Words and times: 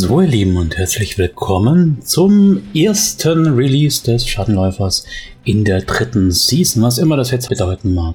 So, 0.00 0.20
ihr 0.20 0.28
Lieben, 0.28 0.56
und 0.56 0.76
herzlich 0.76 1.18
willkommen 1.18 1.98
zum 2.04 2.62
ersten 2.72 3.46
Release 3.54 4.04
des 4.04 4.28
Schattenläufers 4.28 5.04
in 5.44 5.64
der 5.64 5.80
dritten 5.80 6.30
Season, 6.30 6.82
was 6.82 6.98
immer 6.98 7.16
das 7.16 7.30
jetzt 7.32 7.48
bedeuten 7.48 7.94
mag. 7.94 8.14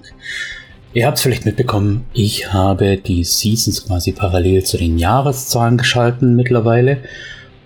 Ihr 0.96 1.08
habt 1.08 1.18
es 1.18 1.24
vielleicht 1.24 1.46
mitbekommen, 1.46 2.06
ich 2.14 2.54
habe 2.54 2.98
die 2.98 3.24
Seasons 3.24 3.88
quasi 3.88 4.12
parallel 4.12 4.64
zu 4.64 4.78
den 4.78 5.00
Jahreszahlen 5.00 5.78
geschalten 5.78 6.36
mittlerweile 6.36 7.00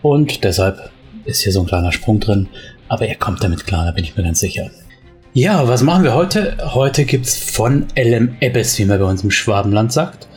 und 0.01 0.45
deshalb 0.45 0.91
ist 1.25 1.41
hier 1.41 1.51
so 1.51 1.59
ein 1.59 1.65
kleiner 1.65 1.91
Sprung 1.91 2.21
drin, 2.21 2.47
aber 2.87 3.05
er 3.05 3.15
kommt 3.15 3.43
damit 3.43 3.67
klar, 3.67 3.83
da 3.83 3.91
bin 3.91 4.05
ich 4.05 4.15
mir 4.15 4.23
ganz 4.23 4.39
sicher. 4.39 4.69
Ja, 5.33 5.67
was 5.67 5.83
machen 5.83 6.05
wir 6.05 6.13
heute? 6.13 6.55
Heute 6.73 7.03
gibt 7.03 7.25
es 7.25 7.35
von 7.35 7.87
LM 7.97 8.37
Ebbes, 8.39 8.79
wie 8.79 8.85
man 8.85 8.97
bei 8.97 9.05
uns 9.05 9.23
im 9.23 9.31
Schwabenland 9.31 9.91
sagt, 9.91 10.29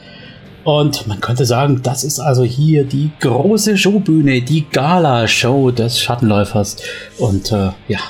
und 0.65 1.07
man 1.07 1.21
könnte 1.21 1.47
sagen, 1.47 1.83
das 1.83 2.03
ist 2.03 2.19
also 2.19 2.43
hier 2.43 2.85
die 2.85 3.13
große 3.21 3.79
Showbühne, 3.79 4.43
die 4.43 4.69
Gala-Show 4.69 5.71
des 5.71 5.99
Schattenläufers. 5.99 6.77
Und 7.19 7.51
äh, 7.51 7.71
ja, 7.89 8.01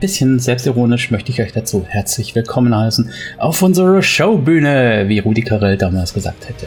bisschen 0.00 0.38
selbstironisch 0.38 1.10
möchte 1.10 1.32
ich 1.32 1.40
euch 1.40 1.52
dazu 1.52 1.84
herzlich 1.88 2.34
willkommen 2.34 2.76
heißen 2.76 3.10
auf 3.38 3.62
unsere 3.62 4.02
Showbühne, 4.02 5.04
wie 5.08 5.20
Rudi 5.20 5.42
Carell 5.42 5.76
damals 5.76 6.12
gesagt 6.12 6.48
hätte. 6.48 6.66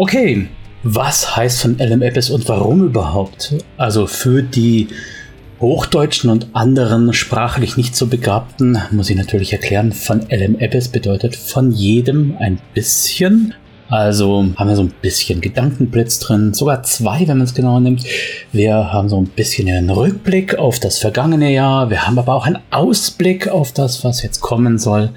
Okay, 0.00 0.48
was 0.82 1.36
heißt 1.36 1.60
von 1.60 1.78
LMFS 1.78 2.30
und 2.30 2.48
warum 2.48 2.84
überhaupt? 2.84 3.54
Also 3.76 4.06
für 4.06 4.42
die 4.42 4.88
Hochdeutschen 5.60 6.30
und 6.30 6.48
anderen 6.52 7.12
sprachlich 7.12 7.76
nicht 7.76 7.96
so 7.96 8.06
Begabten 8.06 8.78
muss 8.92 9.10
ich 9.10 9.16
natürlich 9.16 9.52
erklären, 9.52 9.92
von 9.92 10.20
LMFS 10.30 10.88
bedeutet 10.88 11.34
von 11.34 11.72
jedem 11.72 12.36
ein 12.38 12.60
bisschen. 12.74 13.54
Also 13.88 14.46
haben 14.56 14.68
wir 14.68 14.76
so 14.76 14.82
ein 14.82 14.92
bisschen 15.00 15.40
Gedankenblitz 15.40 16.20
drin, 16.20 16.54
sogar 16.54 16.82
zwei, 16.82 17.20
wenn 17.26 17.38
man 17.38 17.46
es 17.46 17.54
genau 17.54 17.80
nimmt. 17.80 18.04
Wir 18.52 18.92
haben 18.92 19.08
so 19.08 19.20
ein 19.20 19.28
bisschen 19.28 19.68
einen 19.68 19.90
Rückblick 19.90 20.56
auf 20.56 20.78
das 20.78 20.98
vergangene 20.98 21.52
Jahr. 21.52 21.90
Wir 21.90 22.06
haben 22.06 22.18
aber 22.18 22.34
auch 22.34 22.46
einen 22.46 22.58
Ausblick 22.70 23.48
auf 23.48 23.72
das, 23.72 24.04
was 24.04 24.22
jetzt 24.22 24.40
kommen 24.40 24.78
soll. 24.78 25.10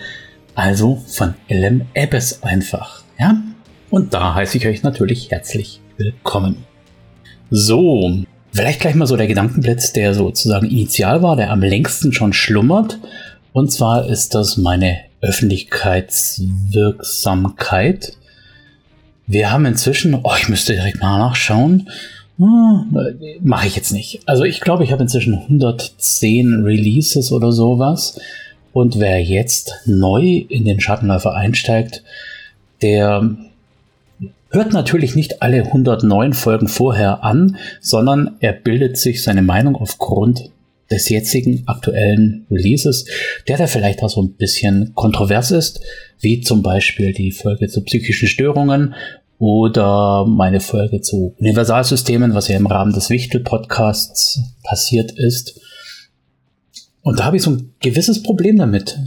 Also 0.56 1.02
von 1.08 1.36
LM 1.50 1.82
Ebbes 1.94 2.42
einfach. 2.44 3.04
Ja, 3.20 3.38
und 3.92 4.14
da 4.14 4.34
heiße 4.34 4.58
ich 4.58 4.66
euch 4.66 4.82
natürlich 4.84 5.30
herzlich 5.30 5.82
willkommen. 5.98 6.56
So, 7.52 8.12
vielleicht 8.54 8.80
gleich 8.80 8.96
mal 8.96 9.06
so 9.06 9.18
der 9.18 9.28
Gedankenblitz, 9.28 9.94
der 9.94 10.16
sozusagen 10.16 10.66
initial 10.68 11.22
war, 11.22 11.36
der 11.36 11.52
am 11.52 11.62
längsten 11.62 12.14
schon 12.14 12.34
schlummert. 12.34 12.98
Und 13.52 13.70
zwar 13.72 14.08
ist 14.08 14.34
das 14.34 14.56
meine 14.56 15.00
Öffentlichkeitswirksamkeit. 15.20 18.14
Wir 19.28 19.52
haben 19.52 19.66
inzwischen, 19.66 20.16
oh, 20.16 20.32
ich 20.38 20.48
müsste 20.48 20.72
direkt 20.74 21.02
mal 21.02 21.20
nachschauen. 21.20 21.90
Hm, 22.38 22.96
Mache 23.42 23.68
ich 23.68 23.76
jetzt 23.76 23.92
nicht. 23.92 24.22
Also 24.26 24.46
ich 24.46 24.62
glaube, 24.62 24.86
ich 24.86 24.94
habe 24.94 25.04
inzwischen 25.04 25.38
110 25.38 26.64
Releases 26.64 27.34
oder 27.34 27.52
sowas. 27.52 28.18
Und 28.72 29.00
wer 29.00 29.22
jetzt 29.22 29.74
neu 29.86 30.46
in 30.48 30.64
den 30.64 30.80
Schattenläufer 30.80 31.36
einsteigt, 31.36 32.04
der 32.82 33.36
hört 34.52 34.74
natürlich 34.74 35.16
nicht 35.16 35.42
alle 35.42 35.64
109 35.64 36.34
Folgen 36.34 36.68
vorher 36.68 37.24
an, 37.24 37.58
sondern 37.80 38.38
er 38.40 38.54
bildet 38.54 38.98
sich 38.98 39.24
seine 39.24 39.42
Meinung 39.42 39.76
aufgrund 39.76 40.52
des 40.92 41.08
jetzigen 41.10 41.64
aktuellen 41.68 42.46
Releases, 42.52 43.06
der 43.48 43.58
da 43.58 43.66
vielleicht 43.66 44.04
auch 44.04 44.10
so 44.10 44.22
ein 44.22 44.34
bisschen 44.34 44.94
kontrovers 44.94 45.52
ist, 45.52 45.82
wie 46.20 46.42
zum 46.42 46.62
Beispiel 46.62 47.14
die 47.14 47.32
Folge 47.32 47.70
zu 47.70 47.82
psychischen 47.84 48.28
Störungen 48.28 48.94
oder 49.40 50.26
meine 50.28 50.60
Folge 50.60 51.02
zu 51.02 51.34
Universalsystemen, 51.40 52.34
was 52.36 52.50
ja 52.50 52.58
im 52.58 52.68
Rahmen 52.68 52.94
des 52.94 53.10
Wichtel-Podcasts 53.10 54.42
passiert 54.64 55.14
ist. 55.14 55.60
Und 57.02 57.20
da 57.20 57.24
habe 57.26 57.38
ich 57.38 57.44
so 57.44 57.52
ein 57.52 57.74
gewisses 57.80 58.22
Problem 58.22 58.58
damit. 58.58 59.00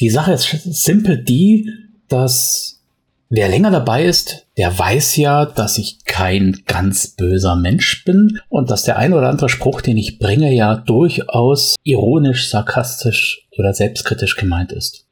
Die 0.00 0.10
Sache 0.10 0.32
ist 0.32 0.62
simpel 0.64 1.24
die, 1.24 1.68
dass 2.08 2.81
Wer 3.34 3.48
länger 3.48 3.70
dabei 3.70 4.04
ist, 4.04 4.46
der 4.58 4.78
weiß 4.78 5.16
ja, 5.16 5.46
dass 5.46 5.78
ich 5.78 6.04
kein 6.04 6.64
ganz 6.66 7.16
böser 7.16 7.56
Mensch 7.56 8.04
bin 8.04 8.38
und 8.50 8.70
dass 8.70 8.84
der 8.84 8.98
ein 8.98 9.14
oder 9.14 9.30
andere 9.30 9.48
Spruch, 9.48 9.80
den 9.80 9.96
ich 9.96 10.18
bringe, 10.18 10.52
ja 10.52 10.76
durchaus 10.76 11.76
ironisch, 11.82 12.50
sarkastisch 12.50 13.48
oder 13.56 13.72
selbstkritisch 13.72 14.36
gemeint 14.36 14.70
ist. 14.72 15.06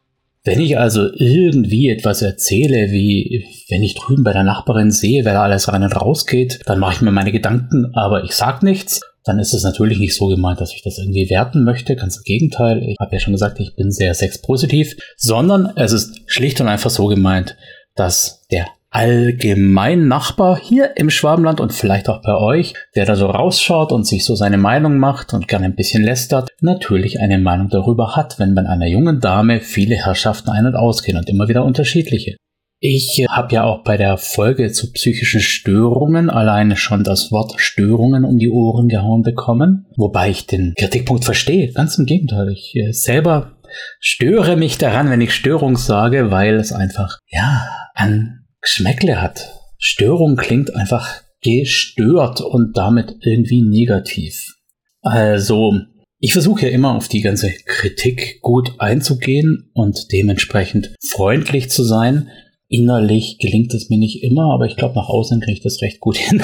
Wenn 0.44 0.60
ich 0.60 0.78
also 0.78 1.08
irgendwie 1.14 1.88
etwas 1.88 2.20
erzähle, 2.20 2.90
wie 2.90 3.46
wenn 3.70 3.82
ich 3.82 3.94
drüben 3.94 4.22
bei 4.22 4.34
der 4.34 4.44
Nachbarin 4.44 4.90
sehe, 4.90 5.24
wer 5.24 5.32
da 5.32 5.44
alles 5.44 5.68
rein 5.68 5.82
und 5.82 5.98
raus 5.98 6.26
geht, 6.26 6.60
dann 6.66 6.78
mache 6.78 6.96
ich 6.96 7.00
mir 7.00 7.12
meine 7.12 7.32
Gedanken, 7.32 7.90
aber 7.94 8.24
ich 8.24 8.32
sag 8.32 8.62
nichts. 8.62 9.00
Dann 9.24 9.38
ist 9.38 9.54
es 9.54 9.64
natürlich 9.64 9.98
nicht 9.98 10.14
so 10.14 10.26
gemeint, 10.26 10.60
dass 10.60 10.74
ich 10.74 10.82
das 10.82 10.98
irgendwie 10.98 11.28
werten 11.30 11.62
möchte. 11.62 11.94
Ganz 11.94 12.16
im 12.16 12.22
Gegenteil. 12.24 12.82
Ich 12.82 12.96
habe 12.98 13.12
ja 13.14 13.20
schon 13.20 13.34
gesagt, 13.34 13.60
ich 13.60 13.76
bin 13.76 13.90
sehr 13.90 14.14
sexpositiv, 14.14 14.96
sondern 15.16 15.72
es 15.76 15.92
ist 15.92 16.20
schlicht 16.26 16.60
und 16.60 16.68
einfach 16.68 16.90
so 16.90 17.06
gemeint, 17.06 17.54
dass 17.94 18.46
der 18.50 18.66
allgemein 18.90 20.08
Nachbar 20.08 20.58
hier 20.60 20.96
im 20.96 21.10
Schwabenland 21.10 21.60
und 21.60 21.72
vielleicht 21.72 22.08
auch 22.08 22.22
bei 22.22 22.34
euch, 22.34 22.74
der 22.96 23.06
da 23.06 23.14
so 23.14 23.26
rausschaut 23.26 23.92
und 23.92 24.06
sich 24.06 24.24
so 24.24 24.34
seine 24.34 24.58
Meinung 24.58 24.98
macht 24.98 25.32
und 25.32 25.46
gerne 25.46 25.66
ein 25.66 25.76
bisschen 25.76 26.02
lästert, 26.02 26.50
natürlich 26.60 27.20
eine 27.20 27.38
Meinung 27.38 27.68
darüber 27.68 28.16
hat, 28.16 28.38
wenn 28.38 28.54
bei 28.54 28.66
einer 28.66 28.88
jungen 28.88 29.20
Dame 29.20 29.60
viele 29.60 29.94
Herrschaften 29.94 30.50
ein- 30.50 30.66
und 30.66 30.74
ausgehen 30.74 31.16
und 31.16 31.28
immer 31.28 31.48
wieder 31.48 31.64
unterschiedliche. 31.64 32.36
Ich 32.82 33.26
habe 33.28 33.54
ja 33.54 33.64
auch 33.64 33.84
bei 33.84 33.98
der 33.98 34.16
Folge 34.16 34.72
zu 34.72 34.90
psychischen 34.92 35.42
Störungen 35.42 36.30
alleine 36.30 36.78
schon 36.78 37.04
das 37.04 37.30
Wort 37.30 37.52
Störungen 37.58 38.24
um 38.24 38.38
die 38.38 38.50
Ohren 38.50 38.88
gehauen 38.88 39.22
bekommen, 39.22 39.86
wobei 39.96 40.30
ich 40.30 40.46
den 40.46 40.72
Kritikpunkt 40.76 41.26
verstehe. 41.26 41.70
Ganz 41.72 41.98
im 41.98 42.06
Gegenteil, 42.06 42.48
ich 42.48 42.74
äh, 42.74 42.92
selber 42.92 43.52
störe 44.00 44.56
mich 44.56 44.78
daran, 44.78 45.10
wenn 45.10 45.20
ich 45.20 45.34
Störung 45.34 45.76
sage, 45.76 46.30
weil 46.30 46.54
es 46.54 46.72
einfach, 46.72 47.18
ja, 47.28 47.68
an 47.94 48.46
Geschmäckle 48.60 49.20
hat. 49.20 49.52
Störung 49.78 50.36
klingt 50.36 50.74
einfach 50.74 51.22
gestört 51.42 52.40
und 52.40 52.76
damit 52.76 53.16
irgendwie 53.22 53.62
negativ. 53.62 54.54
Also, 55.02 55.80
ich 56.18 56.34
versuche 56.34 56.66
ja 56.66 56.68
immer 56.68 56.94
auf 56.94 57.08
die 57.08 57.22
ganze 57.22 57.50
Kritik 57.64 58.40
gut 58.42 58.74
einzugehen 58.78 59.70
und 59.72 60.12
dementsprechend 60.12 60.94
freundlich 61.02 61.70
zu 61.70 61.82
sein. 61.82 62.28
Innerlich 62.68 63.38
gelingt 63.38 63.72
es 63.72 63.88
mir 63.88 63.98
nicht 63.98 64.22
immer, 64.22 64.52
aber 64.52 64.66
ich 64.66 64.76
glaube, 64.76 64.96
nach 64.96 65.08
außen 65.08 65.40
kriege 65.40 65.54
ich 65.54 65.62
das 65.62 65.80
recht 65.80 66.00
gut 66.00 66.18
hin. 66.18 66.42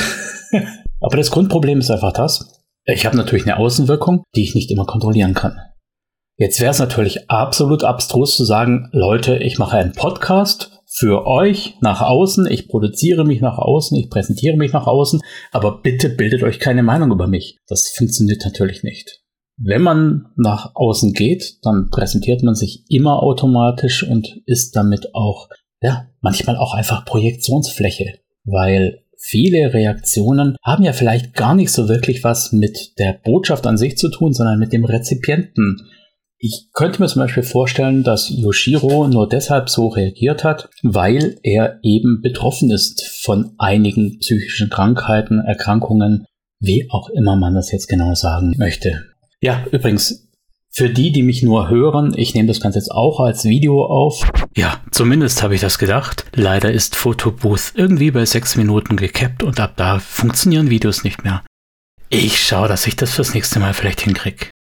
aber 1.01 1.19
das 1.19 1.31
Grundproblem 1.31 1.81
ist 1.81 1.91
einfach 1.91 2.13
das. 2.13 2.65
Ich 2.87 3.05
habe 3.05 3.17
natürlich 3.17 3.45
eine 3.45 3.59
Außenwirkung, 3.59 4.23
die 4.35 4.43
ich 4.43 4.55
nicht 4.55 4.71
immer 4.71 4.87
kontrollieren 4.87 5.35
kann. 5.35 5.59
Jetzt 6.39 6.61
wäre 6.61 6.71
es 6.71 6.79
natürlich 6.79 7.31
absolut 7.31 7.83
abstrus 7.83 8.37
zu 8.37 8.45
sagen, 8.45 8.91
Leute, 8.93 9.39
ich 9.39 9.59
mache 9.59 9.79
einen 9.79 9.93
Podcast 9.93 10.83
für 10.85 11.27
euch 11.27 11.77
nach 11.81 12.03
außen, 12.03 12.47
ich 12.51 12.69
produziere 12.69 13.25
mich 13.25 13.41
nach 13.41 13.57
außen, 13.57 13.97
ich 13.97 14.11
präsentiere 14.11 14.59
mich 14.59 14.75
nach 14.75 14.87
außen, 14.87 15.23
aber 15.51 15.81
bitte 15.81 16.11
bildet 16.11 16.43
euch 16.43 16.59
keine 16.59 16.83
Meinung 16.83 17.11
über 17.11 17.27
mich. 17.27 17.57
Das 17.69 17.89
funktioniert 17.89 18.43
natürlich 18.45 18.83
nicht. 18.83 19.23
Wenn 19.57 19.81
man 19.81 20.27
nach 20.37 20.73
außen 20.75 21.15
geht, 21.15 21.55
dann 21.63 21.89
präsentiert 21.91 22.43
man 22.43 22.55
sich 22.55 22.85
immer 22.91 23.23
automatisch 23.23 24.03
und 24.03 24.43
ist 24.45 24.77
damit 24.77 25.15
auch, 25.15 25.49
ja, 25.81 26.09
manchmal 26.21 26.59
auch 26.59 26.75
einfach 26.75 27.07
Projektionsfläche, 27.07 28.19
weil 28.45 29.05
viele 29.19 29.73
Reaktionen 29.73 30.57
haben 30.63 30.85
ja 30.85 30.93
vielleicht 30.93 31.33
gar 31.33 31.55
nicht 31.55 31.73
so 31.73 31.89
wirklich 31.89 32.23
was 32.25 32.53
mit 32.53 32.99
der 32.99 33.19
Botschaft 33.25 33.67
an 33.67 33.79
sich 33.79 33.97
zu 33.97 34.11
tun, 34.11 34.35
sondern 34.35 34.59
mit 34.59 34.75
dem 34.75 34.85
Rezipienten 34.85 35.89
ich 36.39 36.69
könnte 36.75 37.01
mir 37.01 37.09
zum 37.09 37.23
Beispiel 37.23 37.43
vorstellen, 37.43 38.05
dass 38.05 38.29
Yoshiro 38.29 39.09
nur 39.09 39.29
deshalb 39.29 39.71
so 39.71 39.89
reagiert 39.89 40.45
hat, 40.45 40.69
weil 40.83 41.39
er 41.43 41.79
eben 41.83 42.21
betroffen 42.23 42.71
ist 42.71 43.03
von 43.23 43.53
einigen 43.59 44.19
psychischen 44.19 44.69
Krankheiten, 44.69 45.41
Erkrankungen, 45.41 46.27
wie 46.61 46.89
auch 46.91 47.09
immer 47.09 47.37
man 47.37 47.55
das 47.55 47.73
jetzt 47.73 47.89
genau 47.89 48.15
sagen 48.15 48.55
möchte. 48.59 49.05
Ja, 49.41 49.65
übrigens, 49.73 50.27
Für 50.77 50.91
die, 50.91 51.11
die 51.11 51.23
mich 51.23 51.43
nur 51.43 51.71
hören, 51.71 52.13
ich 52.19 52.35
nehme 52.35 52.49
das 52.49 52.61
Ganze 52.61 52.79
jetzt 52.79 52.93
auch 52.93 53.19
als 53.19 53.47
Video 53.47 53.87
auf. 53.87 54.31
Ja, 54.55 54.79
zumindest 54.91 55.43
habe 55.43 55.55
ich 55.55 55.63
das 55.63 55.79
gedacht. 55.79 56.27
Leider 56.35 56.71
ist 56.71 56.97
Photobooth 56.97 57.73
irgendwie 57.77 58.11
bei 58.11 58.27
sechs 58.27 58.57
Minuten 58.57 58.99
gekappt 58.99 59.43
und 59.43 59.59
ab 59.59 59.73
da 59.77 59.99
funktionieren 60.01 60.69
Videos 60.69 61.03
nicht 61.03 61.25
mehr. 61.25 61.43
Ich 62.11 62.45
schaue, 62.45 62.69
dass 62.69 62.87
ich 62.87 62.95
das 62.95 63.15
fürs 63.15 63.33
nächste 63.33 63.59
Mal 63.59 63.73
vielleicht 63.73 64.03
hinkriege. 64.03 64.51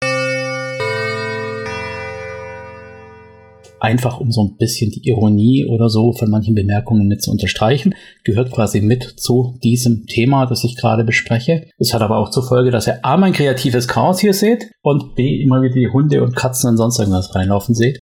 Einfach 3.80 4.20
um 4.20 4.32
so 4.32 4.42
ein 4.42 4.56
bisschen 4.56 4.90
die 4.90 5.08
Ironie 5.08 5.66
oder 5.66 5.88
so 5.88 6.12
von 6.12 6.30
manchen 6.30 6.54
Bemerkungen 6.54 7.06
mit 7.06 7.22
zu 7.22 7.30
unterstreichen, 7.30 7.94
gehört 8.24 8.52
quasi 8.52 8.80
mit 8.80 9.02
zu 9.02 9.58
diesem 9.62 10.06
Thema, 10.06 10.46
das 10.46 10.64
ich 10.64 10.76
gerade 10.76 11.04
bespreche. 11.04 11.68
Das 11.78 11.92
hat 11.92 12.02
aber 12.02 12.18
auch 12.18 12.30
zur 12.30 12.46
Folge, 12.46 12.70
dass 12.70 12.86
ihr 12.86 13.04
A, 13.04 13.16
mein 13.16 13.32
kreatives 13.32 13.88
Chaos 13.88 14.20
hier 14.20 14.34
seht 14.34 14.70
und 14.82 15.14
B, 15.14 15.42
immer 15.42 15.62
wieder 15.62 15.74
die 15.74 15.88
Hunde 15.88 16.22
und 16.22 16.36
Katzen 16.36 16.70
und 16.70 16.76
sonst 16.76 16.98
irgendwas 16.98 17.34
reinlaufen 17.34 17.74
seht. 17.74 17.98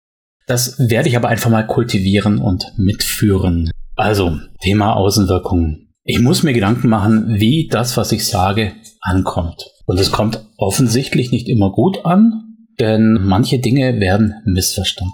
Das 0.48 0.78
werde 0.80 1.08
ich 1.08 1.16
aber 1.16 1.30
einfach 1.30 1.50
mal 1.50 1.66
kultivieren 1.66 2.40
und 2.40 2.74
mitführen. 2.78 3.72
Also, 3.96 4.38
Thema 4.62 4.96
Außenwirkungen. 4.96 5.94
Ich 6.04 6.20
muss 6.20 6.44
mir 6.44 6.54
Gedanken 6.54 6.90
machen, 6.90 7.40
wie 7.40 7.68
das, 7.68 7.96
was 7.96 8.12
ich 8.12 8.26
sage, 8.26 8.74
ankommt. 9.02 9.68
Und 9.86 10.00
es 10.00 10.12
kommt 10.12 10.44
offensichtlich 10.58 11.32
nicht 11.32 11.48
immer 11.48 11.72
gut 11.72 12.06
an, 12.06 12.56
denn 12.80 13.20
manche 13.22 13.60
Dinge 13.60 14.00
werden 14.00 14.34
missverstanden. 14.46 15.14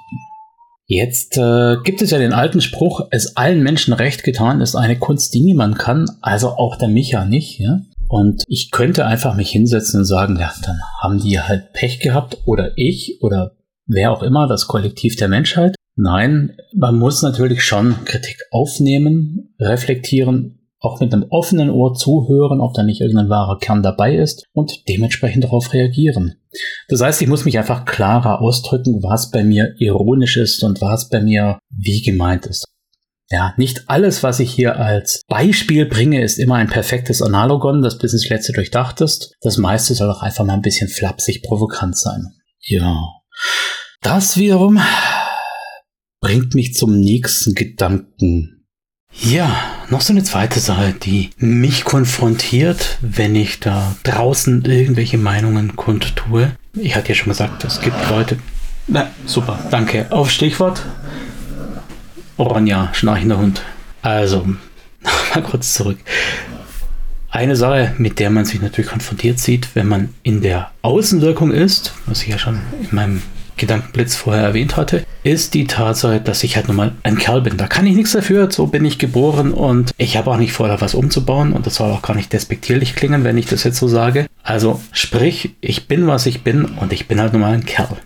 Jetzt 0.88 1.38
äh, 1.38 1.76
gibt 1.84 2.02
es 2.02 2.12
ja 2.12 2.18
den 2.18 2.32
alten 2.32 2.62
Spruch, 2.62 3.08
es 3.12 3.36
allen 3.36 3.62
Menschen 3.62 3.94
recht 3.94 4.24
getan 4.24 4.62
ist 4.62 4.76
eine 4.76 4.98
Kunst, 4.98 5.34
die 5.34 5.42
niemand 5.42 5.78
kann, 5.78 6.06
also 6.22 6.52
auch 6.52 6.78
der 6.78 6.88
Micha 6.88 7.26
nicht. 7.26 7.60
Ja? 7.60 7.82
Und 8.08 8.44
ich 8.48 8.72
könnte 8.72 9.06
einfach 9.06 9.36
mich 9.36 9.50
hinsetzen 9.50 10.00
und 10.00 10.06
sagen, 10.06 10.38
ja, 10.40 10.54
dann 10.64 10.80
haben 11.02 11.20
die 11.20 11.42
halt 11.42 11.74
Pech 11.74 12.00
gehabt 12.00 12.38
oder 12.46 12.72
ich 12.78 13.20
oder 13.22 13.58
wer 13.86 14.12
auch 14.14 14.24
immer, 14.24 14.48
das 14.48 14.68
Kollektiv 14.68 15.18
der 15.18 15.28
Menschheit. 15.28 15.76
Nein, 15.98 16.56
man 16.74 16.98
muss 16.98 17.22
natürlich 17.22 17.64
schon 17.64 18.06
Kritik 18.06 18.38
aufnehmen, 18.52 19.56
reflektieren, 19.60 20.57
auch 20.80 21.00
mit 21.00 21.12
einem 21.14 21.26
offenen 21.30 21.70
Ohr 21.70 21.94
zuhören, 21.94 22.62
ob 22.62 22.74
da 22.74 22.84
nicht 22.84 23.02
irgendein 23.02 23.30
wahrer 23.30 23.58
Kern 23.60 23.82
dabei 23.82 24.16
ist 24.16 24.46
und 24.54 24.88
dementsprechend 24.88 25.44
darauf 25.44 25.74
reagieren. 25.74 26.36
Das 26.88 27.02
heißt, 27.02 27.22
ich 27.22 27.28
muss 27.28 27.46
mich 27.46 27.58
einfach 27.58 27.86
klarer 27.86 28.42
ausdrücken, 28.42 29.02
was 29.04 29.32
bei 29.32 29.44
mir 29.44 29.74
ironisch 29.80 30.38
ist 30.38 30.64
und 30.64 30.82
was 30.82 31.10
bei 31.10 31.22
mir 31.22 31.60
wie 31.70 32.02
gemeint 32.02 32.46
ist. 32.46 32.66
Ja, 33.30 33.54
nicht 33.58 33.90
alles, 33.90 34.24
was 34.24 34.40
ich 34.40 34.54
hier 34.54 34.78
als 34.78 35.22
Beispiel 35.28 35.86
bringe, 35.86 36.24
ist 36.24 36.40
immer 36.40 36.56
ein 36.56 36.70
perfektes 36.70 37.22
Analogon, 37.22 37.82
das 37.82 37.98
bis 37.98 38.14
ins 38.14 38.30
Letzte 38.30 38.54
durchdacht 38.54 39.02
ist. 39.02 39.36
Das 39.42 39.58
meiste 39.58 39.96
soll 39.96 40.10
auch 40.10 40.22
einfach 40.22 40.46
mal 40.46 40.54
ein 40.54 40.62
bisschen 40.62 40.88
flapsig 40.88 41.44
provokant 41.44 41.98
sein. 41.98 42.34
Ja. 42.62 42.96
Das 44.02 44.38
wiederum 44.38 44.80
bringt 46.22 46.56
mich 46.56 46.74
zum 46.74 47.00
nächsten 47.00 47.54
Gedanken. 47.54 48.57
Ja, 49.20 49.56
noch 49.90 50.02
so 50.02 50.14
eine 50.14 50.24
zweite 50.24 50.60
Sache, 50.60 50.94
die 50.94 51.32
mich 51.38 51.86
konfrontiert, 51.86 52.98
wenn 53.02 53.36
ich 53.36 53.60
da 53.60 53.96
draußen 54.04 54.64
irgendwelche 54.64 55.18
Meinungen 55.18 55.76
kundtue. 55.76 56.52
Ich 56.76 56.96
hatte 56.96 57.10
ja 57.10 57.16
schon 57.16 57.30
gesagt, 57.30 57.64
es 57.64 57.82
gibt 57.82 57.96
Leute. 58.10 58.38
Na, 58.88 59.10
super, 59.26 59.60
danke. 59.72 60.12
Auf 60.12 60.30
Stichwort. 60.30 60.84
Ronja, 62.38 62.90
schnarchender 62.94 63.40
Hund. 63.40 63.64
Also, 64.04 64.46
mal 65.34 65.44
kurz 65.44 65.74
zurück. 65.74 65.98
Eine 67.30 67.56
Sache, 67.56 67.96
mit 67.98 68.20
der 68.20 68.30
man 68.30 68.46
sich 68.46 68.62
natürlich 68.62 68.90
konfrontiert 68.90 69.40
sieht, 69.40 69.70
wenn 69.74 69.88
man 69.88 70.14
in 70.24 70.42
der 70.42 70.72
Außenwirkung 70.84 71.52
ist, 71.52 71.94
was 72.06 72.22
ich 72.22 72.30
ja 72.30 72.38
schon 72.38 72.62
in 72.80 72.96
meinem 72.96 73.22
Gedankenblitz 73.58 74.16
vorher 74.16 74.44
erwähnt 74.44 74.78
hatte, 74.78 75.06
ist 75.24 75.54
die 75.54 75.68
Tatsache, 75.68 76.22
dass 76.22 76.44
ich 76.44 76.56
halt 76.56 76.68
nun 76.68 76.78
mal 76.78 76.92
ein 77.04 77.18
Kerl 77.18 77.42
bin. 77.42 77.58
Da 77.58 77.68
kann 77.68 77.86
ich 77.86 77.96
nichts 77.96 78.14
dafür, 78.14 78.50
so 78.52 78.68
bin 78.68 78.86
ich 78.86 79.00
geboren 79.00 79.52
und 79.52 79.92
ich 79.98 80.18
habe 80.18 80.32
auch 80.32 80.38
nicht 80.38 80.54
vor, 80.54 80.68
da 80.68 80.80
was 80.80 80.96
umzubauen 80.96 81.54
und 81.54 81.66
das 81.66 81.76
soll 81.76 81.92
auch 81.92 82.02
gar 82.02 82.16
nicht 82.16 82.32
despektierlich 82.32 82.96
klingen, 82.96 83.24
wenn 83.24 83.38
ich 83.38 83.48
das 83.48 83.64
jetzt 83.64 83.78
so 83.78 83.88
sage. 83.88 84.28
Also 84.44 84.82
sprich, 84.92 85.56
ich 85.62 85.88
bin, 85.88 86.08
was 86.08 86.26
ich 86.26 86.44
bin 86.44 86.66
und 86.66 86.94
ich 86.94 87.08
bin 87.08 87.20
halt 87.20 87.34
nun 87.34 87.42
mal 87.42 87.54
ein 87.54 87.66
Kerl. 87.66 87.98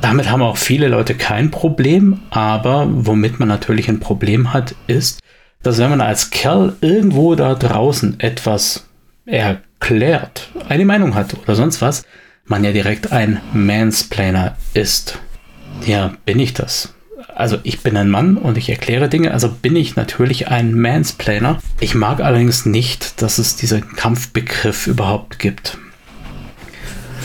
Damit 0.00 0.30
haben 0.30 0.42
auch 0.42 0.56
viele 0.56 0.88
Leute 0.88 1.14
kein 1.14 1.50
Problem, 1.50 2.20
aber 2.30 2.86
womit 2.88 3.40
man 3.40 3.48
natürlich 3.48 3.88
ein 3.88 3.98
Problem 3.98 4.52
hat, 4.52 4.74
ist, 4.86 5.20
dass 5.62 5.78
wenn 5.78 5.90
man 5.90 6.00
als 6.00 6.30
Kerl 6.30 6.76
irgendwo 6.80 7.34
da 7.34 7.54
draußen 7.54 8.20
etwas 8.20 8.86
erklärt, 9.26 10.50
eine 10.68 10.84
Meinung 10.84 11.14
hat 11.14 11.34
oder 11.34 11.54
sonst 11.56 11.82
was, 11.82 12.04
man 12.48 12.64
ja 12.64 12.72
direkt 12.72 13.12
ein 13.12 13.40
Mansplainer 13.52 14.56
ist. 14.74 15.18
Ja, 15.86 16.14
bin 16.24 16.38
ich 16.38 16.54
das? 16.54 16.94
Also 17.34 17.58
ich 17.62 17.80
bin 17.82 17.96
ein 17.96 18.08
Mann 18.08 18.36
und 18.36 18.58
ich 18.58 18.68
erkläre 18.68 19.08
Dinge, 19.08 19.32
also 19.32 19.48
bin 19.48 19.76
ich 19.76 19.96
natürlich 19.96 20.48
ein 20.48 20.74
Mansplainer. 20.74 21.60
Ich 21.80 21.94
mag 21.94 22.20
allerdings 22.20 22.66
nicht, 22.66 23.22
dass 23.22 23.38
es 23.38 23.56
diesen 23.56 23.94
Kampfbegriff 23.94 24.86
überhaupt 24.86 25.38
gibt. 25.38 25.78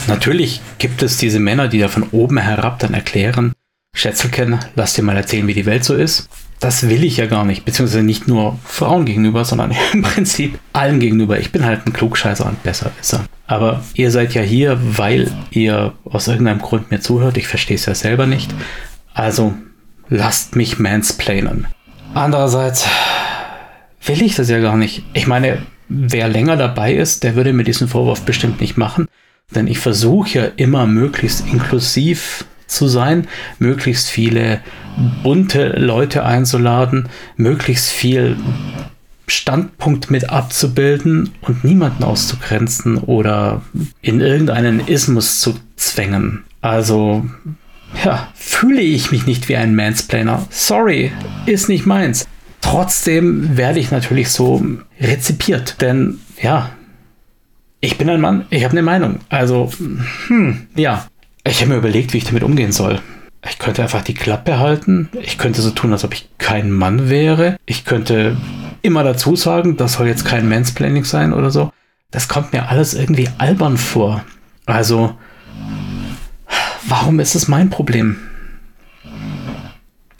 Natürlich 0.06 0.60
gibt 0.78 1.02
es 1.02 1.16
diese 1.16 1.40
Männer, 1.40 1.68
die 1.68 1.78
da 1.78 1.88
von 1.88 2.04
oben 2.10 2.38
herab 2.38 2.78
dann 2.78 2.94
erklären, 2.94 3.52
Schätzelken, 3.96 4.58
lass 4.74 4.94
dir 4.94 5.02
mal 5.02 5.16
erzählen, 5.16 5.46
wie 5.46 5.54
die 5.54 5.66
Welt 5.66 5.84
so 5.84 5.94
ist 5.94 6.28
das 6.64 6.88
will 6.88 7.04
ich 7.04 7.18
ja 7.18 7.26
gar 7.26 7.44
nicht, 7.44 7.66
beziehungsweise 7.66 8.02
nicht 8.02 8.26
nur 8.26 8.58
Frauen 8.64 9.04
gegenüber, 9.04 9.44
sondern 9.44 9.74
im 9.92 10.02
Prinzip 10.02 10.58
allen 10.72 10.98
gegenüber. 10.98 11.38
Ich 11.38 11.52
bin 11.52 11.64
halt 11.64 11.86
ein 11.86 11.92
Klugscheißer 11.92 12.46
und 12.46 12.62
Besserwisser. 12.62 13.26
Aber 13.46 13.82
ihr 13.94 14.10
seid 14.10 14.34
ja 14.34 14.42
hier, 14.42 14.78
weil 14.82 15.30
ihr 15.50 15.92
aus 16.04 16.28
irgendeinem 16.28 16.60
Grund 16.60 16.90
mir 16.90 17.00
zuhört. 17.00 17.36
Ich 17.36 17.46
verstehe 17.46 17.76
es 17.76 17.86
ja 17.86 17.94
selber 17.94 18.26
nicht. 18.26 18.54
Also 19.12 19.54
lasst 20.08 20.56
mich 20.56 20.78
mansplainen. 20.78 21.66
Andererseits 22.14 22.88
will 24.04 24.22
ich 24.22 24.36
das 24.36 24.48
ja 24.48 24.60
gar 24.60 24.76
nicht. 24.76 25.04
Ich 25.12 25.26
meine, 25.26 25.58
wer 25.88 26.28
länger 26.28 26.56
dabei 26.56 26.94
ist, 26.94 27.22
der 27.22 27.36
würde 27.36 27.52
mir 27.52 27.64
diesen 27.64 27.88
Vorwurf 27.88 28.22
bestimmt 28.22 28.60
nicht 28.60 28.76
machen. 28.76 29.08
Denn 29.54 29.66
ich 29.66 29.78
versuche 29.78 30.38
ja 30.38 30.44
immer 30.56 30.86
möglichst 30.86 31.46
inklusiv 31.46 32.46
zu 32.66 32.88
sein, 32.88 33.28
möglichst 33.58 34.08
viele 34.08 34.60
bunte 35.22 35.78
Leute 35.78 36.24
einzuladen, 36.24 37.08
möglichst 37.36 37.90
viel 37.90 38.36
Standpunkt 39.34 40.10
mit 40.10 40.30
abzubilden 40.30 41.30
und 41.40 41.64
niemanden 41.64 42.04
auszugrenzen 42.04 42.98
oder 42.98 43.62
in 44.00 44.20
irgendeinen 44.20 44.80
Ismus 44.86 45.40
zu 45.40 45.54
zwängen. 45.76 46.44
Also, 46.60 47.26
ja, 48.04 48.28
fühle 48.34 48.80
ich 48.80 49.10
mich 49.10 49.26
nicht 49.26 49.48
wie 49.48 49.56
ein 49.56 49.74
Mansplainer. 49.76 50.46
Sorry, 50.50 51.12
ist 51.46 51.68
nicht 51.68 51.86
meins. 51.86 52.26
Trotzdem 52.60 53.56
werde 53.56 53.78
ich 53.78 53.90
natürlich 53.90 54.30
so 54.30 54.64
rezipiert, 55.00 55.80
denn 55.82 56.20
ja, 56.40 56.70
ich 57.80 57.98
bin 57.98 58.08
ein 58.08 58.20
Mann, 58.20 58.46
ich 58.48 58.64
habe 58.64 58.72
eine 58.72 58.82
Meinung. 58.82 59.20
Also, 59.28 59.70
hm, 60.28 60.68
ja, 60.74 61.06
ich 61.46 61.60
habe 61.60 61.72
mir 61.72 61.76
überlegt, 61.76 62.14
wie 62.14 62.18
ich 62.18 62.24
damit 62.24 62.42
umgehen 62.42 62.72
soll. 62.72 63.00
Ich 63.46 63.58
könnte 63.58 63.82
einfach 63.82 64.02
die 64.02 64.14
Klappe 64.14 64.58
halten. 64.58 65.10
Ich 65.20 65.36
könnte 65.36 65.60
so 65.60 65.70
tun, 65.70 65.92
als 65.92 66.04
ob 66.04 66.14
ich 66.14 66.30
kein 66.38 66.70
Mann 66.70 67.10
wäre. 67.10 67.56
Ich 67.66 67.84
könnte 67.84 68.38
immer 68.84 69.02
dazu 69.02 69.34
sagen, 69.34 69.76
das 69.76 69.94
soll 69.94 70.06
jetzt 70.06 70.24
kein 70.24 70.48
Mansplaining 70.48 71.04
sein 71.04 71.32
oder 71.32 71.50
so. 71.50 71.72
Das 72.10 72.28
kommt 72.28 72.52
mir 72.52 72.68
alles 72.68 72.94
irgendwie 72.94 73.28
albern 73.38 73.76
vor. 73.76 74.24
Also, 74.66 75.16
warum 76.86 77.18
ist 77.18 77.34
es 77.34 77.48
mein 77.48 77.70
Problem? 77.70 78.16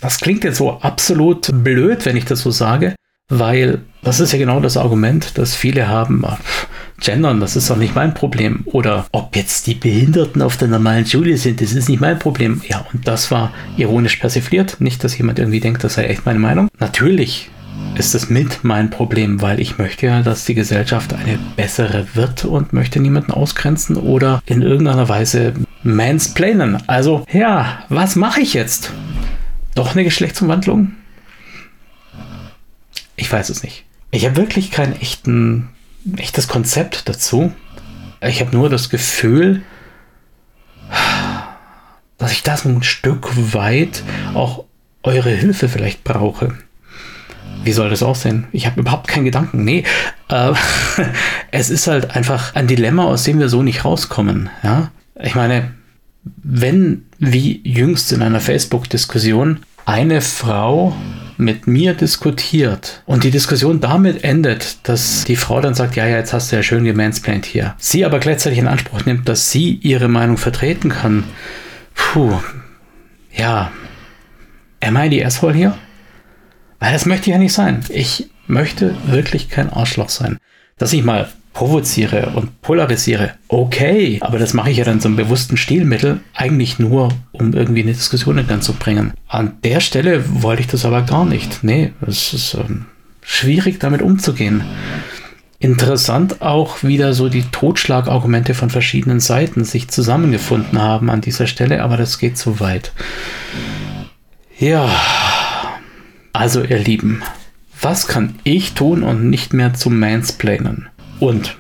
Das 0.00 0.18
klingt 0.18 0.44
jetzt 0.44 0.59
so 0.59 0.80
absolut 0.80 1.50
blöd, 1.62 2.04
wenn 2.04 2.16
ich 2.16 2.25
das 2.25 2.40
so 2.40 2.50
sage, 2.50 2.94
weil 3.28 3.83
das 4.02 4.21
ist 4.21 4.33
ja 4.33 4.38
genau 4.38 4.61
das 4.61 4.76
Argument, 4.76 5.38
das 5.38 5.54
viele 5.54 5.88
haben. 5.88 6.25
Gendern, 7.00 7.40
das 7.40 7.56
ist 7.56 7.68
doch 7.71 7.76
nicht 7.76 7.94
mein 7.94 8.14
Problem. 8.14 8.62
Oder 8.66 9.06
ob 9.12 9.37
jetzt 9.37 9.66
die 9.66 9.75
Behinderten 9.75 10.42
auf 10.42 10.56
der 10.56 10.68
normalen 10.68 11.06
Schule 11.06 11.37
sind, 11.37 11.61
das 11.61 11.73
ist 11.73 11.88
nicht 11.88 12.00
mein 12.00 12.18
Problem. 12.18 12.62
Ja, 12.68 12.87
und 12.92 13.06
das 13.06 13.30
war 13.30 13.52
ironisch 13.76 14.16
persifliert. 14.16 14.80
Nicht, 14.80 15.04
dass 15.04 15.16
jemand 15.18 15.38
irgendwie 15.38 15.61
denkt, 15.61 15.85
das 15.85 15.94
sei 15.94 16.04
echt 16.04 16.25
meine 16.26 16.38
Meinung. 16.38 16.68
Natürlich 16.78 17.50
ist 17.96 18.14
es 18.14 18.28
mit 18.28 18.64
mein 18.64 18.90
Problem, 18.90 19.40
weil 19.40 19.60
ich 19.60 19.78
möchte 19.78 20.06
ja, 20.06 20.22
dass 20.22 20.44
die 20.44 20.54
Gesellschaft 20.54 21.12
eine 21.12 21.38
bessere 21.56 22.06
wird 22.14 22.44
und 22.44 22.72
möchte 22.72 23.00
niemanden 23.00 23.32
ausgrenzen 23.32 23.96
oder 23.96 24.42
in 24.46 24.62
irgendeiner 24.62 25.08
Weise 25.08 25.54
mansplainen. 25.82 26.82
Also, 26.88 27.24
ja, 27.32 27.84
was 27.88 28.16
mache 28.16 28.40
ich 28.40 28.54
jetzt? 28.54 28.92
Doch 29.74 29.92
eine 29.92 30.04
Geschlechtsumwandlung? 30.04 30.92
Ich 33.16 33.30
weiß 33.30 33.48
es 33.50 33.62
nicht. 33.62 33.84
Ich 34.10 34.24
habe 34.24 34.36
wirklich 34.36 34.70
keinen 34.70 35.00
echten 35.00 35.68
echtes 36.16 36.48
Konzept 36.48 37.08
dazu. 37.08 37.52
Ich 38.20 38.40
habe 38.40 38.54
nur 38.54 38.68
das 38.68 38.90
Gefühl, 38.90 39.62
dass 42.18 42.32
ich 42.32 42.42
das 42.42 42.64
ein 42.64 42.82
Stück 42.82 43.54
weit 43.54 44.02
auch 44.34 44.64
eure 45.02 45.30
Hilfe 45.30 45.68
vielleicht 45.68 46.04
brauche. 46.04 46.54
Wie 47.64 47.73
soll 47.73 47.90
das 47.90 48.02
aussehen? 48.02 48.47
Ich 48.52 48.66
habe 48.66 48.80
überhaupt 48.80 49.09
keinen 49.09 49.25
Gedanken. 49.25 49.64
Nee, 49.64 49.85
äh, 50.28 50.52
es 51.50 51.71
ist 51.71 51.87
halt 51.87 52.14
einfach 52.14 52.54
ein 52.54 52.66
Dilemma, 52.66 53.04
aus 53.04 53.25
dem 53.25 53.38
wir 53.38 53.49
so 53.49 53.62
nicht 53.62 53.85
rauskommen. 53.85 54.50
Ja, 54.62 54.90
ich 55.21 55.35
meine, 55.35 55.71
wenn, 56.42 57.06
wie 57.18 57.61
jüngst 57.64 58.12
in 58.12 58.23
einer 58.23 58.40
Facebook-Diskussion, 58.40 59.61
eine 59.87 60.21
Frau 60.21 60.94
mit 61.37 61.66
mir 61.66 61.94
diskutiert 61.94 63.02
und 63.06 63.25
die 63.25 63.30
Diskussion 63.30 63.80
damit 63.80 64.25
endet, 64.25 64.88
dass 64.88 65.25
die 65.25 65.37
Frau 65.37 65.61
dann 65.61 65.75
sagt, 65.75 65.97
ja, 65.97 66.06
ja, 66.06 66.16
jetzt 66.16 66.33
hast 66.33 66.50
du 66.50 66.56
ja 66.56 66.62
schön 66.62 66.85
gemansplained 66.85 67.44
hier. 67.44 67.75
Sie 67.78 68.04
aber 68.04 68.18
gleichzeitig 68.18 68.59
in 68.59 68.68
Anspruch 68.68 69.04
nimmt, 69.04 69.28
dass 69.28 69.50
sie 69.50 69.75
ihre 69.75 70.09
Meinung 70.09 70.37
vertreten 70.37 70.90
kann. 70.90 71.25
Puh, 71.94 72.38
ja. 73.35 73.73
Am 74.80 74.97
I 74.97 75.09
die 75.09 75.25
Asshole 75.25 75.54
hier? 75.54 75.78
Weil 76.78 76.93
das 76.93 77.07
möchte 77.07 77.31
ich 77.31 77.35
ja 77.35 77.38
nicht 77.38 77.52
sein. 77.52 77.85
Ich 77.88 78.28
möchte 78.47 78.95
wirklich 79.07 79.49
kein 79.49 79.71
Arschloch 79.71 80.09
sein. 80.09 80.38
Dass 80.76 80.93
ich 80.93 81.04
mal 81.04 81.28
provoziere 81.54 82.33
und 82.35 82.61
polarisiere, 82.62 83.35
okay, 83.47 84.19
aber 84.21 84.38
das 84.38 84.54
mache 84.54 84.71
ich 84.71 84.78
ja 84.78 84.85
dann 84.85 85.00
zum 85.00 85.14
bewussten 85.14 85.57
Stilmittel, 85.57 86.21
eigentlich 86.35 86.81
nur, 86.81 87.11
um 87.31 87.52
irgendwie 87.52 87.83
eine 87.83 87.93
Diskussion 87.93 88.38
in 88.38 88.49
Gang 88.49 88.62
zu 88.62 88.75
bringen. 88.75 89.14
An 89.28 89.52
der 89.62 89.81
Stelle 89.81 90.25
wollte 90.43 90.62
ich 90.62 90.66
das 90.66 90.85
aber 90.85 91.02
gar 91.02 91.25
nicht. 91.25 91.62
Nee, 91.62 91.93
es 92.07 92.33
ist 92.33 92.54
ähm, 92.54 92.87
schwierig, 93.23 93.78
damit 93.78 94.02
umzugehen. 94.02 94.64
Interessant 95.61 96.43
auch 96.43 96.83
wieder 96.83 97.14
so 97.14 97.28
die 97.28 97.45
Totschlagargumente 97.45 98.52
von 98.52 98.69
verschiedenen 98.69 99.21
Seiten 99.21 99.64
sich 99.64 99.88
zusammengefunden 99.88 100.83
haben 100.83 101.09
an 101.09 101.21
dieser 101.21 101.47
Stelle, 101.47 101.83
aber 101.83 101.97
das 101.97 102.19
geht 102.19 102.37
zu 102.37 102.59
weit. 102.59 102.93
Ja, 104.59 104.90
also 106.35 106.62
ihr 106.62 106.81
Lieben, 106.81 107.23
was 107.81 108.09
kann 108.09 108.35
ich 108.43 108.73
tun 108.73 109.05
und 109.05 109.31
nicht 109.31 109.55
mehr 109.55 109.73
zum 109.75 109.99
Mansplainen? 109.99 110.88
Und 111.21 111.57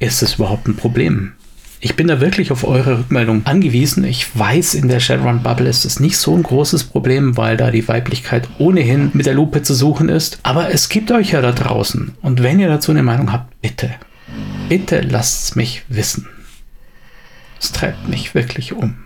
ist 0.00 0.22
es 0.22 0.34
überhaupt 0.34 0.66
ein 0.66 0.76
Problem? 0.76 1.34
Ich 1.80 1.94
bin 1.94 2.08
da 2.08 2.20
wirklich 2.20 2.50
auf 2.50 2.64
eure 2.64 2.98
Rückmeldung 2.98 3.46
angewiesen. 3.46 4.02
Ich 4.02 4.36
weiß, 4.36 4.74
in 4.74 4.88
der 4.88 4.98
Shadowrun-Bubble 4.98 5.68
ist 5.68 5.84
es 5.84 6.00
nicht 6.00 6.16
so 6.16 6.34
ein 6.34 6.42
großes 6.42 6.84
Problem, 6.84 7.36
weil 7.36 7.56
da 7.56 7.70
die 7.70 7.86
Weiblichkeit 7.86 8.48
ohnehin 8.58 9.12
mit 9.14 9.26
der 9.26 9.34
Lupe 9.34 9.62
zu 9.62 9.72
suchen 9.72 10.08
ist. 10.08 10.40
Aber 10.42 10.72
es 10.72 10.88
gibt 10.88 11.12
euch 11.12 11.30
ja 11.30 11.40
da 11.40 11.52
draußen. 11.52 12.16
Und 12.20 12.42
wenn 12.42 12.58
ihr 12.58 12.68
dazu 12.68 12.90
eine 12.90 13.04
Meinung 13.04 13.32
habt, 13.32 13.60
bitte, 13.60 13.90
bitte 14.68 15.00
lasst 15.02 15.44
es 15.44 15.56
mich 15.56 15.84
wissen. 15.88 16.26
Es 17.60 17.70
treibt 17.70 18.08
mich 18.08 18.34
wirklich 18.34 18.72
um. 18.72 18.96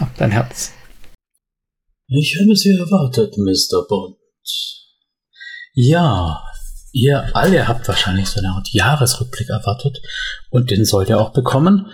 Habt 0.00 0.20
ein 0.20 0.32
Herz. 0.32 0.72
Ich 2.08 2.36
habe 2.40 2.56
Sie 2.56 2.70
erwartet, 2.70 3.38
Mr. 3.38 3.86
Bond. 3.88 4.17
Ja, 5.74 6.42
ihr 6.92 7.36
alle 7.36 7.68
habt 7.68 7.86
wahrscheinlich 7.86 8.28
so 8.28 8.40
eine 8.40 8.50
Art 8.50 8.68
Jahresrückblick 8.72 9.48
erwartet 9.48 10.00
und 10.50 10.70
den 10.70 10.84
sollt 10.84 11.08
ihr 11.08 11.20
auch 11.20 11.32
bekommen. 11.32 11.86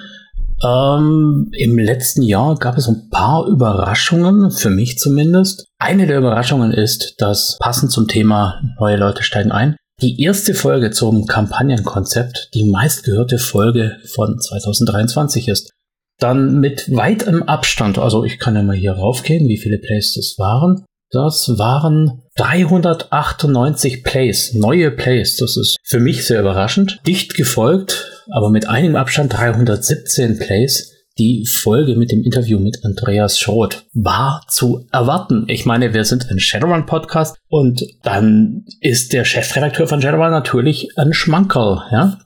Ähm, 0.64 1.50
Im 1.52 1.78
letzten 1.78 2.22
Jahr 2.22 2.54
gab 2.56 2.78
es 2.78 2.88
ein 2.88 3.10
paar 3.10 3.46
Überraschungen, 3.46 4.50
für 4.50 4.70
mich 4.70 4.98
zumindest. 4.98 5.66
Eine 5.78 6.06
der 6.06 6.18
Überraschungen 6.18 6.72
ist, 6.72 7.16
dass 7.18 7.58
passend 7.58 7.92
zum 7.92 8.08
Thema 8.08 8.60
neue 8.78 8.96
Leute 8.96 9.22
steigen 9.22 9.52
ein, 9.52 9.76
die 10.00 10.22
erste 10.22 10.54
Folge 10.54 10.90
zum 10.90 11.26
Kampagnenkonzept 11.26 12.50
die 12.54 12.64
meistgehörte 12.64 13.38
Folge 13.38 13.98
von 14.14 14.40
2023 14.40 15.48
ist. 15.48 15.72
Dann 16.18 16.60
mit 16.60 16.94
weitem 16.94 17.42
Abstand, 17.42 17.98
also 17.98 18.24
ich 18.24 18.38
kann 18.38 18.54
ja 18.54 18.62
mal 18.62 18.76
hier 18.76 18.92
raufgehen, 18.92 19.48
wie 19.48 19.58
viele 19.58 19.78
Plays 19.78 20.14
das 20.14 20.38
waren. 20.38 20.84
Das 21.10 21.48
waren 21.58 22.22
398 22.36 24.02
Plays, 24.02 24.54
neue 24.54 24.90
Plays. 24.90 25.36
Das 25.36 25.56
ist 25.56 25.76
für 25.84 26.00
mich 26.00 26.26
sehr 26.26 26.40
überraschend. 26.40 27.00
Dicht 27.06 27.34
gefolgt, 27.34 28.10
aber 28.30 28.50
mit 28.50 28.68
einigem 28.68 28.96
Abstand 28.96 29.32
317 29.32 30.38
Plays. 30.38 30.90
Die 31.16 31.46
Folge 31.46 31.94
mit 31.94 32.10
dem 32.10 32.24
Interview 32.24 32.58
mit 32.58 32.84
Andreas 32.84 33.38
Schroth 33.38 33.86
war 33.92 34.42
zu 34.48 34.88
erwarten. 34.90 35.44
Ich 35.46 35.64
meine, 35.64 35.94
wir 35.94 36.04
sind 36.04 36.28
ein 36.28 36.40
Shadowrun-Podcast 36.40 37.36
und 37.46 37.86
dann 38.02 38.64
ist 38.80 39.12
der 39.12 39.24
Chefredakteur 39.24 39.86
von 39.86 40.02
Shadowrun 40.02 40.32
natürlich 40.32 40.88
ein 40.96 41.12
Schmankerl, 41.12 41.82
ja. 41.92 42.18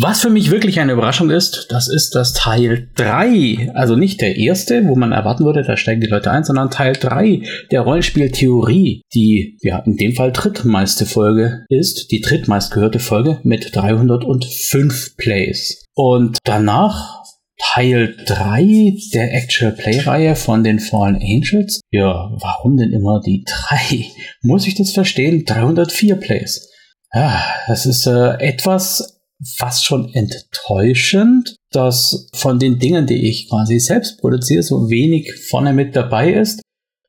Was 0.00 0.22
für 0.22 0.30
mich 0.30 0.50
wirklich 0.50 0.80
eine 0.80 0.92
Überraschung 0.92 1.28
ist, 1.28 1.66
das 1.68 1.86
ist 1.86 2.14
das 2.14 2.32
Teil 2.32 2.88
3. 2.94 3.72
Also 3.74 3.94
nicht 3.94 4.22
der 4.22 4.36
erste, 4.36 4.88
wo 4.88 4.96
man 4.96 5.12
erwarten 5.12 5.44
würde, 5.44 5.62
da 5.62 5.76
steigen 5.76 6.00
die 6.00 6.06
Leute 6.06 6.30
ein, 6.30 6.44
sondern 6.44 6.70
Teil 6.70 6.94
3 6.94 7.42
der 7.70 7.82
Rollenspieltheorie, 7.82 9.02
die 9.12 9.58
ja 9.60 9.80
in 9.80 9.98
dem 9.98 10.14
Fall 10.14 10.32
drittmeiste 10.32 11.04
Folge 11.04 11.66
ist, 11.68 12.10
die 12.10 12.22
drittmeistgehörte 12.22 13.00
Folge 13.00 13.40
mit 13.42 13.76
305 13.76 15.18
Plays. 15.18 15.84
Und 15.94 16.38
danach 16.44 17.22
Teil 17.58 18.16
3 18.24 18.96
der 19.12 19.34
Actual 19.34 19.72
Play-Reihe 19.72 20.36
von 20.36 20.64
den 20.64 20.80
Fallen 20.80 21.16
Angels. 21.16 21.82
Ja, 21.90 22.32
warum 22.40 22.78
denn 22.78 22.92
immer 22.92 23.20
die 23.20 23.44
3? 23.46 24.06
Muss 24.40 24.66
ich 24.66 24.74
das 24.74 24.92
verstehen? 24.92 25.44
304 25.44 26.16
Plays. 26.16 26.70
Ja, 27.12 27.44
das 27.66 27.84
ist 27.84 28.06
äh, 28.06 28.38
etwas 28.38 29.21
fast 29.56 29.84
schon 29.84 30.12
enttäuschend, 30.14 31.56
dass 31.70 32.28
von 32.34 32.58
den 32.58 32.78
Dingen, 32.78 33.06
die 33.06 33.28
ich 33.28 33.48
quasi 33.48 33.78
selbst 33.78 34.20
produziere, 34.20 34.62
so 34.62 34.88
wenig 34.88 35.32
vorne 35.48 35.72
mit 35.72 35.96
dabei 35.96 36.32
ist. 36.32 36.62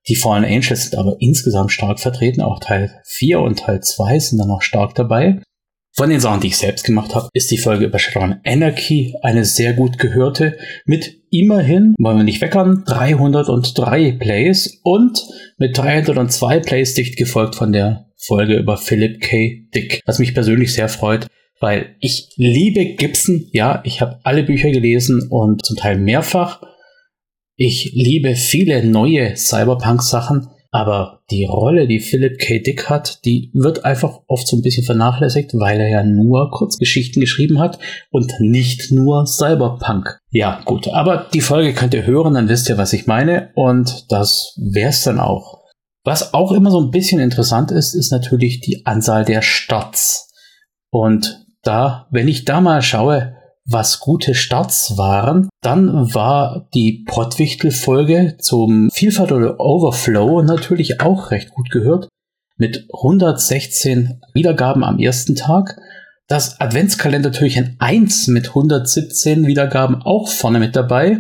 Die 0.08 0.16
Fallen 0.16 0.44
Angels 0.44 0.90
sind 0.90 0.98
aber 0.98 1.16
insgesamt 1.20 1.72
stark 1.72 2.00
vertreten, 2.00 2.42
auch 2.42 2.60
Teil 2.60 3.02
4 3.06 3.40
und 3.40 3.60
Teil 3.60 3.82
2 3.82 4.20
sind 4.20 4.38
dann 4.38 4.50
noch 4.50 4.62
stark 4.62 4.96
dabei. 4.96 5.42
Von 5.96 6.10
den 6.10 6.20
Sachen, 6.20 6.42
die 6.42 6.48
ich 6.48 6.58
selbst 6.58 6.86
gemacht 6.86 7.14
habe, 7.14 7.30
ist 7.34 7.52
die 7.52 7.60
Folge 7.60 7.86
über 7.86 8.00
Shadowrun 8.00 8.40
Anarchy 8.44 9.14
eine 9.22 9.46
sehr 9.46 9.74
gut 9.74 10.00
gehörte 10.00 10.58
mit 10.86 11.22
immerhin, 11.30 11.94
wollen 12.00 12.18
wir 12.18 12.24
nicht 12.24 12.42
weckern, 12.42 12.84
303 12.86 14.14
Plays 14.14 14.80
und 14.82 15.24
mit 15.58 15.78
302 15.78 16.62
Plays 16.62 16.96
dicht 16.96 17.16
gefolgt 17.16 17.56
von 17.56 17.72
der 17.72 18.08
Folge 18.18 18.58
über 18.58 18.78
Philip 18.78 19.22
K. 19.22 19.68
Dick, 19.76 20.02
was 20.06 20.18
mich 20.18 20.34
persönlich 20.34 20.74
sehr 20.74 20.90
freut, 20.90 21.28
weil 21.64 21.96
ich 22.02 22.34
liebe 22.36 22.84
Gibson. 22.96 23.48
Ja, 23.54 23.82
ich 23.86 24.02
habe 24.02 24.20
alle 24.24 24.44
Bücher 24.44 24.70
gelesen 24.70 25.30
und 25.30 25.66
zum 25.66 25.78
Teil 25.78 25.98
mehrfach. 25.98 26.62
Ich 27.56 27.94
liebe 27.96 28.36
viele 28.36 28.86
neue 28.86 29.38
Cyberpunk-Sachen, 29.38 30.50
aber 30.72 31.22
die 31.32 31.46
Rolle, 31.46 31.88
die 31.88 32.02
Philip 32.02 32.38
K. 32.38 32.60
Dick 32.60 32.90
hat, 32.90 33.24
die 33.24 33.50
wird 33.54 33.86
einfach 33.86 34.20
oft 34.28 34.46
so 34.46 34.58
ein 34.58 34.62
bisschen 34.62 34.84
vernachlässigt, 34.84 35.54
weil 35.54 35.80
er 35.80 35.88
ja 35.88 36.04
nur 36.04 36.52
Kurzgeschichten 36.52 37.22
geschrieben 37.22 37.60
hat 37.60 37.80
und 38.12 38.34
nicht 38.42 38.92
nur 38.92 39.26
Cyberpunk. 39.26 40.20
Ja, 40.32 40.60
gut, 40.66 40.90
aber 40.90 41.30
die 41.34 41.40
Folge 41.40 41.74
könnt 41.74 41.94
ihr 41.94 42.06
hören, 42.06 42.34
dann 42.34 42.50
wisst 42.50 42.68
ihr, 42.68 42.78
was 42.78 42.92
ich 42.92 43.08
meine 43.08 43.52
und 43.56 44.12
das 44.12 44.54
wär's 44.58 45.06
dann 45.06 45.18
auch. 45.18 45.62
Was 46.04 46.34
auch 46.34 46.52
immer 46.52 46.72
so 46.72 46.82
ein 46.82 46.92
bisschen 46.92 47.22
interessant 47.22 47.72
ist, 47.72 47.94
ist 47.94 48.12
natürlich 48.12 48.60
die 48.60 48.86
Anzahl 48.86 49.24
der 49.24 49.42
Starts. 49.42 50.30
Und 50.90 51.43
da, 51.64 52.08
wenn 52.12 52.28
ich 52.28 52.46
da 52.46 52.62
mal 52.62 52.82
schaue, 52.82 53.36
was 53.66 54.00
gute 54.00 54.36
Starts 54.36 54.98
waren, 54.98 55.50
dann 55.62 56.14
war 56.14 56.68
die 56.74 57.06
Pottwichtel-Folge 57.08 58.36
zum 58.40 58.90
Vielfalt 58.92 59.32
oder 59.32 59.60
Overflow 59.60 60.42
natürlich 60.42 61.00
auch 61.00 61.32
recht 61.32 61.52
gut 61.52 61.70
gehört. 61.70 62.10
Mit 62.58 62.88
116 62.94 64.22
Wiedergaben 64.34 64.84
am 64.84 65.00
ersten 65.00 65.36
Tag. 65.36 65.80
Das 66.28 66.60
Adventskalender 66.60 67.30
natürlich 67.30 67.58
ein 67.58 67.78
1 67.80 68.28
mit 68.28 68.50
117 68.50 69.48
Wiedergaben 69.48 70.02
auch 70.02 70.28
vorne 70.28 70.60
mit 70.60 70.76
dabei. 70.76 71.20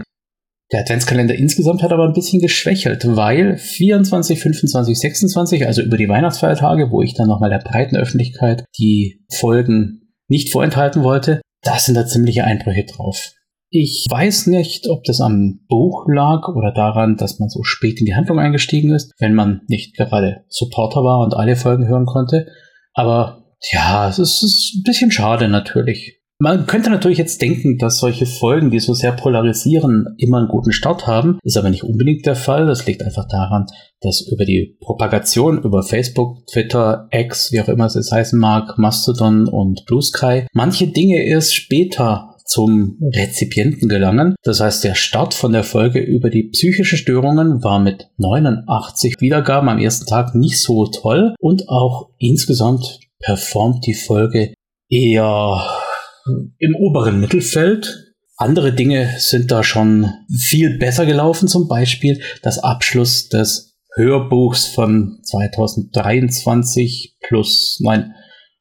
Der 0.72 0.82
Adventskalender 0.82 1.36
insgesamt 1.36 1.84
hat 1.84 1.92
aber 1.92 2.06
ein 2.06 2.14
bisschen 2.14 2.42
geschwächelt, 2.42 3.06
weil 3.16 3.58
24, 3.58 4.40
25, 4.40 4.98
26, 4.98 5.68
also 5.68 5.82
über 5.82 5.98
die 5.98 6.10
Weihnachtsfeiertage, 6.10 6.90
wo 6.92 7.02
ich 7.02 7.14
dann 7.14 7.28
nochmal 7.28 7.50
der 7.50 7.60
breiten 7.60 7.96
Öffentlichkeit 7.96 8.66
die 8.78 9.24
Folgen 9.30 10.03
nicht 10.28 10.52
vorenthalten 10.52 11.04
wollte, 11.04 11.42
da 11.62 11.78
sind 11.80 11.96
da 11.96 12.06
ziemliche 12.06 12.44
Einbrüche 12.44 12.86
drauf. 12.86 13.34
Ich 13.70 14.06
weiß 14.10 14.48
nicht, 14.48 14.88
ob 14.88 15.04
das 15.04 15.20
am 15.20 15.62
Buch 15.68 16.06
lag 16.08 16.48
oder 16.48 16.72
daran, 16.72 17.18
dass 17.18 17.40
man 17.40 17.50
so 17.50 17.64
spät 17.64 18.00
in 18.00 18.06
die 18.06 18.16
Handlung 18.16 18.40
eingestiegen 18.40 18.94
ist, 18.94 19.12
wenn 19.18 19.34
man 19.34 19.62
nicht 19.68 19.96
gerade 19.96 20.46
Supporter 20.48 21.04
war 21.04 21.22
und 21.22 21.34
alle 21.34 21.56
Folgen 21.56 21.88
hören 21.88 22.06
konnte. 22.06 22.48
Aber 22.94 23.56
ja, 23.72 24.08
es 24.08 24.20
ist, 24.20 24.44
ist 24.44 24.76
ein 24.76 24.84
bisschen 24.84 25.12
schade 25.12 25.48
natürlich. 25.48 26.22
Man 26.44 26.66
könnte 26.66 26.90
natürlich 26.90 27.20
jetzt 27.20 27.42
denken, 27.42 27.78
dass 27.78 28.00
solche 28.00 28.26
Folgen, 28.26 28.70
die 28.70 28.82
so 28.82 28.94
sehr 28.94 29.14
polarisieren, 29.14 30.14
immer 30.18 30.40
einen 30.40 30.50
guten 30.50 30.74
Start 30.74 31.08
haben. 31.08 31.40
Ist 31.42 31.56
aber 31.56 31.70
nicht 31.70 31.86
unbedingt 31.86 32.26
der 32.26 32.36
Fall. 32.36 32.66
Das 32.66 32.86
liegt 32.86 33.02
einfach 33.02 33.30
daran, 33.30 33.66
dass 34.02 34.28
über 34.30 34.44
die 34.44 34.76
Propagation 34.82 35.64
über 35.64 35.84
Facebook, 35.84 36.46
Twitter, 36.48 37.08
X, 37.12 37.54
wie 37.54 37.62
auch 37.62 37.70
immer 37.70 37.86
es 37.86 38.12
heißen 38.12 38.38
mag, 38.38 38.78
Mastodon 38.78 39.48
und 39.48 39.86
Blue 39.86 40.02
Sky, 40.02 40.46
manche 40.52 40.88
Dinge 40.88 41.24
erst 41.24 41.56
später 41.56 42.36
zum 42.44 43.00
Rezipienten 43.16 43.88
gelangen. 43.88 44.36
Das 44.44 44.60
heißt, 44.60 44.84
der 44.84 44.96
Start 44.96 45.34
von 45.34 45.54
der 45.54 45.64
Folge 45.64 46.00
über 46.00 46.30
die 46.30 46.50
psychische 46.50 46.98
Störungen 46.98 47.64
war 47.64 47.80
mit 47.80 48.10
89 48.18 49.22
Wiedergaben 49.22 49.70
am 49.70 49.80
ersten 49.80 50.08
Tag 50.08 50.36
nicht 50.36 50.62
so 50.62 50.88
toll 50.88 51.36
und 51.40 51.70
auch 51.70 52.10
insgesamt 52.18 53.00
performt 53.22 53.88
die 53.88 53.94
Folge 53.94 54.54
eher 54.90 55.83
im 56.26 56.76
oberen 56.76 57.20
Mittelfeld. 57.20 58.14
Andere 58.38 58.74
Dinge 58.74 59.10
sind 59.20 59.52
da 59.52 59.64
schon 59.64 60.12
viel 60.36 60.78
besser 60.78 61.06
gelaufen, 61.06 61.48
zum 61.48 61.68
Beispiel 61.68 62.22
das 62.42 62.60
Abschluss 62.60 63.30
des 63.30 63.78
Hörbuchs 63.96 64.66
von 64.68 65.20
2023 65.24 67.18
plus, 67.22 67.80
nein, 67.82 68.14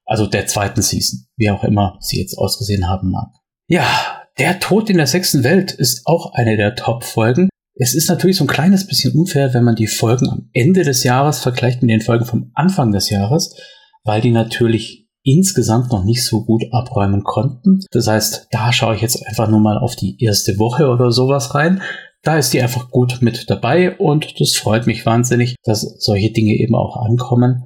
also 0.05 0.27
der 0.27 0.47
zweiten 0.47 0.83
Season, 0.83 1.27
wie 1.37 1.51
auch 1.51 1.65
immer 1.65 1.97
sie 2.01 2.21
jetzt 2.21 2.37
ausgesehen 2.37 2.89
haben 2.89 3.11
mag. 3.11 3.29
Ja, 3.67 4.23
der 4.39 4.61
Tod 4.61 4.91
in 4.91 4.99
der 4.99 5.07
sechsten 5.07 5.43
Welt 5.43 5.73
ist 5.73 6.03
auch 6.07 6.35
eine 6.35 6.57
der 6.57 6.75
Top-Folgen. 6.75 7.49
Es 7.75 7.95
ist 7.95 8.09
natürlich 8.09 8.37
so 8.37 8.45
ein 8.45 8.49
kleines 8.49 8.87
bisschen 8.87 9.15
unfair, 9.15 9.55
wenn 9.55 9.65
man 9.65 9.77
die 9.77 9.87
Folgen 9.87 10.29
am 10.29 10.51
Ende 10.53 10.83
des 10.83 11.05
Jahres 11.05 11.41
vergleicht 11.41 11.83
mit 11.83 11.91
den 11.91 12.03
Folgen 12.03 12.27
vom 12.27 12.51
Anfang 12.55 12.93
des 12.93 13.09
Jahres, 13.09 13.57
weil 14.05 14.21
die 14.21 14.31
natürlich 14.31 15.02
insgesamt 15.23 15.93
noch 15.93 16.05
nicht 16.05 16.25
so 16.25 16.45
gut 16.45 16.65
abräumen 16.73 17.23
konnten. 17.23 17.81
Das 17.91 18.07
heißt, 18.07 18.49
da 18.51 18.73
schaue 18.73 18.95
ich 18.95 19.03
jetzt 19.03 19.27
einfach 19.27 19.49
nur 19.49 19.61
mal 19.61 19.79
auf 19.79 19.97
die 19.97 20.17
erste 20.23 20.59
Woche 20.59 20.89
oder 20.89 21.13
sowas 21.13 21.55
rein. 21.55 21.81
Da 22.23 22.39
ist 22.39 22.53
die 22.53 22.63
einfach 22.63 22.91
gut 22.91 23.19
mit 23.21 23.51
dabei 23.51 23.97
und 23.97 24.41
das 24.41 24.55
freut 24.55 24.87
mich 24.87 25.05
wahnsinnig, 25.05 25.57
dass 25.65 25.81
solche 25.99 26.33
Dinge 26.33 26.55
eben 26.55 26.75
auch 26.75 26.97
ankommen. 26.97 27.65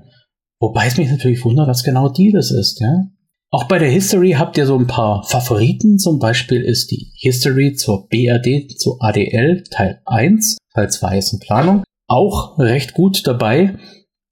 Wobei 0.60 0.86
es 0.86 0.96
mich 0.96 1.10
natürlich 1.10 1.44
wundert, 1.44 1.68
dass 1.68 1.84
genau 1.84 2.08
die 2.08 2.32
das 2.32 2.50
ist, 2.50 2.80
ja. 2.80 3.06
Auch 3.50 3.64
bei 3.64 3.78
der 3.78 3.90
History 3.90 4.32
habt 4.32 4.58
ihr 4.58 4.66
so 4.66 4.76
ein 4.76 4.86
paar 4.86 5.22
Favoriten. 5.24 5.98
Zum 5.98 6.18
Beispiel 6.18 6.62
ist 6.62 6.90
die 6.90 7.12
History 7.20 7.74
zur 7.74 8.08
BRD, 8.08 8.78
zu 8.78 8.98
ADL 9.00 9.62
Teil 9.70 10.00
1. 10.04 10.58
Teil 10.74 10.90
2 10.90 11.18
ist 11.18 11.32
in 11.32 11.38
Planung. 11.38 11.84
Auch 12.08 12.58
recht 12.58 12.92
gut 12.92 13.26
dabei. 13.26 13.78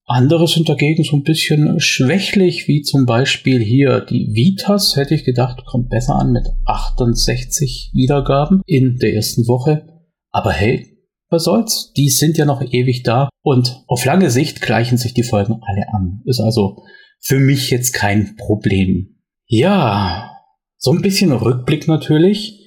Andere 0.07 0.47
sind 0.47 0.69
dagegen 0.69 1.03
so 1.03 1.17
ein 1.17 1.23
bisschen 1.23 1.81
schwächlich, 1.81 2.69
wie 2.69 2.83
zum 2.83 3.07
Beispiel 3.07 3.61
hier 3.61 4.01
die 4.01 4.29
Vitas, 4.35 4.97
hätte 4.97 5.15
ich 5.15 5.25
gedacht, 5.25 5.65
kommt 5.65 5.89
besser 5.89 6.17
an 6.17 6.33
mit 6.33 6.47
68 6.67 7.93
Wiedergaben 7.95 8.61
in 8.67 8.99
der 8.99 9.15
ersten 9.15 9.49
Woche. 9.49 9.87
Aber 10.31 10.53
hey, 10.53 10.99
was 11.31 11.45
soll's? 11.45 11.93
Die 11.97 12.11
sind 12.11 12.37
ja 12.37 12.45
noch 12.45 12.61
ewig 12.61 13.03
da 13.03 13.31
und 13.43 13.83
auf 13.87 14.05
lange 14.05 14.31
Sicht 14.31 14.61
gleichen 14.61 14.99
sich 14.99 15.15
die 15.15 15.23
Folgen 15.23 15.61
alle 15.63 15.87
an. 15.95 16.21
Ist 16.27 16.41
also 16.41 16.85
für 17.19 17.39
mich 17.39 17.71
jetzt 17.71 17.93
kein 17.93 18.37
Problem. 18.37 19.17
Ja, 19.47 20.31
so 20.77 20.93
ein 20.93 21.01
bisschen 21.01 21.33
Rückblick 21.33 21.89
natürlich. 21.89 22.61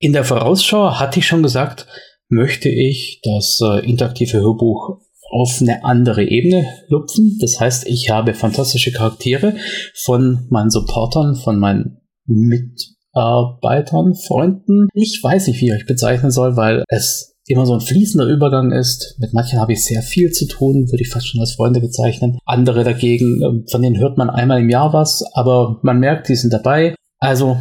In 0.00 0.12
der 0.12 0.24
Vorausschau 0.24 0.98
hatte 0.98 1.20
ich 1.20 1.26
schon 1.26 1.42
gesagt, 1.44 1.86
möchte 2.28 2.68
ich 2.68 3.20
das 3.22 3.60
äh, 3.62 3.88
interaktive 3.88 4.38
Hörbuch 4.38 5.00
auf 5.30 5.58
eine 5.60 5.84
andere 5.84 6.24
Ebene 6.24 6.66
lupfen. 6.88 7.38
Das 7.40 7.60
heißt, 7.60 7.86
ich 7.86 8.10
habe 8.10 8.34
fantastische 8.34 8.92
Charaktere 8.92 9.54
von 9.94 10.46
meinen 10.50 10.70
Supportern, 10.70 11.34
von 11.36 11.58
meinen 11.58 11.98
Mitarbeitern, 12.26 14.14
Freunden. 14.14 14.88
Ich 14.94 15.20
weiß 15.22 15.48
nicht, 15.48 15.60
wie 15.60 15.68
ich 15.68 15.74
euch 15.74 15.86
bezeichnen 15.86 16.30
soll, 16.30 16.56
weil 16.56 16.84
es 16.88 17.34
immer 17.48 17.66
so 17.66 17.74
ein 17.74 17.80
fließender 17.80 18.26
Übergang 18.26 18.72
ist. 18.72 19.16
Mit 19.18 19.32
manchen 19.32 19.58
habe 19.58 19.72
ich 19.72 19.84
sehr 19.84 20.02
viel 20.02 20.30
zu 20.30 20.46
tun, 20.46 20.90
würde 20.90 21.02
ich 21.02 21.10
fast 21.10 21.28
schon 21.28 21.40
als 21.40 21.54
Freunde 21.54 21.80
bezeichnen. 21.80 22.38
Andere 22.44 22.84
dagegen, 22.84 23.42
ähm, 23.42 23.64
von 23.70 23.82
denen 23.82 23.98
hört 23.98 24.18
man 24.18 24.30
einmal 24.30 24.60
im 24.60 24.70
Jahr 24.70 24.92
was, 24.92 25.24
aber 25.32 25.80
man 25.82 25.98
merkt, 25.98 26.28
die 26.28 26.36
sind 26.36 26.52
dabei. 26.52 26.94
Also 27.18 27.56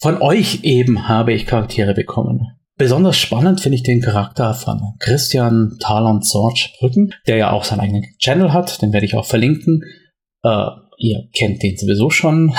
von 0.00 0.20
euch 0.20 0.64
eben 0.64 1.08
habe 1.08 1.32
ich 1.32 1.46
Charaktere 1.46 1.94
bekommen. 1.94 2.48
Besonders 2.76 3.16
spannend 3.16 3.60
finde 3.60 3.76
ich 3.76 3.84
den 3.84 4.00
Charakter 4.00 4.52
von 4.52 4.80
Christian 4.98 5.76
Talon 5.78 6.22
Sorge 6.22 6.70
Brücken, 6.80 7.14
der 7.28 7.36
ja 7.36 7.52
auch 7.52 7.62
seinen 7.62 7.80
eigenen 7.80 8.04
Channel 8.18 8.52
hat, 8.52 8.82
den 8.82 8.92
werde 8.92 9.06
ich 9.06 9.14
auch 9.14 9.26
verlinken. 9.26 9.84
Äh, 10.42 10.66
ihr 10.98 11.28
kennt 11.32 11.62
den 11.62 11.76
sowieso 11.76 12.10
schon, 12.10 12.52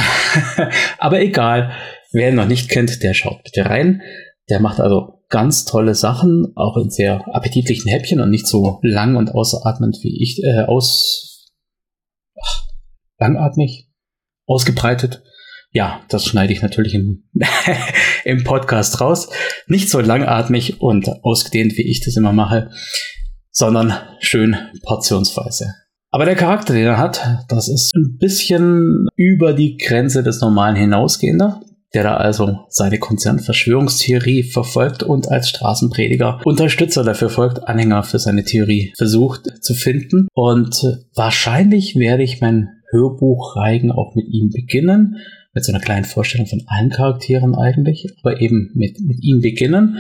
aber 1.00 1.20
egal. 1.20 1.72
Wer 2.14 2.30
ihn 2.30 2.36
noch 2.36 2.48
nicht 2.48 2.70
kennt, 2.70 3.04
der 3.04 3.14
schaut 3.14 3.44
bitte 3.44 3.66
rein. 3.66 4.02
Der 4.50 4.62
macht 4.62 4.80
also 4.80 5.16
ganz 5.28 5.66
tolle 5.66 5.96
Sachen, 5.96 6.54
auch 6.56 6.78
in 6.78 6.90
sehr 6.90 7.26
appetitlichen 7.36 7.90
Häppchen 7.90 8.22
und 8.22 8.30
nicht 8.30 8.48
so 8.48 8.80
lang 8.84 9.18
und 9.18 9.36
ausatmend 9.36 9.98
wie 10.02 10.24
ich, 10.24 10.42
äh, 10.46 10.62
aus, 10.62 11.52
ach, 12.42 12.64
langatmig, 13.20 13.90
ausgebreitet. 14.48 15.24
Ja, 15.76 16.00
das 16.08 16.26
schneide 16.26 16.54
ich 16.54 16.62
natürlich 16.62 16.94
im, 16.94 17.26
im 18.24 18.46
Podcast 18.46 19.02
raus. 19.02 19.28
Nicht 19.68 19.90
so 19.90 20.00
langatmig 20.00 20.80
und 20.80 21.10
ausgedehnt, 21.22 21.78
wie 21.78 21.82
ich 21.82 22.00
das 22.00 22.16
immer 22.16 22.32
mache, 22.32 22.70
sondern 23.52 23.94
schön 24.22 24.56
portionsweise. 24.84 25.74
Aber 26.12 26.24
der 26.24 26.38
Charakter, 26.38 26.74
den 26.74 26.86
er 26.86 26.98
hat, 26.98 27.44
das 27.50 27.68
ist 27.68 27.94
ein 27.94 28.16
bisschen 28.18 29.10
über 29.18 29.52
die 29.52 29.76
Grenze 29.76 30.24
des 30.24 30.40
Normalen 30.40 30.78
hinausgehender 30.78 31.62
der 31.94 32.04
da 32.04 32.18
also 32.18 32.60
seine 32.68 33.00
Konzernverschwörungstheorie 33.00 34.44
verfolgt 34.44 35.02
und 35.02 35.32
als 35.32 35.48
Straßenprediger 35.48 36.42
Unterstützer 36.44 37.06
dafür 37.06 37.30
folgt, 37.30 37.70
Anhänger 37.70 38.04
für 38.04 38.20
seine 38.20 38.44
Theorie 38.44 38.92
versucht 38.98 39.64
zu 39.64 39.74
finden. 39.74 40.28
Und 40.34 41.06
wahrscheinlich 41.16 41.96
werde 41.96 42.24
ich 42.24 42.42
mein 42.42 42.68
Hörbuchreigen 42.92 43.94
auch 43.94 44.14
mit 44.14 44.28
ihm 44.28 44.50
beginnen, 44.50 45.16
mit 45.56 45.66
so 45.66 45.72
einer 45.72 45.82
kleinen 45.82 46.06
Vorstellung 46.06 46.46
von 46.46 46.62
allen 46.68 46.90
Charakteren 46.90 47.56
eigentlich, 47.56 48.08
aber 48.22 48.40
eben 48.42 48.72
mit, 48.76 49.00
mit 49.00 49.24
ihm 49.24 49.42
beginnen. 49.42 49.98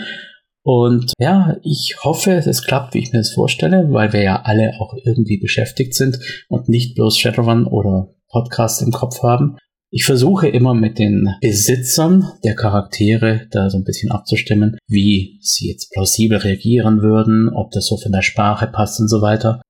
Und 0.63 1.13
ja, 1.19 1.57
ich 1.63 1.95
hoffe, 2.03 2.31
es 2.31 2.63
klappt, 2.63 2.93
wie 2.93 2.99
ich 2.99 3.13
mir 3.13 3.19
das 3.19 3.33
vorstelle, 3.33 3.87
weil 3.91 4.13
wir 4.13 4.23
ja 4.23 4.41
alle 4.43 4.73
auch 4.79 4.93
irgendwie 5.03 5.37
beschäftigt 5.37 5.93
sind 5.93 6.19
und 6.49 6.69
nicht 6.69 6.95
bloß 6.95 7.17
Shadowrun 7.17 7.65
oder 7.65 8.13
Podcast 8.29 8.81
im 8.81 8.91
Kopf 8.91 9.21
haben. 9.23 9.57
Ich 9.91 10.03
versuche 10.03 10.49
immer 10.49 10.73
mit 10.73 10.99
den 10.99 11.29
Besitzern 11.39 12.31
der 12.43 12.55
Charaktere 12.55 13.47
da 13.51 13.69
so 13.69 13.77
ein 13.77 13.83
bisschen 13.83 14.11
abzustimmen, 14.11 14.77
wie 14.87 15.39
sie 15.41 15.69
jetzt 15.69 15.91
plausibel 15.93 16.37
reagieren 16.37 17.01
würden, 17.01 17.49
ob 17.53 17.71
das 17.71 17.85
so 17.85 17.97
von 17.97 18.11
der 18.11 18.23
Sprache 18.23 18.67
passt 18.67 18.99
und 18.99 19.07
so 19.07 19.21
weiter. 19.21 19.61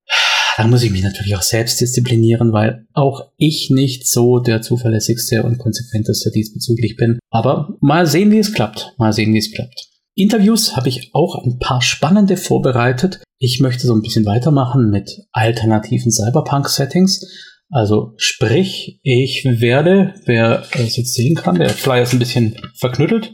Da 0.56 0.66
muss 0.66 0.82
ich 0.82 0.90
mich 0.90 1.02
natürlich 1.02 1.36
auch 1.36 1.42
selbst 1.42 1.80
disziplinieren, 1.80 2.52
weil 2.52 2.86
auch 2.94 3.30
ich 3.36 3.68
nicht 3.70 4.08
so 4.08 4.38
der 4.38 4.62
zuverlässigste 4.62 5.42
und 5.42 5.58
konsequenteste 5.58 6.30
diesbezüglich 6.30 6.96
bin. 6.96 7.18
Aber 7.30 7.76
mal 7.80 8.06
sehen, 8.06 8.30
wie 8.30 8.38
es 8.38 8.54
klappt. 8.54 8.94
Mal 8.96 9.12
sehen, 9.12 9.34
wie 9.34 9.38
es 9.38 9.52
klappt. 9.52 9.88
Interviews 10.14 10.74
habe 10.74 10.88
ich 10.88 11.10
auch 11.12 11.44
ein 11.44 11.58
paar 11.58 11.82
spannende 11.82 12.38
vorbereitet. 12.38 13.20
Ich 13.38 13.60
möchte 13.60 13.86
so 13.86 13.94
ein 13.94 14.00
bisschen 14.00 14.24
weitermachen 14.24 14.88
mit 14.88 15.26
alternativen 15.32 16.10
Cyberpunk-Settings. 16.10 17.26
Also 17.68 18.14
sprich, 18.16 19.00
ich 19.02 19.44
werde, 19.44 20.14
wer 20.24 20.64
es 20.72 20.96
jetzt 20.96 21.12
sehen 21.12 21.34
kann, 21.34 21.58
der 21.58 21.68
Flyer 21.68 22.04
ist 22.04 22.14
ein 22.14 22.18
bisschen 22.18 22.56
verknüttelt, 22.74 23.32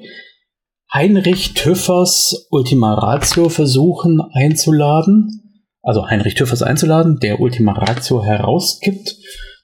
Heinrich 0.92 1.54
Tüffers 1.54 2.48
Ultima 2.50 2.92
Ratio 2.94 3.48
versuchen 3.48 4.20
einzuladen. 4.34 5.41
Also 5.82 6.06
Heinrich 6.08 6.34
Tüffers 6.34 6.62
einzuladen, 6.62 7.18
der 7.18 7.40
Ultima 7.40 7.72
Ratio 7.72 8.24
herausgibt. 8.24 9.16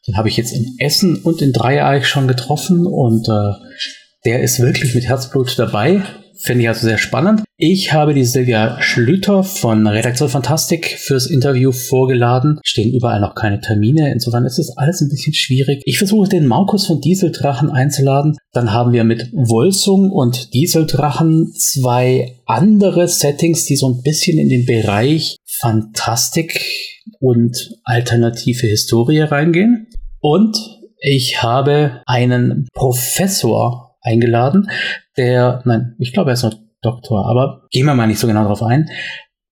Den 0.07 0.17
habe 0.17 0.29
ich 0.29 0.37
jetzt 0.37 0.53
in 0.53 0.77
Essen 0.79 1.17
und 1.23 1.43
in 1.43 1.53
Dreieich 1.53 2.07
schon 2.09 2.27
getroffen 2.27 2.87
und 2.87 3.29
äh, 3.29 3.53
der 4.25 4.43
ist 4.43 4.61
wirklich 4.61 4.95
mit 4.95 5.05
Herzblut 5.07 5.59
dabei. 5.59 6.03
Finde 6.41 6.63
ich 6.63 6.69
also 6.69 6.87
sehr 6.87 6.99
spannend. 6.99 7.43
Ich 7.57 7.93
habe 7.93 8.15
die 8.15 8.25
Silvia 8.25 8.81
Schlüter 8.81 9.43
von 9.43 9.87
Redaktion 9.87 10.29
Fantastik 10.29 10.87
fürs 10.87 11.27
Interview 11.27 11.73
vorgeladen. 11.73 12.61
Stehen 12.63 12.95
überall 12.95 13.21
noch 13.21 13.35
keine 13.35 13.61
Termine. 13.61 14.13
Insofern 14.13 14.45
ist 14.45 14.59
es 14.59 14.77
alles 14.77 15.01
ein 15.01 15.09
bisschen 15.09 15.35
schwierig. 15.35 15.83
Ich 15.85 15.99
versuche 15.99 16.29
den 16.29 16.47
Markus 16.47 16.87
von 16.87 17.01
Dieseldrachen 17.01 17.71
einzuladen. 17.71 18.37
Dann 18.53 18.73
haben 18.73 18.93
wir 18.93 19.03
mit 19.03 19.33
Wolsung 19.33 20.13
und 20.13 20.55
Dieseldrachen 20.55 21.53
zwei 21.55 22.37
andere 22.47 23.09
Settings, 23.09 23.65
die 23.65 23.77
so 23.77 23.89
ein 23.89 24.03
bisschen 24.03 24.39
in 24.39 24.49
den 24.49 24.65
Bereich 24.65 25.39
Fantastik 25.61 26.63
und 27.19 27.75
alternative 27.83 28.69
Historie 28.69 29.23
reingehen. 29.23 29.89
Und 30.21 30.57
ich 31.01 31.43
habe 31.43 32.03
einen 32.07 32.69
Professor 32.75 33.88
eingeladen, 34.01 34.71
der, 35.17 35.63
nein, 35.65 35.95
ich 35.99 36.13
glaube, 36.13 36.31
er 36.31 36.35
ist 36.35 36.45
noch 36.45 36.55
Doktor, 36.81 37.27
aber 37.27 37.67
gehen 37.71 37.87
wir 37.87 37.95
mal 37.95 38.07
nicht 38.07 38.21
so 38.21 38.27
genau 38.27 38.43
darauf 38.43 38.63
ein, 38.63 38.89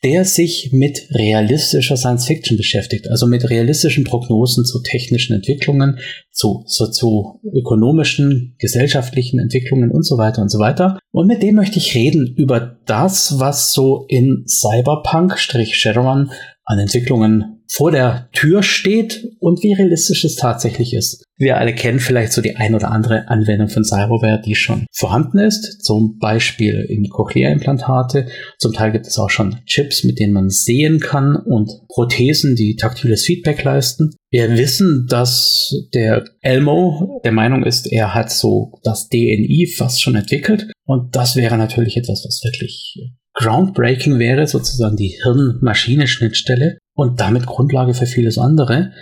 der 0.04 0.24
sich 0.24 0.70
mit 0.72 1.08
realistischer 1.10 1.96
Science 1.96 2.26
Fiction 2.26 2.56
beschäftigt, 2.56 3.10
also 3.10 3.26
mit 3.26 3.48
realistischen 3.48 4.04
Prognosen 4.04 4.64
zu 4.64 4.80
technischen 4.82 5.34
Entwicklungen, 5.34 5.98
zu 6.30 6.62
sozioökonomischen, 6.66 8.54
gesellschaftlichen 8.58 9.40
Entwicklungen 9.40 9.90
und 9.90 10.04
so 10.04 10.18
weiter 10.18 10.42
und 10.42 10.50
so 10.50 10.58
weiter. 10.58 10.98
Und 11.10 11.26
mit 11.26 11.42
dem 11.42 11.56
möchte 11.56 11.78
ich 11.78 11.94
reden 11.94 12.26
über 12.36 12.78
das, 12.86 13.40
was 13.40 13.72
so 13.72 14.04
in 14.08 14.44
Cyberpunk-Shadowrun 14.46 16.30
an 16.64 16.78
Entwicklungen 16.78 17.55
vor 17.68 17.90
der 17.90 18.28
Tür 18.32 18.62
steht 18.62 19.28
und 19.40 19.62
wie 19.62 19.72
realistisch 19.72 20.24
es 20.24 20.36
tatsächlich 20.36 20.94
ist. 20.94 21.24
Wir 21.38 21.58
alle 21.58 21.74
kennen 21.74 22.00
vielleicht 22.00 22.32
so 22.32 22.40
die 22.40 22.56
ein 22.56 22.74
oder 22.74 22.90
andere 22.90 23.28
Anwendung 23.28 23.68
von 23.68 23.84
Cyroware, 23.84 24.40
die 24.44 24.54
schon 24.54 24.86
vorhanden 24.92 25.38
ist, 25.38 25.84
zum 25.84 26.18
Beispiel 26.18 26.86
in 26.88 27.08
Cochlea-Implantate. 27.10 28.26
Zum 28.58 28.72
Teil 28.72 28.92
gibt 28.92 29.06
es 29.06 29.18
auch 29.18 29.28
schon 29.28 29.58
Chips, 29.66 30.04
mit 30.04 30.18
denen 30.18 30.32
man 30.32 30.48
sehen 30.48 30.98
kann 30.98 31.36
und 31.36 31.70
Prothesen, 31.88 32.56
die 32.56 32.76
taktiles 32.76 33.24
Feedback 33.24 33.62
leisten. 33.64 34.14
Wir 34.30 34.56
wissen, 34.56 35.06
dass 35.08 35.74
der 35.94 36.24
Elmo 36.40 37.20
der 37.24 37.32
Meinung 37.32 37.64
ist, 37.64 37.90
er 37.92 38.14
hat 38.14 38.30
so 38.30 38.80
das 38.82 39.08
DNI 39.08 39.72
fast 39.76 40.02
schon 40.02 40.14
entwickelt 40.14 40.70
und 40.84 41.14
das 41.16 41.36
wäre 41.36 41.58
natürlich 41.58 41.96
etwas, 41.96 42.24
was 42.26 42.42
wirklich 42.44 42.94
groundbreaking 43.34 44.18
wäre, 44.18 44.46
sozusagen 44.46 44.96
die 44.96 45.18
Hirn-Maschine-Schnittstelle 45.22 46.78
und 46.96 47.20
damit 47.20 47.46
Grundlage 47.46 47.94
für 47.94 48.06
vieles 48.06 48.38
andere. 48.38 48.92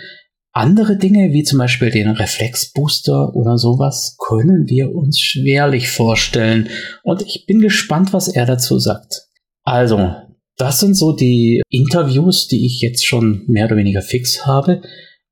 Andere 0.51 0.97
Dinge, 0.97 1.33
wie 1.33 1.43
zum 1.43 1.57
Beispiel 1.57 1.89
den 1.89 2.09
Reflexbooster 2.09 3.35
oder 3.35 3.57
sowas, 3.57 4.15
können 4.19 4.69
wir 4.69 4.93
uns 4.93 5.19
schwerlich 5.19 5.89
vorstellen. 5.89 6.69
Und 7.03 7.23
ich 7.23 7.45
bin 7.45 7.59
gespannt, 7.59 8.13
was 8.13 8.27
er 8.27 8.45
dazu 8.45 8.79
sagt. 8.79 9.27
Also, 9.63 10.15
das 10.57 10.79
sind 10.79 10.95
so 10.95 11.13
die 11.13 11.61
Interviews, 11.69 12.47
die 12.47 12.65
ich 12.65 12.79
jetzt 12.79 13.05
schon 13.05 13.43
mehr 13.47 13.65
oder 13.65 13.75
weniger 13.75 14.01
fix 14.01 14.45
habe. 14.45 14.81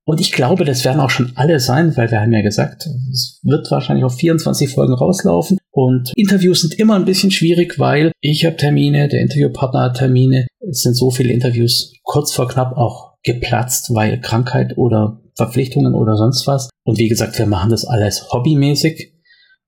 Und 0.06 0.20
ich 0.20 0.34
glaube, 0.34 0.66
das 0.66 0.84
werden 0.84 1.00
auch 1.00 1.10
schon 1.10 1.32
alle 1.36 1.60
sein, 1.60 1.96
weil 1.96 2.12
wir 2.12 2.20
haben 2.20 2.34
ja 2.34 2.42
gesagt, 2.42 2.90
es 3.12 3.40
wird 3.44 3.72
wahrscheinlich 3.72 4.04
auf 4.04 4.16
24 4.16 4.70
Folgen 4.70 4.94
rauslaufen. 4.94 5.58
Und 5.76 6.14
Interviews 6.16 6.62
sind 6.62 6.76
immer 6.76 6.96
ein 6.96 7.06
bisschen 7.06 7.32
schwierig, 7.32 7.80
weil 7.80 8.12
ich 8.22 8.46
habe 8.46 8.56
Termine, 8.56 9.08
der 9.08 9.22
Interviewpartner 9.22 9.82
hat 9.82 9.98
Termine. 9.98 10.48
Es 10.70 10.84
sind 10.84 10.96
so 10.96 11.10
viele 11.10 11.34
Interviews 11.34 11.94
kurz 12.04 12.32
vor 12.32 12.48
knapp 12.48 12.78
auch 12.78 13.14
geplatzt, 13.24 13.90
weil 13.94 14.22
Krankheit 14.22 14.78
oder 14.78 15.20
Verpflichtungen 15.36 15.96
oder 15.96 16.16
sonst 16.16 16.46
was. 16.46 16.70
Und 16.84 17.00
wie 17.00 17.08
gesagt, 17.08 17.40
wir 17.40 17.48
machen 17.48 17.72
das 17.72 17.86
alles 17.86 18.32
hobbymäßig. 18.32 19.14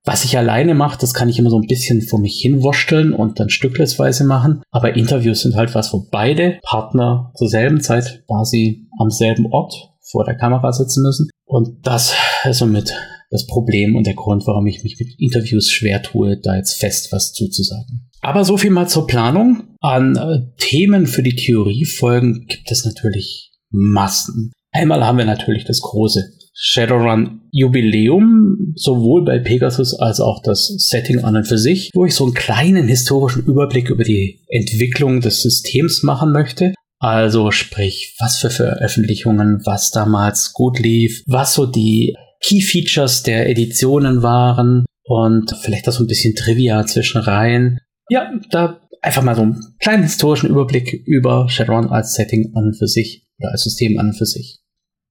Was 0.04 0.24
ich 0.24 0.38
alleine 0.38 0.74
mache, 0.76 1.00
das 1.00 1.12
kann 1.12 1.28
ich 1.28 1.40
immer 1.40 1.50
so 1.50 1.58
ein 1.58 1.66
bisschen 1.66 2.00
vor 2.00 2.20
mich 2.20 2.40
hinwursteln 2.40 3.12
und 3.12 3.40
dann 3.40 3.50
stücklesweise 3.50 4.24
machen. 4.24 4.62
Aber 4.70 4.94
Interviews 4.94 5.40
sind 5.40 5.56
halt 5.56 5.74
was, 5.74 5.92
wo 5.92 6.06
beide 6.12 6.60
Partner 6.62 7.32
zur 7.34 7.48
selben 7.48 7.80
Zeit 7.80 8.22
quasi 8.28 8.86
am 9.00 9.10
selben 9.10 9.46
Ort 9.46 9.74
vor 10.08 10.24
der 10.24 10.36
Kamera 10.36 10.72
sitzen 10.72 11.02
müssen. 11.02 11.28
Und 11.44 11.84
das 11.84 12.14
ist 12.44 12.58
somit 12.58 12.94
das 13.30 13.46
Problem 13.46 13.96
und 13.96 14.06
der 14.06 14.14
Grund, 14.14 14.46
warum 14.46 14.66
ich 14.66 14.82
mich 14.82 14.98
mit 14.98 15.18
Interviews 15.18 15.70
schwer 15.70 16.02
tue, 16.02 16.38
da 16.38 16.56
jetzt 16.56 16.74
fest 16.74 17.08
was 17.12 17.32
zuzusagen. 17.32 18.08
Aber 18.20 18.44
so 18.44 18.56
viel 18.56 18.70
mal 18.70 18.88
zur 18.88 19.06
Planung. 19.06 19.64
An 19.80 20.16
äh, 20.16 20.40
Themen 20.58 21.06
für 21.06 21.22
die 21.22 21.36
Theoriefolgen 21.36 22.46
gibt 22.48 22.70
es 22.70 22.84
natürlich 22.84 23.52
Massen. 23.70 24.52
Einmal 24.72 25.04
haben 25.04 25.18
wir 25.18 25.24
natürlich 25.24 25.64
das 25.64 25.80
große 25.80 26.24
Shadowrun 26.58 27.42
Jubiläum, 27.52 28.72
sowohl 28.76 29.24
bei 29.24 29.38
Pegasus 29.38 29.94
als 29.94 30.20
auch 30.20 30.42
das 30.42 30.66
Setting 30.66 31.22
an 31.22 31.36
und 31.36 31.46
für 31.46 31.58
sich, 31.58 31.90
wo 31.94 32.06
ich 32.06 32.14
so 32.14 32.24
einen 32.24 32.34
kleinen 32.34 32.88
historischen 32.88 33.44
Überblick 33.44 33.90
über 33.90 34.04
die 34.04 34.40
Entwicklung 34.48 35.20
des 35.20 35.42
Systems 35.42 36.02
machen 36.02 36.32
möchte. 36.32 36.72
Also 36.98 37.50
sprich, 37.50 38.16
was 38.18 38.38
für 38.38 38.48
Veröffentlichungen, 38.48 39.60
was 39.64 39.90
damals 39.90 40.54
gut 40.54 40.78
lief, 40.78 41.22
was 41.26 41.54
so 41.54 41.66
die 41.66 42.16
Key 42.46 42.60
Features 42.60 43.24
der 43.24 43.48
Editionen 43.48 44.22
waren 44.22 44.84
und 45.02 45.52
vielleicht 45.62 45.88
auch 45.88 45.92
so 45.92 46.04
ein 46.04 46.06
bisschen 46.06 46.36
Trivia 46.36 46.86
zwischen 46.86 47.20
Reihen. 47.20 47.80
Ja, 48.08 48.30
da 48.50 48.80
einfach 49.02 49.22
mal 49.22 49.34
so 49.34 49.42
einen 49.42 49.60
kleinen 49.80 50.04
historischen 50.04 50.48
Überblick 50.48 50.92
über 50.92 51.48
Shadowrun 51.48 51.88
als 51.88 52.14
Setting 52.14 52.52
an 52.54 52.66
und 52.66 52.78
für 52.78 52.86
sich 52.86 53.26
oder 53.38 53.50
als 53.50 53.64
System 53.64 53.98
an 53.98 54.08
und 54.08 54.14
für 54.14 54.26
sich. 54.26 54.60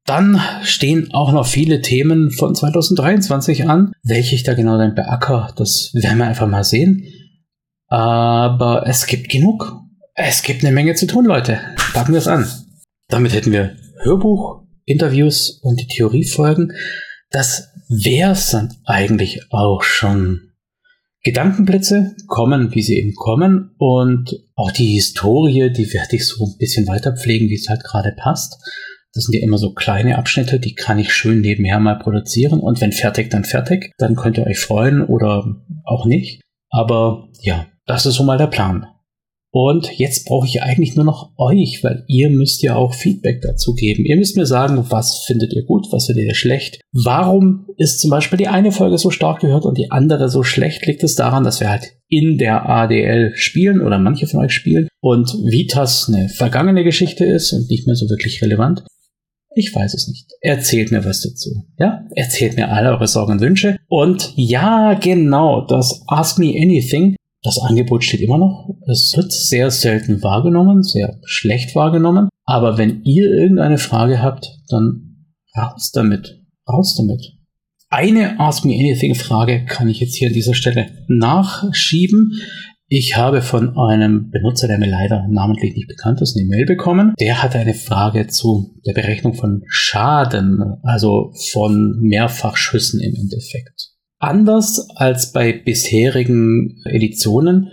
Dann 0.06 0.40
stehen 0.64 1.14
auch 1.14 1.34
noch 1.34 1.46
viele 1.46 1.82
Themen 1.82 2.32
von 2.32 2.56
2023 2.56 3.68
an. 3.68 3.92
Welche 4.04 4.36
ich 4.36 4.44
da 4.44 4.54
genau 4.54 4.78
dann 4.78 4.96
beacker, 4.96 5.54
das 5.58 5.92
werden 5.94 6.20
wir 6.20 6.28
einfach 6.28 6.48
mal 6.48 6.64
sehen. 6.64 7.06
Aber 7.88 8.88
es 8.88 9.08
gibt 9.08 9.30
genug. 9.30 9.82
Es 10.14 10.42
gibt 10.42 10.64
eine 10.64 10.74
Menge 10.74 10.96
zu 10.96 11.06
tun, 11.06 11.26
Leute. 11.26 11.60
Packen 11.94 12.14
wir 12.14 12.20
es 12.20 12.28
an. 12.28 12.48
Damit 13.10 13.34
hätten 13.34 13.52
wir 13.52 13.76
Hörbuch, 14.04 14.64
Interviews 14.86 15.60
und 15.62 15.82
die 15.82 15.88
Theoriefolgen. 15.88 16.72
Das 17.36 17.74
wär's 17.90 18.52
dann 18.52 18.78
eigentlich 18.86 19.42
auch 19.52 19.84
schon. 19.84 20.54
Gedankenblitze 21.22 22.16
kommen, 22.28 22.74
wie 22.74 22.82
sie 22.82 22.98
eben 22.98 23.14
kommen 23.14 23.76
und 23.78 24.40
auch 24.56 24.72
die 24.72 24.94
Historie, 24.94 25.70
die 25.70 25.92
werde 25.92 26.16
ich 26.16 26.28
so 26.28 26.46
ein 26.46 26.58
bisschen 26.58 26.88
weiter 26.88 27.14
pflegen, 27.14 27.50
wie 27.50 27.56
es 27.56 27.68
halt 27.68 27.84
gerade 27.84 28.14
passt. 28.16 28.58
Das 29.12 29.26
sind 29.26 29.36
ja 29.36 29.44
immer 29.44 29.58
so 29.58 29.74
kleine 29.74 30.18
Abschnitte, 30.18 30.62
die 30.62 30.76
kann 30.76 30.98
ich 30.98 31.14
schön 31.14 31.42
nebenher 31.42 31.82
mal 31.82 32.00
produzieren 32.00 32.62
und 32.62 32.80
wenn 32.80 32.94
fertig, 32.94 33.32
dann 33.32 33.44
fertig. 33.44 33.92
Dann 33.98 34.16
könnt 34.16 34.38
ihr 34.38 34.48
euch 34.48 34.60
freuen 34.60 35.04
oder 35.04 35.58
auch 35.84 36.06
nicht. 36.06 36.42
Aber 36.70 37.28
ja, 37.42 37.66
das 37.86 38.06
ist 38.06 38.16
so 38.16 38.24
mal 38.24 38.38
der 38.38 38.48
Plan. 38.48 38.88
Und 39.58 39.90
jetzt 39.98 40.26
brauche 40.26 40.46
ich 40.46 40.62
eigentlich 40.62 40.98
nur 40.98 41.06
noch 41.06 41.32
euch, 41.38 41.82
weil 41.82 42.04
ihr 42.10 42.30
müsst 42.30 42.62
ja 42.62 42.76
auch 42.76 42.94
Feedback 42.94 43.42
dazu 43.42 43.74
geben. 43.74 44.04
Ihr 44.04 44.18
müsst 44.18 44.36
mir 44.36 44.46
sagen, 44.46 44.88
was 44.90 45.20
findet 45.20 45.54
ihr 45.54 45.64
gut, 45.64 45.88
was 45.92 46.08
findet 46.08 46.26
ihr 46.26 46.36
schlecht. 46.36 46.82
Warum 46.92 47.66
ist 47.78 48.02
zum 48.02 48.10
Beispiel 48.10 48.38
die 48.38 48.50
eine 48.50 48.74
Folge 48.74 48.98
so 48.98 49.12
stark 49.12 49.40
gehört 49.40 49.64
und 49.64 49.78
die 49.78 49.92
andere 49.92 50.28
so 50.28 50.44
schlecht? 50.44 50.86
Liegt 50.86 51.06
es 51.06 51.16
daran, 51.16 51.46
dass 51.46 51.62
wir 51.62 51.70
halt 51.70 51.94
in 52.10 52.38
der 52.38 52.68
ADL 52.68 53.32
spielen 53.38 53.80
oder 53.80 53.98
manche 53.98 54.28
von 54.28 54.44
euch 54.44 54.52
spielen 54.52 54.90
und 55.00 55.30
Vitas 55.46 56.10
eine 56.10 56.28
vergangene 56.28 56.84
Geschichte 56.84 57.24
ist 57.24 57.54
und 57.54 57.70
nicht 57.70 57.88
mehr 57.88 57.96
so 57.96 58.10
wirklich 58.10 58.42
relevant? 58.42 58.84
Ich 59.56 59.74
weiß 59.74 59.94
es 59.94 60.10
nicht. 60.10 60.34
Erzählt 60.42 60.92
mir 60.92 61.06
was 61.06 61.22
dazu. 61.22 61.64
Ja? 61.80 62.04
Erzählt 62.14 62.58
mir 62.58 62.74
alle 62.74 62.90
eure 62.90 63.08
Sorgen 63.08 63.32
und 63.32 63.40
Wünsche. 63.40 63.78
Und 63.88 64.34
ja, 64.36 64.96
genau, 64.96 65.66
das 65.66 66.04
Ask 66.08 66.40
Me 66.40 66.56
Anything 66.62 67.16
das 67.46 67.60
Angebot 67.60 68.04
steht 68.04 68.22
immer 68.22 68.38
noch. 68.38 68.70
Es 68.88 69.14
wird 69.16 69.32
sehr 69.32 69.70
selten 69.72 70.24
wahrgenommen, 70.24 70.82
sehr 70.82 71.20
schlecht 71.26 71.76
wahrgenommen. 71.76 72.30
Aber 72.44 72.78
wenn 72.78 73.04
ihr 73.04 73.30
irgendeine 73.30 73.78
Frage 73.78 74.22
habt, 74.22 74.50
dann 74.70 75.28
raus 75.56 75.92
damit. 75.92 76.42
Raus 76.68 76.96
damit. 76.96 77.34
Eine 77.90 78.40
Ask 78.40 78.66
Me 78.66 78.74
Anything 78.74 79.16
Frage 79.16 79.66
kann 79.66 79.88
ich 79.88 80.00
jetzt 80.00 80.16
hier 80.16 80.28
an 80.28 80.34
dieser 80.34 80.56
Stelle 80.56 80.88
nachschieben. 81.08 82.34
Ich 82.88 83.16
habe 83.16 83.42
von 83.42 83.78
einem 83.78 84.30
Benutzer, 84.30 84.68
der 84.68 84.78
mir 84.78 84.90
leider 84.90 85.28
namentlich 85.30 85.76
nicht 85.76 85.88
bekannt 85.88 86.22
ist, 86.22 86.38
eine 86.38 86.48
Mail 86.48 86.66
bekommen. 86.66 87.14
Der 87.20 87.42
hatte 87.42 87.58
eine 87.58 87.74
Frage 87.74 88.28
zu 88.28 88.76
der 88.86 88.94
Berechnung 88.94 89.34
von 89.34 89.64
Schaden, 89.68 90.62
also 90.84 91.32
von 91.52 92.00
Mehrfachschüssen 92.02 93.00
im 93.02 93.16
Endeffekt. 93.16 93.95
Anders 94.26 94.90
als 94.96 95.34
bei 95.34 95.54
bisherigen 95.54 96.82
Editionen 96.86 97.70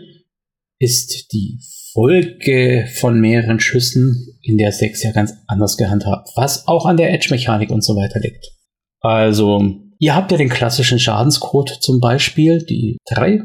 ist 0.78 1.32
die 1.32 1.58
Folge 1.94 2.86
von 2.96 3.18
mehreren 3.18 3.58
Schüssen 3.58 4.36
in 4.42 4.58
der 4.58 4.70
6 4.70 5.02
ja 5.02 5.12
ganz 5.12 5.32
anders 5.46 5.78
gehandhabt, 5.78 6.28
was 6.36 6.68
auch 6.68 6.84
an 6.84 6.98
der 6.98 7.10
Edge-Mechanik 7.10 7.70
und 7.70 7.82
so 7.82 7.96
weiter 7.96 8.20
liegt. 8.20 8.50
Also, 9.00 9.64
ihr 9.98 10.14
habt 10.14 10.30
ja 10.30 10.36
den 10.36 10.50
klassischen 10.50 10.98
Schadenscode 10.98 11.78
zum 11.80 12.00
Beispiel, 12.00 12.62
die 12.62 12.98
3. 13.06 13.40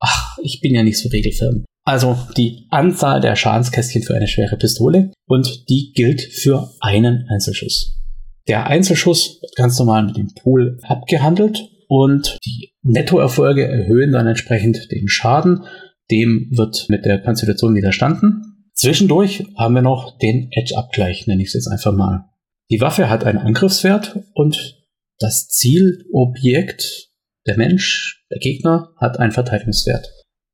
Ach, 0.00 0.36
ich 0.42 0.60
bin 0.60 0.74
ja 0.74 0.82
nicht 0.82 0.98
so 0.98 1.10
regelfirm. 1.10 1.64
Also 1.84 2.18
die 2.36 2.66
Anzahl 2.70 3.20
der 3.20 3.36
Schadenskästchen 3.36 4.02
für 4.02 4.16
eine 4.16 4.26
schwere 4.26 4.56
Pistole 4.56 5.12
und 5.28 5.68
die 5.68 5.92
gilt 5.94 6.20
für 6.20 6.74
einen 6.80 7.24
Einzelschuss. 7.28 8.00
Der 8.48 8.66
Einzelschuss 8.66 9.38
wird 9.40 9.54
ganz 9.54 9.78
normal 9.78 10.06
mit 10.06 10.16
dem 10.16 10.34
Pool 10.34 10.80
abgehandelt 10.82 11.68
und 11.94 12.38
die 12.46 12.72
Nettoerfolge 12.80 13.68
erhöhen 13.68 14.12
dann 14.12 14.26
entsprechend 14.26 14.90
den 14.90 15.08
Schaden. 15.08 15.64
Dem 16.10 16.48
wird 16.50 16.86
mit 16.88 17.04
der 17.04 17.20
Konstitution 17.20 17.74
widerstanden. 17.74 18.70
Zwischendurch 18.72 19.44
haben 19.58 19.74
wir 19.74 19.82
noch 19.82 20.16
den 20.16 20.48
Edge-Abgleich, 20.52 21.26
nenne 21.26 21.42
ich 21.42 21.48
es 21.48 21.52
jetzt 21.52 21.68
einfach 21.68 21.92
mal. 21.92 22.30
Die 22.70 22.80
Waffe 22.80 23.10
hat 23.10 23.24
einen 23.24 23.36
Angriffswert 23.36 24.18
und 24.32 24.82
das 25.18 25.48
Zielobjekt, 25.48 27.10
der 27.46 27.58
Mensch, 27.58 28.24
der 28.30 28.38
Gegner, 28.38 28.94
hat 28.96 29.20
einen 29.20 29.32
Verteidigungswert. 29.32 30.10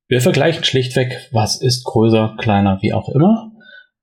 Wir 0.09 0.21
vergleichen 0.21 0.65
schlichtweg, 0.65 1.29
was 1.31 1.63
ist 1.63 1.85
größer, 1.85 2.35
kleiner, 2.41 2.81
wie 2.83 2.93
auch 2.93 3.11
immer. 3.11 3.53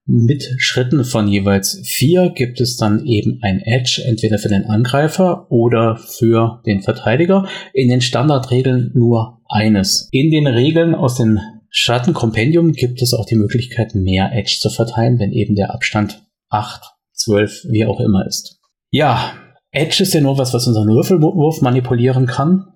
Mit 0.07 0.43
Schritten 0.59 1.03
von 1.03 1.27
jeweils 1.27 1.81
vier 1.83 2.29
gibt 2.29 2.61
es 2.61 2.77
dann 2.77 3.03
eben 3.05 3.39
ein 3.41 3.59
Edge, 3.59 4.03
entweder 4.05 4.37
für 4.37 4.49
den 4.49 4.65
Angreifer 4.65 5.51
oder 5.51 5.97
für 5.97 6.61
den 6.67 6.83
Verteidiger. 6.83 7.47
In 7.73 7.89
den 7.89 8.01
Standardregeln 8.01 8.91
nur 8.93 9.41
eines. 9.49 10.07
In 10.11 10.29
den 10.29 10.45
Regeln 10.45 10.93
aus 10.93 11.15
dem 11.15 11.39
Schattenkompendium 11.71 12.73
gibt 12.73 13.01
es 13.01 13.15
auch 13.15 13.25
die 13.25 13.35
Möglichkeit, 13.35 13.95
mehr 13.95 14.31
Edge 14.31 14.57
zu 14.59 14.69
verteilen, 14.69 15.17
wenn 15.17 15.31
eben 15.31 15.55
der 15.55 15.73
Abstand 15.73 16.23
8, 16.49 16.83
12, 17.13 17.65
wie 17.69 17.85
auch 17.85 17.99
immer 17.99 18.27
ist. 18.27 18.59
Ja, 18.91 19.33
Edge 19.71 20.03
ist 20.03 20.13
ja 20.13 20.21
nur 20.21 20.37
was, 20.37 20.53
was 20.53 20.67
unseren 20.67 20.87
Würfelwurf 20.87 21.61
manipulieren 21.61 22.27
kann. 22.27 22.67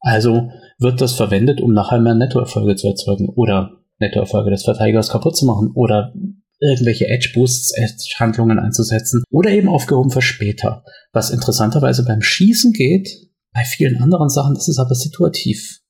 Also 0.00 0.50
wird 0.78 1.00
das 1.00 1.14
verwendet, 1.14 1.60
um 1.60 1.72
nachher 1.72 2.00
mehr 2.00 2.14
Nettoerfolge 2.14 2.76
zu 2.76 2.86
erzeugen 2.86 3.28
oder 3.28 3.72
Nettoerfolge 3.98 4.50
des 4.50 4.64
Verteidigers 4.64 5.10
kaputt 5.10 5.36
zu 5.36 5.44
machen 5.44 5.72
oder 5.74 6.14
irgendwelche 6.60 7.08
Edge-Boosts, 7.08 7.72
Edge-Handlungen 7.76 8.58
einzusetzen 8.58 9.24
oder 9.30 9.50
eben 9.50 9.68
aufgehoben 9.68 10.10
für 10.10 10.22
später. 10.22 10.84
Was 11.12 11.30
interessanterweise 11.30 12.04
beim 12.04 12.22
Schießen 12.22 12.72
geht, 12.72 13.08
bei 13.52 13.64
vielen 13.64 14.00
anderen 14.00 14.28
Sachen, 14.28 14.54
das 14.54 14.68
ist 14.68 14.78
aber 14.78 14.94
situativ. 14.94 15.80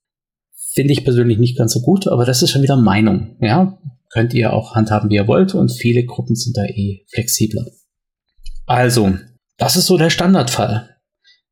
Finde 0.72 0.92
ich 0.92 1.04
persönlich 1.04 1.38
nicht 1.38 1.58
ganz 1.58 1.72
so 1.72 1.80
gut, 1.80 2.06
aber 2.06 2.24
das 2.24 2.42
ist 2.42 2.50
schon 2.50 2.62
wieder 2.62 2.76
Meinung. 2.76 3.36
Ja, 3.40 3.78
könnt 4.10 4.32
ihr 4.34 4.52
auch 4.52 4.74
handhaben, 4.74 5.10
wie 5.10 5.16
ihr 5.16 5.26
wollt 5.26 5.54
und 5.54 5.70
viele 5.70 6.04
Gruppen 6.04 6.36
sind 6.36 6.56
da 6.56 6.64
eh 6.64 7.04
flexibler. 7.12 7.66
Also, 8.66 9.14
das 9.58 9.76
ist 9.76 9.86
so 9.86 9.98
der 9.98 10.10
Standardfall. 10.10 10.96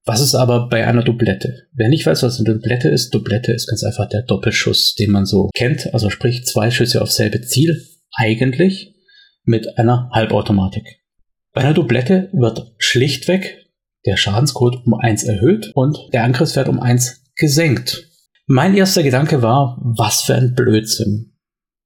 Was 0.04 0.20
ist 0.20 0.34
aber 0.34 0.68
bei 0.68 0.86
einer 0.86 1.02
Doublette? 1.02 1.66
Wer 1.74 1.88
nicht 1.90 2.06
weiß, 2.06 2.22
was 2.22 2.38
eine 2.38 2.54
Doublette 2.54 2.88
ist, 2.88 3.10
Doublette 3.10 3.52
ist 3.52 3.68
ganz 3.68 3.82
einfach 3.82 4.08
der 4.08 4.22
Doppelschuss, 4.22 4.94
den 4.94 5.10
man 5.10 5.26
so 5.26 5.50
kennt. 5.52 5.92
Also 5.92 6.08
sprich 6.08 6.46
zwei 6.46 6.70
Schüsse 6.70 7.02
auf 7.02 7.10
selbe 7.10 7.42
Ziel, 7.42 7.84
eigentlich 8.12 8.94
mit 9.48 9.78
einer 9.78 10.10
Halbautomatik. 10.12 11.00
Bei 11.52 11.62
einer 11.62 11.74
Doublette 11.74 12.30
wird 12.32 12.74
schlichtweg 12.78 13.66
der 14.06 14.16
Schadenscode 14.16 14.86
um 14.86 14.94
eins 14.94 15.24
erhöht 15.24 15.72
und 15.74 15.98
der 16.12 16.22
Angriffswert 16.22 16.68
um 16.68 16.80
eins 16.80 17.24
gesenkt. 17.36 18.08
Mein 18.46 18.74
erster 18.74 19.02
Gedanke 19.02 19.42
war, 19.42 19.78
was 19.82 20.22
für 20.22 20.34
ein 20.34 20.54
Blödsinn. 20.54 21.34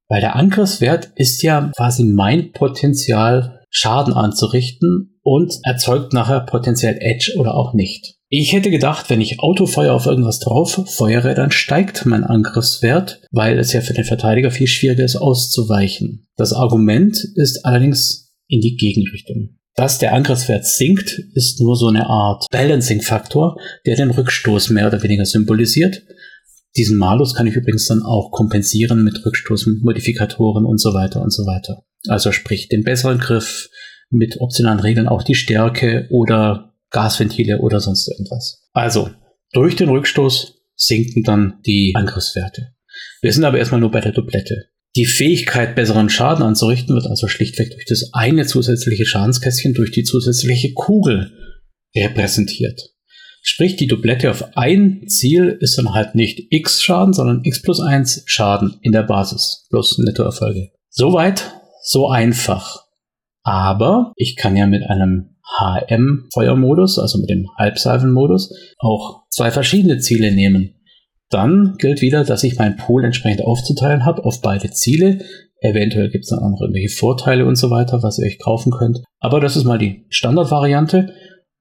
Weil 0.08 0.20
der 0.20 0.36
Angriffswert 0.36 1.10
ist 1.16 1.42
ja 1.42 1.72
quasi 1.74 2.04
mein 2.04 2.52
Potenzial, 2.52 3.60
Schaden 3.70 4.12
anzurichten 4.12 5.18
und 5.22 5.58
erzeugt 5.64 6.12
nachher 6.12 6.40
potenziell 6.40 6.98
Edge 7.00 7.34
oder 7.38 7.54
auch 7.54 7.72
nicht. 7.72 8.16
Ich 8.34 8.54
hätte 8.54 8.70
gedacht, 8.70 9.10
wenn 9.10 9.20
ich 9.20 9.40
Autofeuer 9.40 9.92
auf 9.92 10.06
irgendwas 10.06 10.38
drauf 10.38 10.80
feuere, 10.86 11.34
dann 11.34 11.50
steigt 11.50 12.06
mein 12.06 12.24
Angriffswert, 12.24 13.20
weil 13.30 13.58
es 13.58 13.74
ja 13.74 13.82
für 13.82 13.92
den 13.92 14.06
Verteidiger 14.06 14.50
viel 14.50 14.68
schwieriger 14.68 15.04
ist 15.04 15.16
auszuweichen. 15.16 16.26
Das 16.38 16.54
Argument 16.54 17.22
ist 17.34 17.66
allerdings 17.66 18.32
in 18.48 18.62
die 18.62 18.76
Gegenrichtung. 18.76 19.58
Dass 19.74 19.98
der 19.98 20.14
Angriffswert 20.14 20.64
sinkt, 20.64 21.18
ist 21.34 21.60
nur 21.60 21.76
so 21.76 21.88
eine 21.88 22.06
Art 22.06 22.46
Balancing-Faktor, 22.50 23.58
der 23.84 23.96
den 23.96 24.10
Rückstoß 24.10 24.70
mehr 24.70 24.86
oder 24.86 25.02
weniger 25.02 25.26
symbolisiert. 25.26 26.02
Diesen 26.78 26.96
Malus 26.96 27.34
kann 27.34 27.46
ich 27.46 27.54
übrigens 27.54 27.86
dann 27.86 28.00
auch 28.00 28.30
kompensieren 28.30 29.04
mit 29.04 29.26
Rückstoßmodifikatoren 29.26 30.64
und 30.64 30.80
so 30.80 30.94
weiter 30.94 31.20
und 31.20 31.34
so 31.34 31.44
weiter. 31.44 31.84
Also 32.08 32.32
sprich 32.32 32.70
den 32.70 32.82
besseren 32.82 33.18
Griff 33.18 33.68
mit 34.08 34.40
optionalen 34.40 34.80
Regeln 34.80 35.06
auch 35.06 35.22
die 35.22 35.34
Stärke 35.34 36.06
oder 36.08 36.71
Gasventile 36.92 37.58
oder 37.58 37.80
sonst 37.80 38.08
irgendwas. 38.08 38.68
Also 38.72 39.10
durch 39.52 39.76
den 39.76 39.88
Rückstoß 39.88 40.54
sinken 40.76 41.22
dann 41.22 41.60
die 41.66 41.94
Angriffswerte. 41.96 42.74
Wir 43.20 43.32
sind 43.32 43.44
aber 43.44 43.58
erstmal 43.58 43.80
nur 43.80 43.90
bei 43.90 44.00
der 44.00 44.12
Doublette. 44.12 44.68
Die 44.94 45.06
Fähigkeit, 45.06 45.74
besseren 45.74 46.10
Schaden 46.10 46.44
anzurichten, 46.44 46.94
wird 46.94 47.06
also 47.06 47.26
schlichtweg 47.26 47.70
durch 47.70 47.86
das 47.86 48.10
eine 48.12 48.46
zusätzliche 48.46 49.06
Schadenskästchen 49.06 49.72
durch 49.74 49.90
die 49.90 50.04
zusätzliche 50.04 50.74
Kugel 50.74 51.32
repräsentiert. 51.96 52.90
Sprich, 53.40 53.76
die 53.76 53.86
Doublette 53.86 54.30
auf 54.30 54.56
ein 54.56 55.08
Ziel 55.08 55.56
ist 55.60 55.76
dann 55.78 55.94
halt 55.94 56.14
nicht 56.14 56.46
x 56.50 56.82
Schaden, 56.82 57.12
sondern 57.12 57.40
x 57.42 57.62
plus 57.62 57.80
1 57.80 58.22
Schaden 58.26 58.78
in 58.82 58.92
der 58.92 59.02
Basis 59.02 59.66
plus 59.70 59.98
Nettoerfolge. 59.98 60.70
Soweit, 60.90 61.52
so 61.82 62.08
einfach. 62.08 62.84
Aber 63.42 64.12
ich 64.14 64.36
kann 64.36 64.56
ja 64.56 64.66
mit 64.66 64.84
einem 64.84 65.31
HM-Feuermodus, 65.58 66.98
also 66.98 67.18
mit 67.18 67.30
dem 67.30 67.48
Halbsalvenmodus, 67.58 68.54
auch 68.78 69.22
zwei 69.28 69.50
verschiedene 69.50 69.98
Ziele 69.98 70.32
nehmen. 70.32 70.74
Dann 71.30 71.76
gilt 71.78 72.02
wieder, 72.02 72.24
dass 72.24 72.44
ich 72.44 72.58
meinen 72.58 72.76
Pool 72.76 73.04
entsprechend 73.04 73.42
aufzuteilen 73.42 74.04
habe 74.04 74.24
auf 74.24 74.42
beide 74.42 74.70
Ziele. 74.70 75.24
Eventuell 75.60 76.10
gibt 76.10 76.24
es 76.24 76.30
dann 76.30 76.40
auch 76.40 76.50
noch 76.50 76.60
irgendwelche 76.60 76.94
Vorteile 76.94 77.46
und 77.46 77.56
so 77.56 77.70
weiter, 77.70 78.02
was 78.02 78.18
ihr 78.18 78.26
euch 78.26 78.38
kaufen 78.38 78.70
könnt. 78.70 79.00
Aber 79.18 79.40
das 79.40 79.56
ist 79.56 79.64
mal 79.64 79.78
die 79.78 80.04
Standardvariante. 80.10 81.14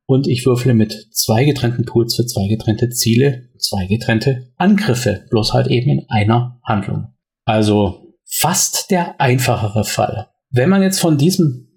Und 0.08 0.28
ich 0.28 0.46
würfle 0.46 0.74
mit 0.74 1.08
zwei 1.14 1.46
getrennten 1.46 1.86
Pools 1.86 2.16
für 2.16 2.26
zwei 2.26 2.48
getrennte 2.48 2.90
Ziele, 2.90 3.50
zwei 3.60 3.86
getrennte 3.86 4.52
Angriffe, 4.58 5.26
bloß 5.30 5.54
halt 5.54 5.68
eben 5.68 5.90
in 5.90 6.06
einer 6.10 6.60
Handlung. 6.66 7.14
Also 7.46 8.14
fast 8.26 8.92
der 8.92 9.22
einfachere 9.22 9.86
Fall. 9.86 10.28
Wenn 10.50 10.70
man 10.70 10.82
jetzt 10.82 11.00
von 11.00 11.18
diesem 11.18 11.70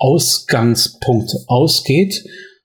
Basis-Ausgangspunkt 0.00 1.32
ausgeht, 1.46 2.24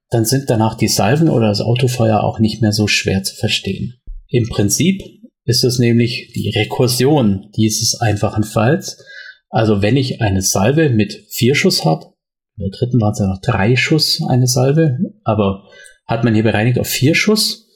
dann 0.09 0.25
sind 0.25 0.49
danach 0.49 0.75
die 0.75 0.87
Salven 0.87 1.29
oder 1.29 1.49
das 1.49 1.61
Autofeuer 1.61 2.23
auch 2.23 2.39
nicht 2.39 2.61
mehr 2.61 2.71
so 2.71 2.87
schwer 2.87 3.23
zu 3.23 3.35
verstehen. 3.35 3.95
Im 4.27 4.47
Prinzip 4.47 5.01
ist 5.45 5.63
es 5.63 5.77
nämlich 5.77 6.31
die 6.35 6.49
Rekursion 6.49 7.51
dieses 7.55 7.99
einfachen 7.99 8.43
Falls. 8.43 9.03
Also 9.49 9.81
wenn 9.81 9.97
ich 9.97 10.21
eine 10.21 10.41
Salve 10.41 10.89
mit 10.89 11.25
vier 11.29 11.55
Schuss 11.55 11.85
habe, 11.85 12.13
in 12.57 12.63
der 12.63 12.77
dritten 12.77 13.01
waren 13.01 13.11
es 13.11 13.19
ja 13.19 13.27
noch 13.27 13.41
drei 13.41 13.75
Schuss 13.75 14.21
eine 14.27 14.47
Salve, 14.47 14.97
aber 15.23 15.67
hat 16.07 16.23
man 16.23 16.33
hier 16.33 16.43
bereinigt 16.43 16.79
auf 16.79 16.87
vier 16.87 17.15
Schuss, 17.15 17.67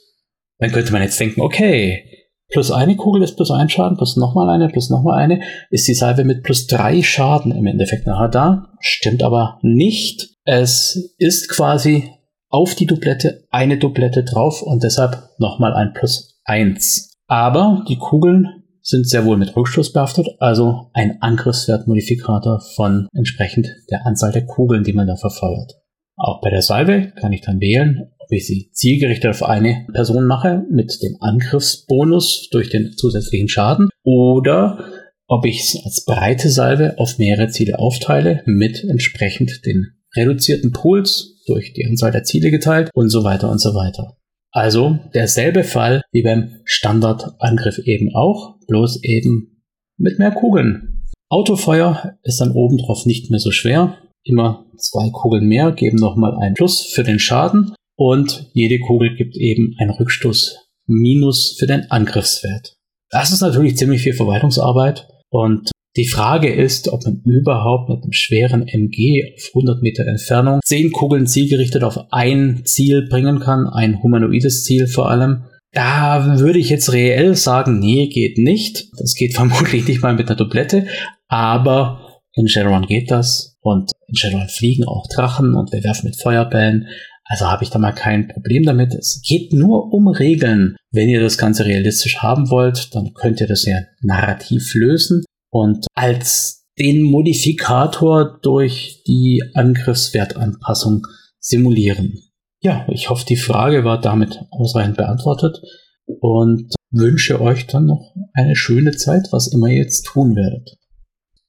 dann 0.59 0.71
könnte 0.71 0.91
man 0.91 1.01
jetzt 1.01 1.19
denken, 1.19 1.41
okay, 1.41 2.18
plus 2.49 2.71
eine 2.71 2.95
Kugel 2.95 3.23
ist 3.23 3.35
plus 3.35 3.51
ein 3.51 3.69
Schaden, 3.69 3.97
plus 3.97 4.17
nochmal 4.17 4.49
eine, 4.49 4.67
plus 4.67 4.89
nochmal 4.89 5.19
eine, 5.19 5.41
ist 5.69 5.87
die 5.87 5.93
Salve 5.93 6.23
mit 6.23 6.43
plus 6.43 6.67
drei 6.67 7.01
Schaden 7.01 7.51
im 7.51 7.65
Endeffekt 7.65 8.07
nachher 8.07 8.29
da. 8.29 8.73
Stimmt 8.79 9.23
aber 9.23 9.59
nicht. 9.61 10.35
Es 10.45 11.13
ist 11.17 11.49
quasi 11.49 12.09
auf 12.49 12.75
die 12.75 12.87
Doublette 12.87 13.45
eine 13.51 13.77
Doublette 13.77 14.23
drauf 14.23 14.61
und 14.61 14.83
deshalb 14.83 15.29
nochmal 15.37 15.73
ein 15.73 15.93
plus 15.93 16.39
eins. 16.43 17.13
Aber 17.27 17.85
die 17.87 17.97
Kugeln 17.97 18.63
sind 18.81 19.07
sehr 19.07 19.25
wohl 19.25 19.37
mit 19.37 19.55
Rückstoß 19.55 19.93
behaftet, 19.93 20.27
also 20.39 20.89
ein 20.93 21.21
Angriffswertmodifikator 21.21 22.59
von 22.75 23.07
entsprechend 23.13 23.67
der 23.91 24.07
Anzahl 24.07 24.31
der 24.31 24.45
Kugeln, 24.45 24.83
die 24.83 24.93
man 24.93 25.05
da 25.05 25.15
verfeuert. 25.15 25.75
Auch 26.15 26.41
bei 26.41 26.49
der 26.49 26.63
Salve 26.63 27.13
kann 27.15 27.31
ich 27.31 27.41
dann 27.41 27.59
wählen, 27.59 28.11
ob 28.29 28.33
ich 28.33 28.45
sie 28.45 28.69
zielgerichtet 28.73 29.31
auf 29.31 29.43
eine 29.43 29.87
Person 29.91 30.25
mache 30.25 30.63
mit 30.69 31.01
dem 31.01 31.17
Angriffsbonus 31.19 32.49
durch 32.51 32.69
den 32.69 32.93
zusätzlichen 32.95 33.47
Schaden 33.47 33.89
oder 34.03 34.85
ob 35.27 35.45
ich 35.45 35.61
es 35.61 35.81
als 35.83 36.05
breite 36.05 36.49
Salve 36.49 36.93
auf 36.99 37.17
mehrere 37.17 37.49
Ziele 37.49 37.79
aufteile 37.79 38.43
mit 38.45 38.83
entsprechend 38.83 39.65
den 39.65 39.93
reduzierten 40.15 40.71
Puls 40.71 41.41
durch 41.47 41.73
die 41.73 41.85
Anzahl 41.87 42.11
der 42.11 42.23
Ziele 42.23 42.51
geteilt 42.51 42.91
und 42.93 43.09
so 43.09 43.23
weiter 43.23 43.49
und 43.49 43.59
so 43.59 43.73
weiter. 43.73 44.17
Also 44.51 44.99
derselbe 45.15 45.63
Fall 45.63 46.03
wie 46.11 46.21
beim 46.21 46.61
Standardangriff 46.65 47.79
eben 47.79 48.13
auch, 48.13 48.59
bloß 48.67 49.03
eben 49.03 49.63
mit 49.97 50.19
mehr 50.19 50.31
Kugeln. 50.31 51.03
Autofeuer 51.29 52.17
ist 52.21 52.41
dann 52.41 52.51
obendrauf 52.51 53.07
nicht 53.07 53.31
mehr 53.31 53.39
so 53.39 53.51
schwer. 53.51 53.97
Immer 54.23 54.65
zwei 54.77 55.09
Kugeln 55.09 55.47
mehr 55.47 55.71
geben 55.71 55.97
nochmal 55.97 56.37
ein 56.39 56.53
Plus 56.53 56.85
für 56.93 57.03
den 57.03 57.19
Schaden 57.19 57.73
und 57.99 58.49
jede 58.53 58.79
Kugel 58.79 59.13
gibt 59.17 59.35
eben 59.35 59.75
ein 59.77 59.89
Rückstoß 59.89 60.69
Minus 60.87 61.57
für 61.59 61.67
den 61.67 61.91
Angriffswert. 61.91 62.77
Das 63.11 63.33
ist 63.33 63.41
natürlich 63.41 63.75
ziemlich 63.75 64.01
viel 64.01 64.13
Verwaltungsarbeit 64.13 65.07
und 65.29 65.69
die 65.97 66.07
Frage 66.07 66.49
ist, 66.49 66.87
ob 66.87 67.03
man 67.03 67.21
überhaupt 67.25 67.89
mit 67.89 68.01
einem 68.01 68.13
schweren 68.13 68.65
MG 68.67 69.33
auf 69.35 69.49
100 69.53 69.81
Meter 69.81 70.07
Entfernung 70.07 70.61
10 70.63 70.93
Kugeln 70.93 71.27
zielgerichtet 71.27 71.83
auf 71.83 71.99
ein 72.11 72.61
Ziel 72.63 73.05
bringen 73.09 73.41
kann, 73.41 73.67
ein 73.67 74.01
humanoides 74.01 74.63
Ziel 74.63 74.87
vor 74.87 75.09
allem. 75.09 75.43
Da 75.73 76.39
würde 76.39 76.59
ich 76.59 76.69
jetzt 76.69 76.93
reell 76.93 77.35
sagen, 77.35 77.79
nee, 77.79 78.07
geht 78.07 78.37
nicht. 78.37 78.87
Das 78.97 79.13
geht 79.13 79.33
vermutlich 79.35 79.85
nicht 79.87 80.01
mal 80.01 80.15
mit 80.15 80.27
einer 80.27 80.37
Doublette, 80.37 80.87
aber 81.27 82.21
in 82.33 82.47
Shadowrun 82.47 82.85
geht 82.85 83.11
das 83.11 83.57
und 83.59 83.91
in 84.07 84.15
Shadowrun 84.15 84.47
fliegen 84.47 84.85
auch 84.85 85.05
Drachen 85.13 85.53
und 85.53 85.73
wir 85.73 85.83
werfen 85.83 86.05
mit 86.05 86.15
Feuerbällen. 86.15 86.87
Also 87.29 87.45
habe 87.45 87.63
ich 87.63 87.69
da 87.69 87.77
mal 87.77 87.91
kein 87.91 88.27
Problem 88.27 88.63
damit. 88.63 88.95
Es 88.95 89.21
geht 89.25 89.53
nur 89.53 89.93
um 89.93 90.07
Regeln. 90.07 90.75
Wenn 90.91 91.09
ihr 91.09 91.21
das 91.21 91.37
Ganze 91.37 91.65
realistisch 91.65 92.17
haben 92.17 92.49
wollt, 92.49 92.95
dann 92.95 93.13
könnt 93.13 93.39
ihr 93.39 93.47
das 93.47 93.65
ja 93.65 93.77
narrativ 94.01 94.73
lösen 94.73 95.23
und 95.51 95.85
als 95.93 96.65
den 96.79 97.03
Modifikator 97.03 98.39
durch 98.41 99.03
die 99.05 99.43
Angriffswertanpassung 99.53 101.05
simulieren. 101.39 102.17
Ja, 102.61 102.87
ich 102.89 103.09
hoffe, 103.09 103.25
die 103.27 103.35
Frage 103.35 103.83
war 103.83 104.01
damit 104.01 104.39
ausreichend 104.49 104.97
beantwortet 104.97 105.61
und 106.05 106.73
wünsche 106.91 107.41
euch 107.41 107.67
dann 107.67 107.85
noch 107.85 108.15
eine 108.33 108.55
schöne 108.55 108.91
Zeit, 108.91 109.27
was 109.31 109.47
immer 109.47 109.67
ihr 109.67 109.83
jetzt 109.83 110.05
tun 110.07 110.35
werdet. 110.35 110.77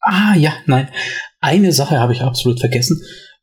Ah, 0.01 0.35
ja, 0.35 0.53
nein. 0.67 0.89
Eine 1.41 1.73
Sache 1.73 1.99
habe 1.99 2.13
ich 2.13 2.23
absolut 2.23 2.61
vergessen. 2.61 3.01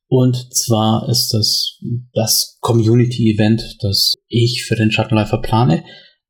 Und 0.09 0.53
zwar 0.55 1.09
ist 1.09 1.33
das 1.33 1.79
das 2.13 2.57
Community-Event, 2.61 3.77
das 3.81 4.15
ich 4.27 4.65
für 4.65 4.75
den 4.75 4.91
Schattenläufer 4.91 5.39
plane. 5.39 5.83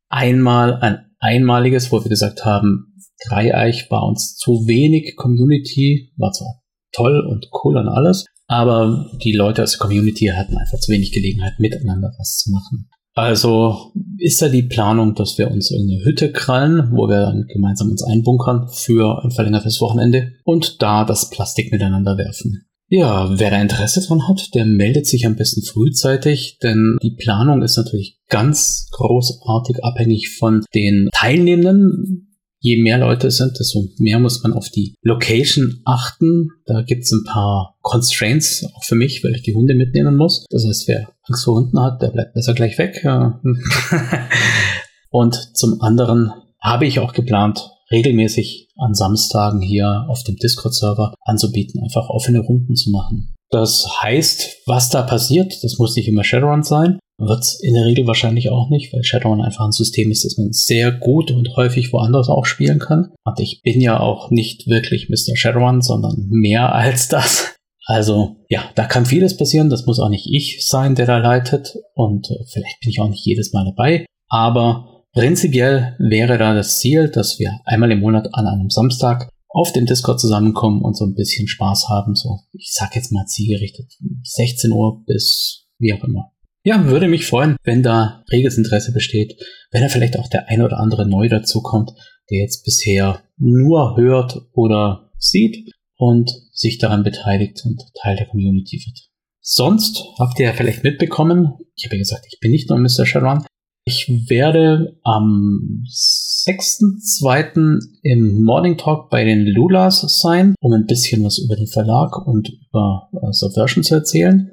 Einmal 0.09 0.75
ein 0.81 1.05
einmaliges, 1.19 1.91
wo 1.91 2.03
wir 2.03 2.09
gesagt 2.09 2.45
haben, 2.45 2.95
Dreieich 3.27 3.89
war 3.89 4.03
uns 4.03 4.35
zu 4.35 4.67
wenig 4.67 5.15
Community, 5.15 6.13
war 6.17 6.31
zwar 6.31 6.61
toll 6.91 7.19
und 7.27 7.49
cool 7.63 7.77
und 7.77 7.87
alles, 7.87 8.25
aber 8.47 9.11
die 9.23 9.33
Leute 9.33 9.63
aus 9.63 9.71
der 9.71 9.79
Community 9.79 10.27
hatten 10.27 10.57
einfach 10.57 10.79
zu 10.79 10.91
wenig 10.91 11.11
Gelegenheit, 11.11 11.59
miteinander 11.59 12.13
was 12.17 12.37
zu 12.37 12.51
machen. 12.51 12.89
Also 13.13 13.93
ist 14.19 14.41
da 14.43 14.47
die 14.47 14.61
Planung, 14.61 15.15
dass 15.15 15.39
wir 15.39 15.49
uns 15.49 15.71
irgendeine 15.71 16.05
Hütte 16.05 16.31
krallen, 16.31 16.91
wo 16.91 17.07
wir 17.07 17.21
dann 17.21 17.47
gemeinsam 17.47 17.89
uns 17.89 18.03
einbunkern 18.03 18.67
für 18.71 19.23
ein 19.23 19.31
verlängertes 19.31 19.81
Wochenende 19.81 20.33
und 20.43 20.81
da 20.83 21.03
das 21.03 21.31
Plastik 21.31 21.71
miteinander 21.71 22.17
werfen. 22.17 22.66
Ja, 22.89 23.37
wer 23.37 23.51
da 23.51 23.61
Interesse 23.61 24.01
dran 24.01 24.29
hat, 24.29 24.55
der 24.55 24.65
meldet 24.65 25.07
sich 25.07 25.25
am 25.25 25.35
besten 25.35 25.61
frühzeitig, 25.61 26.57
denn 26.63 26.97
die 27.03 27.11
Planung 27.11 27.61
ist 27.61 27.75
natürlich 27.75 28.17
ganz 28.29 28.87
großartig 28.91 29.83
abhängig 29.83 30.37
von 30.37 30.63
den 30.73 31.09
Teilnehmenden. 31.11 32.23
Je 32.59 32.81
mehr 32.81 32.97
Leute 32.97 33.27
es 33.27 33.37
sind, 33.37 33.59
desto 33.59 33.83
mehr 33.97 34.19
muss 34.19 34.41
man 34.41 34.53
auf 34.53 34.69
die 34.69 34.95
Location 35.01 35.81
achten. 35.85 36.49
Da 36.65 36.81
gibt 36.81 37.03
es 37.03 37.11
ein 37.11 37.23
paar 37.25 37.77
Constraints, 37.81 38.65
auch 38.73 38.83
für 38.83 38.95
mich, 38.95 39.23
weil 39.23 39.35
ich 39.35 39.43
die 39.43 39.53
Hunde 39.53 39.75
mitnehmen 39.75 40.15
muss. 40.15 40.45
Das 40.49 40.65
heißt, 40.65 40.87
wer 40.87 41.09
Angst 41.23 41.43
vor 41.43 41.55
Hunden 41.55 41.79
hat, 41.79 42.01
der 42.01 42.07
bleibt 42.07 42.33
besser 42.33 42.53
gleich 42.53 42.77
weg. 42.77 43.05
Und 45.09 45.35
zum 45.55 45.81
anderen 45.81 46.31
habe 46.61 46.85
ich 46.85 46.99
auch 46.99 47.13
geplant, 47.13 47.69
regelmäßig 47.91 48.69
an 48.77 48.93
Samstagen 48.93 49.61
hier 49.61 50.05
auf 50.09 50.23
dem 50.23 50.35
Discord-Server 50.35 51.13
anzubieten, 51.21 51.81
einfach 51.81 52.09
offene 52.09 52.39
Runden 52.39 52.75
zu 52.75 52.89
machen. 52.91 53.33
Das 53.49 53.87
heißt, 54.01 54.63
was 54.65 54.89
da 54.89 55.03
passiert, 55.03 55.63
das 55.63 55.77
muss 55.77 55.95
nicht 55.95 56.07
immer 56.07 56.23
Shadowrun 56.23 56.63
sein, 56.63 56.99
wird 57.19 57.39
es 57.39 57.59
in 57.61 57.73
der 57.73 57.85
Regel 57.85 58.05
wahrscheinlich 58.05 58.49
auch 58.49 58.69
nicht, 58.69 58.93
weil 58.93 59.03
Shadowrun 59.03 59.41
einfach 59.41 59.65
ein 59.65 59.71
System 59.71 60.11
ist, 60.11 60.25
das 60.25 60.37
man 60.37 60.51
sehr 60.51 60.91
gut 60.91 61.31
und 61.31 61.55
häufig 61.55 61.91
woanders 61.93 62.29
auch 62.29 62.45
spielen 62.45 62.79
kann. 62.79 63.11
Und 63.23 63.39
ich 63.39 63.61
bin 63.63 63.81
ja 63.81 63.99
auch 63.99 64.29
nicht 64.29 64.67
wirklich 64.67 65.09
Mr. 65.09 65.35
Shadowrun, 65.35 65.81
sondern 65.81 66.27
mehr 66.29 66.73
als 66.73 67.07
das. 67.07 67.55
Also 67.85 68.35
ja, 68.49 68.69
da 68.75 68.83
kann 68.83 69.05
vieles 69.05 69.37
passieren. 69.37 69.69
Das 69.69 69.85
muss 69.85 69.99
auch 69.99 70.09
nicht 70.09 70.27
ich 70.29 70.67
sein, 70.67 70.95
der 70.95 71.05
da 71.05 71.17
leitet. 71.17 71.77
Und 71.95 72.29
äh, 72.29 72.43
vielleicht 72.51 72.81
bin 72.81 72.89
ich 72.89 72.99
auch 72.99 73.09
nicht 73.09 73.25
jedes 73.25 73.53
Mal 73.53 73.63
dabei. 73.63 74.05
Aber 74.27 74.96
Prinzipiell 75.17 75.95
wäre 75.97 76.37
da 76.37 76.53
das 76.53 76.79
Ziel, 76.79 77.09
dass 77.09 77.39
wir 77.39 77.59
einmal 77.65 77.91
im 77.91 78.01
Monat 78.01 78.35
an 78.35 78.45
einem 78.45 78.69
Samstag 78.69 79.31
auf 79.49 79.73
dem 79.73 79.87
Discord 79.87 80.19
zusammenkommen 80.19 80.83
und 80.83 80.95
so 80.95 81.05
ein 81.05 81.15
bisschen 81.15 81.47
Spaß 81.47 81.87
haben. 81.89 82.13
So, 82.13 82.41
ich 82.53 82.69
sag 82.71 82.95
jetzt 82.95 83.11
mal 83.11 83.25
zielgerichtet 83.25 83.91
16 84.21 84.71
Uhr 84.71 85.03
bis 85.07 85.65
wie 85.79 85.91
auch 85.91 86.03
immer. 86.03 86.33
Ja, 86.63 86.85
würde 86.85 87.07
mich 87.07 87.25
freuen, 87.25 87.55
wenn 87.63 87.81
da 87.81 88.23
reges 88.31 88.59
Interesse 88.59 88.93
besteht, 88.93 89.43
wenn 89.71 89.81
da 89.81 89.89
vielleicht 89.89 90.19
auch 90.19 90.27
der 90.27 90.49
ein 90.49 90.61
oder 90.61 90.77
andere 90.77 91.09
neu 91.09 91.29
dazukommt, 91.29 91.93
der 92.29 92.41
jetzt 92.41 92.63
bisher 92.63 93.23
nur 93.37 93.97
hört 93.97 94.39
oder 94.53 95.09
sieht 95.17 95.73
und 95.95 96.31
sich 96.51 96.77
daran 96.77 97.01
beteiligt 97.01 97.63
und 97.65 97.81
Teil 98.03 98.17
der 98.17 98.27
Community 98.27 98.83
wird. 98.85 99.09
Sonst 99.41 100.03
habt 100.19 100.37
ihr 100.39 100.45
ja 100.45 100.53
vielleicht 100.53 100.83
mitbekommen, 100.83 101.53
ich 101.75 101.85
habe 101.85 101.95
ja 101.95 102.01
gesagt, 102.01 102.27
ich 102.31 102.39
bin 102.39 102.51
nicht 102.51 102.69
nur 102.69 102.77
Mr. 102.77 103.07
Sharon, 103.07 103.43
ich 103.87 104.09
werde 104.27 104.99
am 105.03 105.85
6.2. 105.87 107.79
im 108.03 108.43
Morning 108.43 108.77
Talk 108.77 109.09
bei 109.09 109.23
den 109.23 109.47
Lulas 109.47 110.01
sein, 110.19 110.55
um 110.59 110.73
ein 110.73 110.87
bisschen 110.87 111.23
was 111.23 111.37
über 111.37 111.55
den 111.55 111.67
Verlag 111.67 112.27
und 112.27 112.49
über 112.49 113.07
uh, 113.13 113.31
Subversion 113.31 113.85
zu 113.85 113.95
erzählen. 113.95 114.51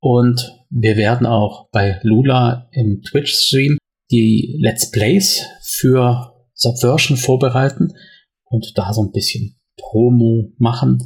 Und 0.00 0.58
wir 0.70 0.96
werden 0.96 1.26
auch 1.26 1.68
bei 1.70 2.00
Lula 2.02 2.70
im 2.72 3.02
Twitch-Stream 3.02 3.76
die 4.10 4.58
Let's 4.58 4.90
Plays 4.90 5.44
für 5.62 6.32
Subversion 6.54 7.18
vorbereiten 7.18 7.92
und 8.46 8.72
da 8.78 8.94
so 8.94 9.02
ein 9.02 9.12
bisschen 9.12 9.60
Promo 9.76 10.50
machen. 10.56 10.96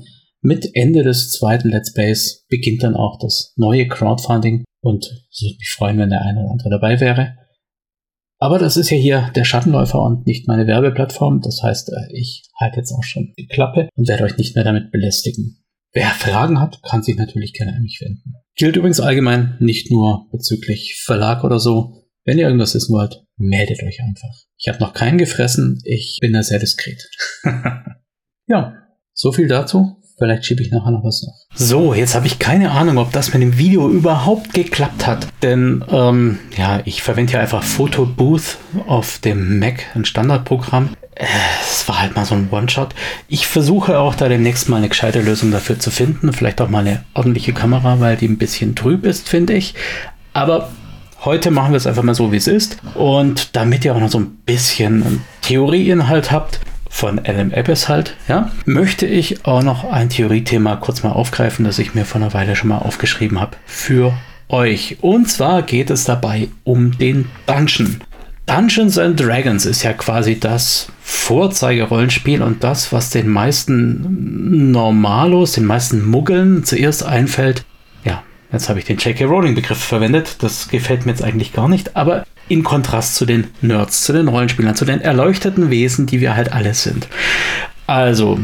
Mit 0.40 0.70
Ende 0.74 1.02
des 1.02 1.32
zweiten 1.32 1.70
Let's 1.70 1.92
Plays 1.92 2.46
beginnt 2.48 2.84
dann 2.84 2.94
auch 2.94 3.18
das 3.18 3.54
neue 3.56 3.88
Crowdfunding 3.88 4.62
und 4.82 5.04
es 5.32 5.42
würde 5.42 5.56
mich 5.58 5.70
freuen, 5.76 5.98
wenn 5.98 6.10
der 6.10 6.22
eine 6.22 6.42
oder 6.42 6.52
andere 6.52 6.70
dabei 6.70 7.00
wäre. 7.00 7.34
Aber 8.38 8.58
das 8.58 8.76
ist 8.76 8.90
ja 8.90 8.96
hier 8.96 9.30
der 9.34 9.44
Schattenläufer 9.44 10.00
und 10.02 10.26
nicht 10.26 10.46
meine 10.46 10.66
Werbeplattform. 10.66 11.40
Das 11.40 11.62
heißt, 11.62 11.90
äh, 11.90 12.12
ich 12.12 12.44
halte 12.60 12.78
jetzt 12.78 12.92
auch 12.92 13.02
schon 13.02 13.32
die 13.38 13.46
Klappe 13.46 13.88
und 13.94 14.08
werde 14.08 14.24
euch 14.24 14.36
nicht 14.36 14.54
mehr 14.54 14.64
damit 14.64 14.90
belästigen. 14.92 15.64
Wer 15.92 16.10
Fragen 16.10 16.60
hat, 16.60 16.82
kann 16.82 17.02
sich 17.02 17.16
natürlich 17.16 17.54
gerne 17.54 17.74
an 17.74 17.82
mich 17.82 18.00
wenden. 18.02 18.34
Gilt 18.54 18.76
übrigens 18.76 19.00
allgemein 19.00 19.56
nicht 19.60 19.90
nur 19.90 20.28
bezüglich 20.30 21.02
Verlag 21.02 21.44
oder 21.44 21.58
so. 21.58 22.04
Wenn 22.24 22.38
ihr 22.38 22.44
irgendwas 22.44 22.74
wissen 22.74 22.94
wollt, 22.94 23.24
meldet 23.38 23.82
euch 23.82 24.00
einfach. 24.02 24.44
Ich 24.58 24.68
habe 24.68 24.80
noch 24.80 24.92
keinen 24.92 25.16
gefressen, 25.16 25.80
ich 25.84 26.18
bin 26.20 26.32
da 26.32 26.42
sehr 26.42 26.58
diskret. 26.58 27.08
ja, 28.46 28.74
so 29.14 29.32
viel 29.32 29.48
dazu. 29.48 29.96
Vielleicht 30.18 30.46
schiebe 30.46 30.62
ich 30.62 30.70
nachher 30.70 30.92
noch 30.92 31.04
was 31.04 31.22
nach. 31.22 31.34
So, 31.54 31.92
jetzt 31.92 32.14
habe 32.14 32.26
ich 32.26 32.38
keine 32.38 32.70
Ahnung, 32.70 32.96
ob 32.96 33.12
das 33.12 33.34
mit 33.34 33.42
dem 33.42 33.58
Video 33.58 33.88
überhaupt 33.90 34.54
geklappt 34.54 35.06
hat. 35.06 35.26
Denn, 35.42 35.84
ähm, 35.90 36.38
ja, 36.56 36.80
ich 36.86 37.02
verwende 37.02 37.34
ja 37.34 37.40
einfach 37.40 37.62
Photo 37.62 38.06
Booth 38.06 38.56
auf 38.86 39.18
dem 39.18 39.58
Mac, 39.58 39.84
ein 39.94 40.06
Standardprogramm. 40.06 40.90
Es 41.14 41.86
war 41.86 42.00
halt 42.00 42.16
mal 42.16 42.24
so 42.24 42.34
ein 42.34 42.48
One-Shot. 42.50 42.94
Ich 43.28 43.46
versuche 43.46 43.98
auch 43.98 44.14
da 44.14 44.28
demnächst 44.28 44.70
mal 44.70 44.78
eine 44.78 44.88
gescheite 44.88 45.20
Lösung 45.20 45.50
dafür 45.50 45.78
zu 45.78 45.90
finden. 45.90 46.32
Vielleicht 46.32 46.62
auch 46.62 46.68
mal 46.70 46.80
eine 46.80 47.04
ordentliche 47.12 47.52
Kamera, 47.52 48.00
weil 48.00 48.16
die 48.16 48.28
ein 48.28 48.38
bisschen 48.38 48.74
trüb 48.74 49.04
ist, 49.04 49.28
finde 49.28 49.52
ich. 49.52 49.74
Aber 50.32 50.70
heute 51.24 51.50
machen 51.50 51.72
wir 51.72 51.78
es 51.78 51.86
einfach 51.86 52.02
mal 52.02 52.14
so, 52.14 52.32
wie 52.32 52.36
es 52.36 52.46
ist. 52.46 52.78
Und 52.94 53.54
damit 53.54 53.84
ihr 53.84 53.94
auch 53.94 54.00
noch 54.00 54.10
so 54.10 54.18
ein 54.18 54.36
bisschen 54.46 55.22
Theorieinhalt 55.42 56.30
habt, 56.30 56.60
von 56.96 57.18
Adam 57.18 57.50
Ebbes 57.52 57.90
halt, 57.90 58.16
ja, 58.26 58.50
möchte 58.64 59.04
ich 59.04 59.44
auch 59.44 59.62
noch 59.62 59.84
ein 59.84 60.08
Theoriethema 60.08 60.76
kurz 60.76 61.02
mal 61.02 61.12
aufgreifen, 61.12 61.66
das 61.66 61.78
ich 61.78 61.94
mir 61.94 62.06
vor 62.06 62.22
einer 62.22 62.32
Weile 62.32 62.56
schon 62.56 62.70
mal 62.70 62.78
aufgeschrieben 62.78 63.38
habe 63.38 63.58
für 63.66 64.14
euch. 64.48 64.96
Und 65.02 65.30
zwar 65.30 65.60
geht 65.60 65.90
es 65.90 66.04
dabei 66.04 66.48
um 66.64 66.96
den 66.96 67.28
Dungeon. 67.44 68.00
Dungeons 68.46 68.96
and 68.96 69.20
Dragons 69.20 69.66
ist 69.66 69.82
ja 69.82 69.92
quasi 69.92 70.40
das 70.40 70.88
Vorzeigerollenspiel 71.02 72.40
und 72.40 72.64
das, 72.64 72.94
was 72.94 73.10
den 73.10 73.28
meisten 73.28 74.70
Normalos, 74.70 75.52
den 75.52 75.66
meisten 75.66 76.02
Muggeln 76.02 76.64
zuerst 76.64 77.04
einfällt. 77.04 77.66
Ja, 78.04 78.22
jetzt 78.50 78.70
habe 78.70 78.78
ich 78.78 78.86
den 78.86 78.96
J.K. 78.96 79.26
Rowling-Begriff 79.26 79.84
verwendet. 79.84 80.36
Das 80.38 80.68
gefällt 80.68 81.04
mir 81.04 81.12
jetzt 81.12 81.22
eigentlich 81.22 81.52
gar 81.52 81.68
nicht, 81.68 81.94
aber 81.94 82.24
in 82.48 82.62
Kontrast 82.62 83.16
zu 83.16 83.26
den 83.26 83.48
Nerds, 83.60 84.04
zu 84.04 84.12
den 84.12 84.28
Rollenspielern, 84.28 84.74
zu 84.74 84.84
den 84.84 85.00
erleuchteten 85.00 85.70
Wesen, 85.70 86.06
die 86.06 86.20
wir 86.20 86.36
halt 86.36 86.52
alle 86.52 86.74
sind. 86.74 87.08
Also, 87.86 88.38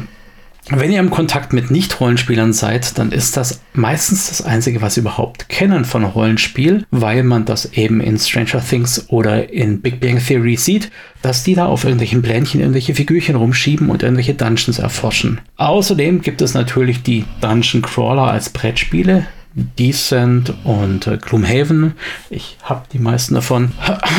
wenn 0.69 0.93
ihr 0.93 1.01
im 1.01 1.11
Kontakt 1.11 1.53
mit 1.53 1.73
Nicht-Rollenspielern 1.73 2.53
seid, 2.53 2.97
dann 2.97 3.11
ist 3.11 3.37
das 3.37 3.61
meistens 3.75 4.29
das 4.29 4.43
Einzige, 4.43 4.81
was 4.81 4.95
sie 4.95 5.01
überhaupt 5.01 5.49
kennen 5.49 5.85
von 5.85 6.05
Rollenspiel, 6.05 6.87
weil 6.93 7.25
man 7.25 7.45
das 7.45 7.73
eben 7.73 8.01
in 8.01 8.17
Stranger 8.17 8.65
Things 8.65 9.07
oder 9.09 9.53
in 9.53 9.81
Big 9.81 9.99
Bang 10.01 10.25
Theory 10.25 10.57
sieht, 10.57 10.91
dass 11.21 11.43
die 11.43 11.55
da 11.55 11.67
auf 11.67 11.83
irgendwelchen 11.83 12.23
Plänchen 12.23 12.61
irgendwelche 12.61 12.95
Figürchen 12.95 13.35
rumschieben 13.35 13.91
und 13.91 14.05
irgendwelche 14.05 14.35
Dungeons 14.35 14.79
erforschen. 14.79 15.41
Außerdem 15.57 16.23
gibt 16.23 16.41
es 16.41 16.55
natürlich 16.55 17.03
die 17.03 17.25
Dungeon 17.41 17.83
Crawler 17.83 18.31
als 18.31 18.49
Brettspiele, 18.51 19.27
Descent 19.55 20.53
und 20.65 21.07
äh, 21.07 21.19
Gloomhaven. 21.19 21.95
Ich 22.31 22.57
habe 22.63 22.85
die 22.93 22.99
meisten 22.99 23.35
davon. 23.35 23.73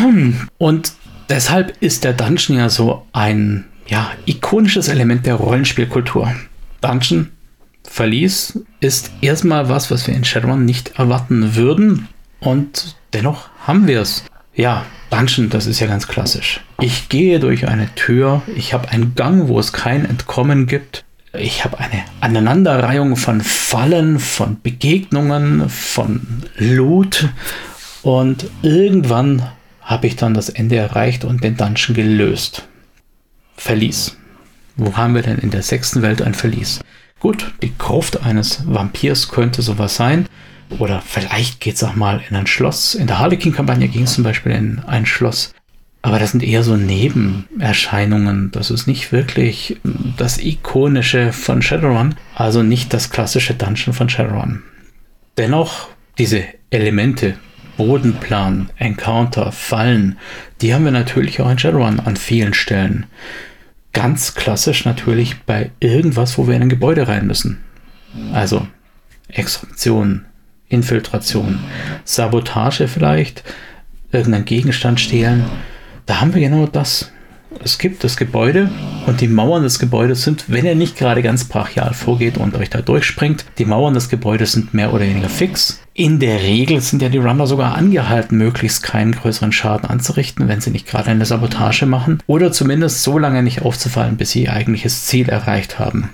Und 0.58 0.94
deshalb 1.30 1.76
ist 1.82 2.04
der 2.04 2.14
Dungeon 2.14 2.58
ja 2.58 2.70
so 2.70 3.06
ein 3.14 3.66
ja, 3.88 4.12
ikonisches 4.26 4.88
Element 4.88 5.26
der 5.26 5.36
Rollenspielkultur. 5.36 6.34
Dungeon, 6.82 7.30
Verlies 7.84 8.60
ist 8.80 9.12
erstmal 9.22 9.70
was, 9.70 9.92
was 9.92 10.08
wir 10.08 10.16
in 10.16 10.24
Shadowrun 10.24 10.66
nicht 10.66 10.98
erwarten 10.98 11.56
würden. 11.56 12.08
Und 12.40 12.96
dennoch 13.14 13.50
haben 13.66 13.88
wir 13.88 14.02
es. 14.02 14.24
Ja, 14.56 14.86
Dungeon, 15.10 15.50
das 15.50 15.66
ist 15.66 15.80
ja 15.80 15.88
ganz 15.88 16.08
klassisch. 16.08 16.62
Ich 16.80 17.10
gehe 17.10 17.40
durch 17.40 17.68
eine 17.68 17.94
Tür, 17.96 18.42
ich 18.56 18.74
habe 18.74 18.90
einen 18.90 19.16
Gang, 19.16 19.48
wo 19.48 19.60
es 19.60 19.74
kein 19.74 20.06
Entkommen 20.06 20.68
gibt 20.68 21.06
ich 21.34 21.66
habe 21.66 21.80
eine 21.80 22.04
Aneinanderreihung 22.22 23.18
von 23.18 23.42
Fallen, 23.42 24.20
von 24.20 24.62
Begegnungen, 24.62 25.68
von 25.70 26.44
Loot 26.58 27.30
und 28.04 28.46
irgendwann 28.62 29.50
habe 29.82 30.08
ich 30.08 30.16
dann 30.16 30.34
das 30.34 30.50
Ende 30.50 30.76
erreicht 30.76 31.26
und 31.26 31.44
den 31.44 31.58
Dungeon 31.58 31.96
gelöst. 31.96 32.68
Verlies. 33.58 34.18
Wo 34.76 34.96
haben 34.96 35.16
wir 35.16 35.22
denn 35.22 35.38
in 35.38 35.52
der 35.52 35.62
sechsten 35.62 36.02
Welt 36.02 36.22
ein 36.22 36.34
Verlies? 36.34 36.80
Gut, 37.20 37.54
die 37.62 37.78
Gruft 37.78 38.24
eines 38.24 38.64
Vampirs 38.66 39.30
könnte 39.30 39.62
sowas 39.62 39.96
sein. 39.96 40.28
Oder 40.80 41.02
vielleicht 41.02 41.60
geht 41.60 41.76
es 41.76 41.84
auch 41.84 41.96
mal 41.96 42.22
in 42.30 42.36
ein 42.36 42.48
Schloss. 42.48 42.96
In 42.96 43.08
der 43.08 43.20
Harlequin-Kampagne 43.20 43.88
ging 43.88 44.04
es 44.04 44.14
zum 44.14 44.24
Beispiel 44.24 44.52
in 44.52 44.80
ein 44.80 45.06
Schloss. 45.06 45.54
Aber 46.04 46.20
das 46.20 46.32
sind 46.32 46.44
eher 46.44 46.64
so 46.64 46.76
Nebenerscheinungen. 46.76 48.52
Das 48.52 48.72
ist 48.72 48.88
nicht 48.88 49.14
wirklich 49.14 49.80
das 50.18 50.38
Ikonische 50.38 51.32
von 51.32 51.62
Shadowrun, 51.62 52.16
also 52.36 52.62
nicht 52.62 52.94
das 52.94 53.10
klassische 53.10 53.54
Dungeon 53.54 53.94
von 53.94 54.10
Shadowrun. 54.10 54.64
Dennoch, 55.38 55.88
diese 56.18 56.44
Elemente, 56.70 57.36
Bodenplan, 57.78 58.70
Encounter, 58.78 59.54
Fallen, 59.54 60.18
die 60.62 60.74
haben 60.74 60.84
wir 60.84 60.92
natürlich 60.92 61.40
auch 61.40 61.50
in 61.50 61.58
Shadowrun 61.58 62.02
an 62.02 62.18
vielen 62.18 62.54
Stellen. 62.54 63.06
Ganz 63.94 64.36
klassisch 64.36 64.84
natürlich 64.84 65.40
bei 65.46 65.72
irgendwas, 65.80 66.38
wo 66.38 66.48
wir 66.48 66.56
in 66.56 66.64
ein 66.64 66.70
Gebäude 66.70 67.08
rein 67.08 67.28
müssen. 67.28 67.64
Also 68.34 68.68
Extraktion, 69.30 70.26
Infiltration, 70.68 71.60
Sabotage 72.04 72.90
vielleicht, 72.90 73.44
irgendeinen 74.12 74.46
Gegenstand 74.46 75.00
stehlen. 75.00 75.46
Da 76.06 76.22
haben 76.22 76.34
wir 76.34 76.42
genau 76.42 76.68
das. 76.68 77.12
Es 77.64 77.78
gibt 77.78 78.04
das 78.04 78.18
Gebäude 78.18 78.70
und 79.06 79.22
die 79.22 79.28
Mauern 79.28 79.64
des 79.64 79.80
Gebäudes 79.80 80.24
sind, 80.24 80.46
wenn 80.48 80.66
er 80.66 80.76
nicht 80.76 80.98
gerade 80.98 81.22
ganz 81.22 81.46
brachial 81.46 81.94
vorgeht 81.94 82.38
und 82.38 82.56
euch 82.56 82.70
da 82.70 82.82
durchspringt, 82.82 83.46
die 83.58 83.66
Mauern 83.66 83.94
des 83.94 84.10
Gebäudes 84.10 84.54
sind 84.54 84.74
mehr 84.74 84.94
oder 84.94 85.06
weniger 85.06 85.30
fix. 85.30 85.80
In 85.94 86.20
der 86.20 86.42
Regel 86.42 86.82
sind 86.82 87.02
ja 87.02 87.10
die 87.10 87.20
Runner 87.20 87.46
sogar 87.46 87.76
angehalten, 87.76 88.38
möglichst 88.38 88.82
keinen 88.82 89.14
größeren 89.14 89.52
Schaden 89.52 89.90
anzurichten, 89.90 90.48
wenn 90.48 90.62
sie 90.62 90.72
nicht 90.72 90.88
gerade 90.88 91.12
eine 91.12 91.26
Sabotage 91.26 91.86
machen 91.86 92.20
oder 92.26 92.52
zumindest 92.52 93.04
so 93.04 93.20
lange 93.20 93.44
nicht 93.44 93.62
aufzufallen, 93.62 94.18
bis 94.18 94.32
sie 94.32 94.44
ihr 94.44 94.54
eigentliches 94.54 95.06
Ziel 95.06 95.30
erreicht 95.30 95.78
haben. 95.78 96.10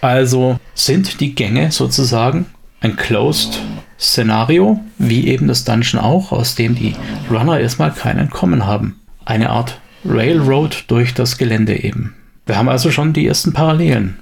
Also 0.00 0.58
sind 0.74 1.20
die 1.20 1.34
Gänge 1.34 1.70
sozusagen 1.70 2.46
ein 2.80 2.96
Closed 2.96 3.60
Szenario, 3.98 4.80
wie 4.98 5.26
eben 5.26 5.48
das 5.48 5.64
Dungeon 5.64 6.00
auch, 6.00 6.32
aus 6.32 6.54
dem 6.54 6.74
die 6.74 6.94
Runner 7.30 7.58
erstmal 7.58 7.92
kein 7.92 8.18
Entkommen 8.18 8.66
haben. 8.66 9.00
Eine 9.24 9.50
Art 9.50 9.80
Railroad 10.04 10.84
durch 10.88 11.14
das 11.14 11.36
Gelände 11.36 11.82
eben. 11.82 12.14
Wir 12.46 12.56
haben 12.56 12.68
also 12.68 12.90
schon 12.90 13.12
die 13.12 13.26
ersten 13.26 13.52
Parallelen. 13.52 14.18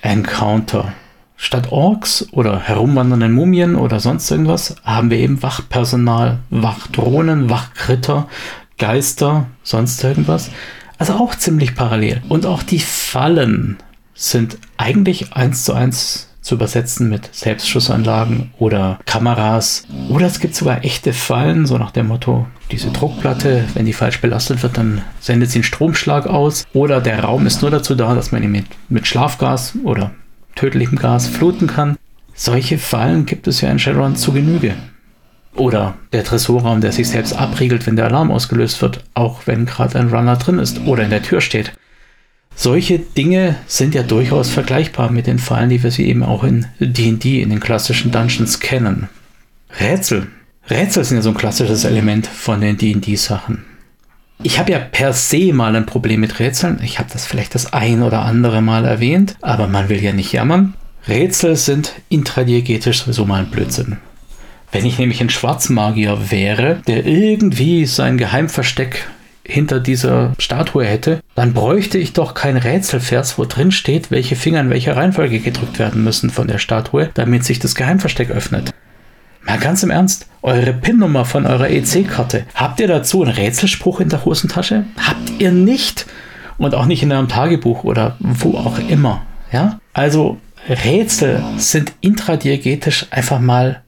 Encounter. 0.00 0.92
Statt 1.36 1.70
Orks 1.70 2.26
oder 2.32 2.60
herumwandernden 2.60 3.32
Mumien 3.32 3.76
oder 3.76 4.00
sonst 4.00 4.30
irgendwas 4.30 4.76
haben 4.84 5.10
wir 5.10 5.18
eben 5.18 5.42
Wachpersonal, 5.42 6.38
Wachdrohnen, 6.50 7.48
Wachkritter, 7.48 8.28
Geister, 8.78 9.46
sonst 9.62 10.02
irgendwas. 10.02 10.50
Also 10.98 11.14
auch 11.14 11.34
ziemlich 11.34 11.74
parallel. 11.74 12.22
Und 12.28 12.46
auch 12.46 12.62
die 12.62 12.80
Fallen 12.80 13.76
sind 14.14 14.58
eigentlich 14.78 15.32
eins 15.32 15.64
zu 15.64 15.74
eins 15.74 16.27
zu 16.48 16.54
übersetzen 16.54 17.10
mit 17.10 17.28
Selbstschussanlagen 17.34 18.50
oder 18.58 18.98
Kameras. 19.04 19.84
Oder 20.08 20.26
es 20.26 20.40
gibt 20.40 20.54
sogar 20.54 20.82
echte 20.82 21.12
Fallen, 21.12 21.66
so 21.66 21.76
nach 21.76 21.90
dem 21.90 22.08
Motto, 22.08 22.46
diese 22.70 22.90
Druckplatte, 22.90 23.64
wenn 23.74 23.84
die 23.84 23.92
falsch 23.92 24.22
belastet 24.22 24.62
wird, 24.62 24.78
dann 24.78 25.02
sendet 25.20 25.50
sie 25.50 25.58
einen 25.58 25.64
Stromschlag 25.64 26.26
aus. 26.26 26.66
Oder 26.72 27.02
der 27.02 27.22
Raum 27.22 27.46
ist 27.46 27.60
nur 27.60 27.70
dazu 27.70 27.94
da, 27.94 28.14
dass 28.14 28.32
man 28.32 28.42
ihn 28.42 28.50
mit, 28.50 28.64
mit 28.88 29.06
Schlafgas 29.06 29.74
oder 29.84 30.12
tödlichem 30.54 30.96
Gas 30.96 31.28
fluten 31.28 31.66
kann. 31.66 31.96
Solche 32.34 32.78
Fallen 32.78 33.26
gibt 33.26 33.46
es 33.46 33.60
ja 33.60 33.70
in 33.70 33.78
Shadowrun 33.78 34.16
zu 34.16 34.32
Genüge. 34.32 34.74
Oder 35.54 35.96
der 36.14 36.24
Tresorraum, 36.24 36.80
der 36.80 36.92
sich 36.92 37.08
selbst 37.08 37.38
abriegelt, 37.38 37.86
wenn 37.86 37.96
der 37.96 38.06
Alarm 38.06 38.30
ausgelöst 38.30 38.80
wird, 38.80 39.04
auch 39.12 39.42
wenn 39.46 39.66
gerade 39.66 39.98
ein 39.98 40.08
Runner 40.08 40.36
drin 40.36 40.60
ist 40.60 40.80
oder 40.86 41.02
in 41.02 41.10
der 41.10 41.22
Tür 41.22 41.42
steht. 41.42 41.72
Solche 42.60 42.98
Dinge 42.98 43.54
sind 43.68 43.94
ja 43.94 44.02
durchaus 44.02 44.50
vergleichbar 44.50 45.12
mit 45.12 45.28
den 45.28 45.38
Fallen, 45.38 45.70
die 45.70 45.80
wir 45.80 45.92
sie 45.92 46.08
eben 46.08 46.24
auch 46.24 46.42
in 46.42 46.66
D&D, 46.80 47.40
in 47.40 47.50
den 47.50 47.60
klassischen 47.60 48.10
Dungeons 48.10 48.58
kennen. 48.58 49.08
Rätsel. 49.78 50.26
Rätsel 50.68 51.04
sind 51.04 51.18
ja 51.18 51.22
so 51.22 51.28
ein 51.28 51.36
klassisches 51.36 51.84
Element 51.84 52.26
von 52.26 52.60
den 52.60 52.76
D&D-Sachen. 52.76 53.64
Ich 54.42 54.58
habe 54.58 54.72
ja 54.72 54.80
per 54.80 55.12
se 55.12 55.52
mal 55.52 55.76
ein 55.76 55.86
Problem 55.86 56.18
mit 56.18 56.40
Rätseln. 56.40 56.80
Ich 56.82 56.98
habe 56.98 57.08
das 57.12 57.26
vielleicht 57.26 57.54
das 57.54 57.72
ein 57.72 58.02
oder 58.02 58.22
andere 58.22 58.60
Mal 58.60 58.86
erwähnt, 58.86 59.36
aber 59.40 59.68
man 59.68 59.88
will 59.88 60.02
ja 60.02 60.12
nicht 60.12 60.32
jammern. 60.32 60.74
Rätsel 61.06 61.54
sind 61.54 61.92
intradiegetisch 62.08 63.02
sowieso 63.04 63.24
mal 63.24 63.42
ein 63.42 63.50
Blödsinn. 63.52 63.98
Wenn 64.72 64.84
ich 64.84 64.98
nämlich 64.98 65.20
ein 65.20 65.30
Schwarzmagier 65.30 66.32
wäre, 66.32 66.82
der 66.88 67.06
irgendwie 67.06 67.86
sein 67.86 68.18
Geheimversteck 68.18 69.06
hinter 69.48 69.80
dieser 69.80 70.34
Statue 70.38 70.84
hätte, 70.84 71.20
dann 71.34 71.54
bräuchte 71.54 71.96
ich 71.96 72.12
doch 72.12 72.34
kein 72.34 72.58
Rätselvers, 72.58 73.38
wo 73.38 73.46
drin 73.46 73.72
steht, 73.72 74.10
welche 74.10 74.36
Finger 74.36 74.60
in 74.60 74.70
welcher 74.70 74.94
Reihenfolge 74.94 75.40
gedrückt 75.40 75.78
werden 75.78 76.04
müssen 76.04 76.28
von 76.28 76.46
der 76.46 76.58
Statue, 76.58 77.08
damit 77.14 77.44
sich 77.44 77.58
das 77.58 77.74
Geheimversteck 77.74 78.30
öffnet. 78.30 78.72
Mal 79.42 79.58
ganz 79.58 79.82
im 79.82 79.90
Ernst, 79.90 80.26
eure 80.42 80.74
PIN-Nummer 80.74 81.24
von 81.24 81.46
eurer 81.46 81.70
EC-Karte, 81.70 82.44
habt 82.54 82.78
ihr 82.80 82.88
dazu 82.88 83.22
einen 83.22 83.32
Rätselspruch 83.32 84.00
in 84.00 84.10
der 84.10 84.26
Hosentasche? 84.26 84.84
Habt 84.98 85.30
ihr 85.38 85.50
nicht? 85.50 86.04
Und 86.58 86.74
auch 86.74 86.84
nicht 86.84 87.02
in 87.02 87.10
eurem 87.10 87.28
Tagebuch 87.28 87.84
oder 87.84 88.16
wo 88.18 88.58
auch 88.58 88.78
immer. 88.78 89.22
Ja? 89.50 89.80
Also 89.94 90.36
Rätsel 90.68 91.42
sind 91.56 91.94
intradiegetisch 92.02 93.06
einfach 93.10 93.40
mal 93.40 93.82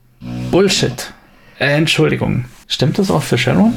Bullshit. 0.49 1.13
Äh, 1.59 1.77
Entschuldigung. 1.77 2.45
Stimmt 2.67 2.97
das 2.97 3.11
auch 3.11 3.21
für 3.21 3.37
Sharon? 3.37 3.73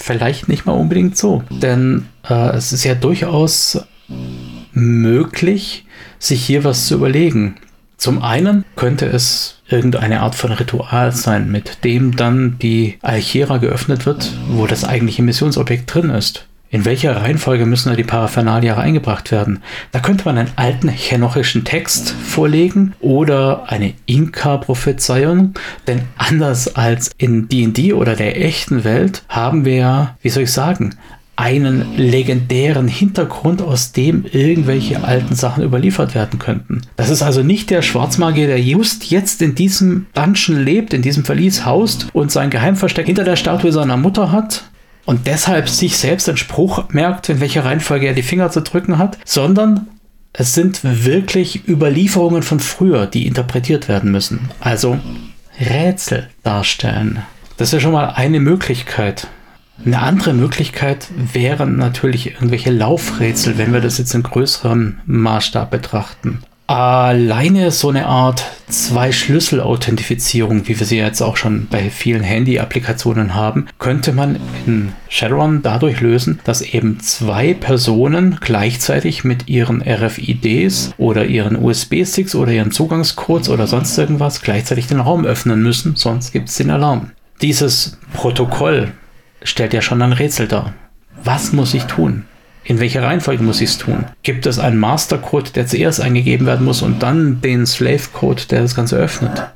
Vielleicht 0.00 0.48
nicht 0.48 0.66
mal 0.66 0.72
unbedingt 0.72 1.16
so. 1.16 1.42
Denn 1.50 2.06
äh, 2.28 2.50
es 2.56 2.72
ist 2.72 2.84
ja 2.84 2.94
durchaus 2.94 3.78
möglich, 4.72 5.84
sich 6.18 6.44
hier 6.44 6.64
was 6.64 6.86
zu 6.86 6.94
überlegen. 6.94 7.56
Zum 7.96 8.22
einen 8.22 8.64
könnte 8.76 9.06
es 9.06 9.60
irgendeine 9.68 10.20
Art 10.20 10.34
von 10.34 10.52
Ritual 10.52 11.12
sein, 11.12 11.50
mit 11.50 11.84
dem 11.84 12.16
dann 12.16 12.58
die 12.58 12.98
Alchera 13.02 13.58
geöffnet 13.58 14.06
wird, 14.06 14.32
wo 14.48 14.66
das 14.66 14.84
eigentliche 14.84 15.22
Missionsobjekt 15.22 15.92
drin 15.92 16.10
ist. 16.10 16.46
In 16.72 16.84
welcher 16.84 17.16
Reihenfolge 17.16 17.66
müssen 17.66 17.88
da 17.88 17.96
die 17.96 18.04
Paraphernalia 18.04 18.76
eingebracht 18.76 19.32
werden? 19.32 19.60
Da 19.90 19.98
könnte 19.98 20.24
man 20.24 20.38
einen 20.38 20.52
alten 20.54 20.88
chenochischen 20.88 21.64
Text 21.64 22.10
vorlegen 22.10 22.94
oder 23.00 23.64
eine 23.66 23.94
Inka-Prophezeiung, 24.06 25.54
denn 25.88 26.02
anders 26.16 26.76
als 26.76 27.10
in 27.18 27.48
D&D 27.48 27.92
oder 27.92 28.14
der 28.14 28.40
echten 28.40 28.84
Welt 28.84 29.24
haben 29.28 29.64
wir 29.64 30.14
wie 30.22 30.28
soll 30.28 30.44
ich 30.44 30.52
sagen, 30.52 30.94
einen 31.36 31.96
legendären 31.96 32.86
Hintergrund, 32.86 33.62
aus 33.62 33.92
dem 33.92 34.26
irgendwelche 34.30 35.02
alten 35.02 35.34
Sachen 35.34 35.64
überliefert 35.64 36.14
werden 36.14 36.38
könnten. 36.38 36.82
Das 36.96 37.08
ist 37.08 37.22
also 37.22 37.42
nicht 37.42 37.70
der 37.70 37.80
Schwarzmagier, 37.80 38.46
der 38.46 38.60
just 38.60 39.10
jetzt 39.10 39.40
in 39.40 39.54
diesem 39.54 40.06
Dungeon 40.12 40.62
lebt, 40.62 40.92
in 40.92 41.00
diesem 41.00 41.24
Verlies 41.24 41.64
haust 41.64 42.08
und 42.12 42.30
sein 42.30 42.50
Geheimversteck 42.50 43.06
hinter 43.06 43.24
der 43.24 43.36
Statue 43.36 43.72
seiner 43.72 43.96
Mutter 43.96 44.30
hat, 44.30 44.69
und 45.10 45.26
deshalb 45.26 45.68
sich 45.68 45.96
selbst 45.96 46.28
einen 46.28 46.38
Spruch 46.38 46.90
merkt, 46.90 47.28
in 47.30 47.40
welcher 47.40 47.64
Reihenfolge 47.64 48.06
er 48.06 48.12
die 48.12 48.22
Finger 48.22 48.52
zu 48.52 48.62
drücken 48.62 48.96
hat, 48.96 49.18
sondern 49.24 49.88
es 50.32 50.54
sind 50.54 50.82
wirklich 50.84 51.66
Überlieferungen 51.66 52.44
von 52.44 52.60
früher, 52.60 53.08
die 53.08 53.26
interpretiert 53.26 53.88
werden 53.88 54.12
müssen. 54.12 54.50
Also 54.60 55.00
Rätsel 55.58 56.28
darstellen. 56.44 57.24
Das 57.56 57.72
ist 57.72 57.82
schon 57.82 57.90
mal 57.90 58.10
eine 58.10 58.38
Möglichkeit. 58.38 59.26
Eine 59.84 59.98
andere 59.98 60.32
Möglichkeit 60.32 61.08
wären 61.16 61.76
natürlich 61.76 62.34
irgendwelche 62.34 62.70
Laufrätsel, 62.70 63.58
wenn 63.58 63.72
wir 63.72 63.80
das 63.80 63.98
jetzt 63.98 64.14
in 64.14 64.22
größerem 64.22 65.00
Maßstab 65.06 65.72
betrachten. 65.72 66.44
Alleine 66.70 67.72
so 67.72 67.88
eine 67.88 68.06
Art 68.06 68.44
Zwei-Schlüssel-Authentifizierung, 68.68 70.68
wie 70.68 70.78
wir 70.78 70.86
sie 70.86 70.98
jetzt 70.98 71.20
auch 71.20 71.36
schon 71.36 71.66
bei 71.66 71.90
vielen 71.90 72.22
Handy-Applikationen 72.22 73.34
haben, 73.34 73.66
könnte 73.80 74.12
man 74.12 74.38
in 74.68 74.92
Shadowrun 75.08 75.62
dadurch 75.62 76.00
lösen, 76.00 76.38
dass 76.44 76.62
eben 76.62 77.00
zwei 77.00 77.54
Personen 77.54 78.38
gleichzeitig 78.40 79.24
mit 79.24 79.48
ihren 79.48 79.82
RFIDs 79.82 80.94
oder 80.96 81.24
ihren 81.24 81.56
USB-Sticks 81.56 82.36
oder 82.36 82.52
ihren 82.52 82.70
Zugangscodes 82.70 83.48
oder 83.48 83.66
sonst 83.66 83.98
irgendwas 83.98 84.40
gleichzeitig 84.40 84.86
den 84.86 85.00
Raum 85.00 85.24
öffnen 85.24 85.64
müssen, 85.64 85.96
sonst 85.96 86.32
gibt 86.32 86.50
es 86.50 86.54
den 86.54 86.70
Alarm. 86.70 87.10
Dieses 87.42 87.98
Protokoll 88.12 88.92
stellt 89.42 89.74
ja 89.74 89.82
schon 89.82 90.02
ein 90.02 90.12
Rätsel 90.12 90.46
dar. 90.46 90.72
Was 91.24 91.52
muss 91.52 91.74
ich 91.74 91.82
tun? 91.86 92.26
In 92.64 92.78
welcher 92.78 93.02
Reihenfolge 93.02 93.42
muss 93.42 93.60
ich 93.60 93.70
es 93.70 93.78
tun? 93.78 94.04
Gibt 94.22 94.46
es 94.46 94.58
einen 94.58 94.78
Mastercode, 94.78 95.56
der 95.56 95.66
zuerst 95.66 96.00
eingegeben 96.00 96.46
werden 96.46 96.64
muss 96.64 96.82
und 96.82 97.02
dann 97.02 97.40
den 97.40 97.66
Slave-Code, 97.66 98.42
der 98.50 98.62
das 98.62 98.74
Ganze 98.74 98.96
öffnet? 98.96 99.50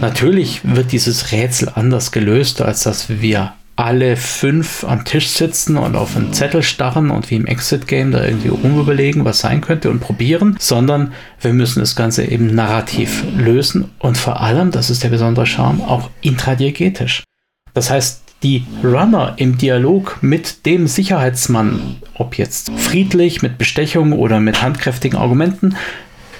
Natürlich 0.00 0.60
wird 0.62 0.92
dieses 0.92 1.32
Rätsel 1.32 1.70
anders 1.74 2.12
gelöst, 2.12 2.62
als 2.62 2.82
dass 2.82 3.08
wir 3.08 3.54
alle 3.76 4.16
fünf 4.16 4.84
am 4.84 5.04
Tisch 5.04 5.28
sitzen 5.30 5.76
und 5.76 5.96
auf 5.96 6.16
einen 6.16 6.32
Zettel 6.32 6.62
starren 6.62 7.10
und 7.10 7.30
wie 7.30 7.36
im 7.36 7.46
Exit-Game 7.46 8.12
da 8.12 8.24
irgendwie 8.24 8.48
rumüberlegen, 8.48 9.24
was 9.24 9.40
sein 9.40 9.60
könnte 9.60 9.90
und 9.90 10.00
probieren, 10.00 10.56
sondern 10.60 11.12
wir 11.40 11.52
müssen 11.52 11.80
das 11.80 11.96
Ganze 11.96 12.24
eben 12.24 12.54
narrativ 12.54 13.24
lösen 13.36 13.90
und 13.98 14.16
vor 14.16 14.40
allem, 14.40 14.70
das 14.70 14.90
ist 14.90 15.02
der 15.02 15.08
besondere 15.08 15.46
Charme, 15.46 15.80
auch 15.80 16.10
intradiegetisch. 16.20 17.24
Das 17.72 17.90
heißt, 17.90 18.23
die 18.44 18.64
Runner 18.84 19.32
im 19.36 19.58
Dialog 19.58 20.18
mit 20.20 20.66
dem 20.66 20.86
Sicherheitsmann, 20.86 21.96
ob 22.14 22.36
jetzt 22.36 22.70
friedlich, 22.76 23.42
mit 23.42 23.58
Bestechung 23.58 24.12
oder 24.12 24.38
mit 24.38 24.62
handkräftigen 24.62 25.18
Argumenten, 25.18 25.74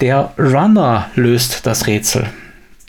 der 0.01 0.33
Runner 0.39 1.07
löst 1.17 1.67
das 1.67 1.87
Rätsel. 1.87 2.27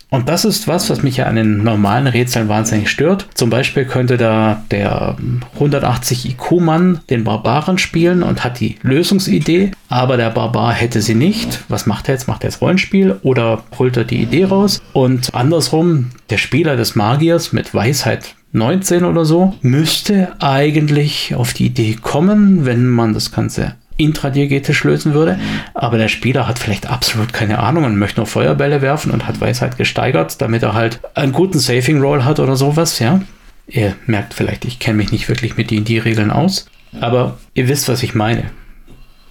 Und 0.10 0.30
das 0.30 0.46
ist 0.46 0.68
was, 0.68 0.90
was 0.90 1.02
mich 1.02 1.18
ja 1.18 1.26
an 1.26 1.36
den 1.36 1.64
normalen 1.64 2.08
Rätseln 2.08 2.48
wahnsinnig 2.48 2.90
stört. 2.90 3.28
Zum 3.34 3.50
Beispiel 3.50 3.86
könnte 3.86 4.18
da 4.18 4.64
der 4.72 5.18
180 5.56 6.30
IQ-Mann 6.30 7.02
den 7.10 7.24
Barbaren 7.24 7.78
spielen 7.78 8.22
und 8.22 8.44
hat 8.44 8.60
die 8.60 8.78
Lösungsidee, 8.82 9.72
aber 9.90 10.16
der 10.16 10.30
Barbar 10.30 10.74
hätte 10.74 11.02
sie 11.02 11.16
nicht. 11.16 11.64
Was 11.68 11.86
macht 11.86 12.08
er 12.08 12.16
jetzt? 12.16 12.28
Macht 12.28 12.44
er 12.44 12.50
jetzt 12.50 12.62
Rollenspiel 12.62 13.20
oder 13.24 13.64
holt 13.78 13.98
er 13.98 14.04
die 14.04 14.22
Idee 14.22 14.46
raus? 14.46 14.82
Und 14.94 15.34
andersrum, 15.34 16.12
der 16.30 16.38
Spieler 16.38 16.78
des 16.78 16.96
Magiers 16.96 17.52
mit 17.52 17.74
Weisheit 17.74 18.36
19 18.56 19.04
oder 19.04 19.26
so, 19.26 19.54
müsste 19.62 20.34
eigentlich 20.40 21.36
auf 21.36 21.54
die 21.54 21.66
Idee 21.66 21.98
kommen, 22.02 22.66
wenn 22.66 22.88
man 22.88 23.14
das 23.14 23.32
Ganze 23.32 23.76
intradiegetisch 23.98 24.84
lösen 24.84 25.14
würde. 25.14 25.40
Aber 25.74 25.98
der 25.98 26.08
Spieler 26.08 26.48
hat 26.48 26.58
vielleicht 26.60 26.90
absolut 26.90 27.34
keine 27.34 27.60
Ahnung 27.60 27.84
und 27.84 27.98
möchte 27.98 28.20
nur 28.20 28.28
Feuerbälle 28.28 28.82
werfen 28.82 29.12
und 29.12 29.28
hat 29.28 29.42
Weisheit 29.42 29.78
gesteigert, 29.78 30.42
damit 30.42 30.64
er 30.64 30.74
halt 30.74 31.00
einen 31.16 31.34
guten 31.34 31.60
Saving 31.60 32.02
Roll 32.02 32.24
hat 32.24 32.40
oder 32.40 32.56
sowas, 32.56 33.00
ja. 33.00 33.22
Ihr 33.68 33.96
merkt 34.06 34.34
vielleicht, 34.34 34.64
ich 34.66 34.80
kenne 34.80 34.98
mich 34.98 35.12
nicht 35.12 35.28
wirklich 35.28 35.58
mit 35.58 35.72
D&D-Regeln 35.72 36.32
aus, 36.32 36.68
aber 37.02 37.38
ihr 37.56 37.68
wisst, 37.68 37.90
was 37.90 38.04
ich 38.04 38.16
meine. 38.16 38.52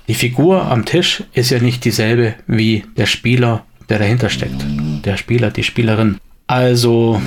Die 0.08 0.14
Figur 0.14 0.66
am 0.66 0.84
Tisch 0.84 1.24
ist 1.32 1.50
ja 1.50 1.60
nicht 1.60 1.84
dieselbe 1.84 2.34
wie 2.46 2.84
der 2.96 3.06
Spieler, 3.06 3.64
der 3.88 4.00
dahinter 4.00 4.28
steckt. 4.28 4.64
Der 5.04 5.16
Spieler, 5.16 5.50
die 5.50 5.62
Spielerin. 5.62 6.18
Also 6.46 7.22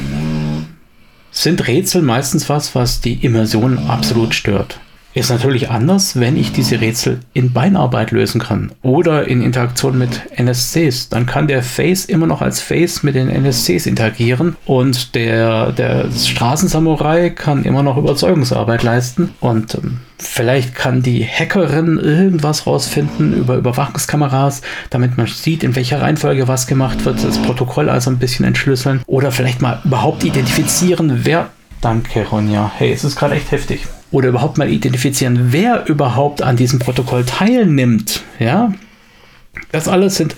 sind 1.32 1.68
Rätsel 1.68 2.02
meistens 2.02 2.50
was, 2.50 2.76
was 2.76 3.02
die 3.02 3.26
Immersion 3.26 3.78
absolut 3.88 4.34
stört. 4.34 4.80
Ist 5.14 5.32
natürlich 5.32 5.72
anders, 5.72 6.20
wenn 6.20 6.38
ich 6.38 6.52
diese 6.52 6.80
Rätsel 6.80 7.22
in 7.34 7.52
Beinarbeit 7.52 8.12
lösen 8.12 8.40
kann 8.40 8.72
oder 8.84 9.28
in 9.28 9.42
Interaktion 9.42 9.98
mit 9.98 10.22
NSCs. 10.38 11.10
Dann 11.10 11.26
kann 11.26 11.48
der 11.48 11.64
Face 11.64 12.06
immer 12.06 12.28
noch 12.28 12.44
als 12.44 12.62
Face 12.62 13.02
mit 13.02 13.16
den 13.16 13.28
NSCs 13.28 13.88
interagieren 13.88 14.56
und 14.68 15.16
der, 15.16 15.72
der 15.72 16.12
Straßensamurai 16.12 17.32
kann 17.32 17.64
immer 17.64 17.82
noch 17.82 17.98
Überzeugungsarbeit 17.98 18.84
leisten 18.84 19.34
und 19.40 19.74
ähm, 19.74 20.02
vielleicht 20.20 20.76
kann 20.76 21.02
die 21.02 21.26
Hackerin 21.26 21.98
irgendwas 21.98 22.66
rausfinden 22.66 23.34
über 23.34 23.56
Überwachungskameras, 23.56 24.62
damit 24.90 25.18
man 25.18 25.28
sieht, 25.28 25.64
in 25.64 25.76
welcher 25.76 26.02
Reihenfolge 26.02 26.48
was 26.48 26.68
gemacht 26.68 27.06
wird, 27.06 27.24
das 27.24 27.42
Protokoll 27.42 27.90
also 27.90 28.10
ein 28.10 28.20
bisschen 28.20 28.46
entschlüsseln 28.46 29.02
oder 29.06 29.32
vielleicht 29.32 29.62
mal 29.62 29.82
überhaupt 29.84 30.24
identifizieren, 30.24 31.22
wer 31.24 31.50
Danke, 31.82 32.26
Ronja. 32.26 32.72
Hey, 32.76 32.92
es 32.92 33.04
ist 33.04 33.16
gerade 33.16 33.36
echt 33.36 33.52
heftig 33.52 33.86
oder 34.12 34.30
überhaupt 34.30 34.58
mal 34.58 34.70
identifizieren, 34.70 35.52
wer 35.52 35.88
überhaupt 35.88 36.42
an 36.42 36.56
diesem 36.56 36.80
Protokoll 36.80 37.26
teilnimmt. 37.26 38.24
Ja, 38.40 38.74
das 39.72 39.88
alles 39.88 40.16
sind 40.16 40.36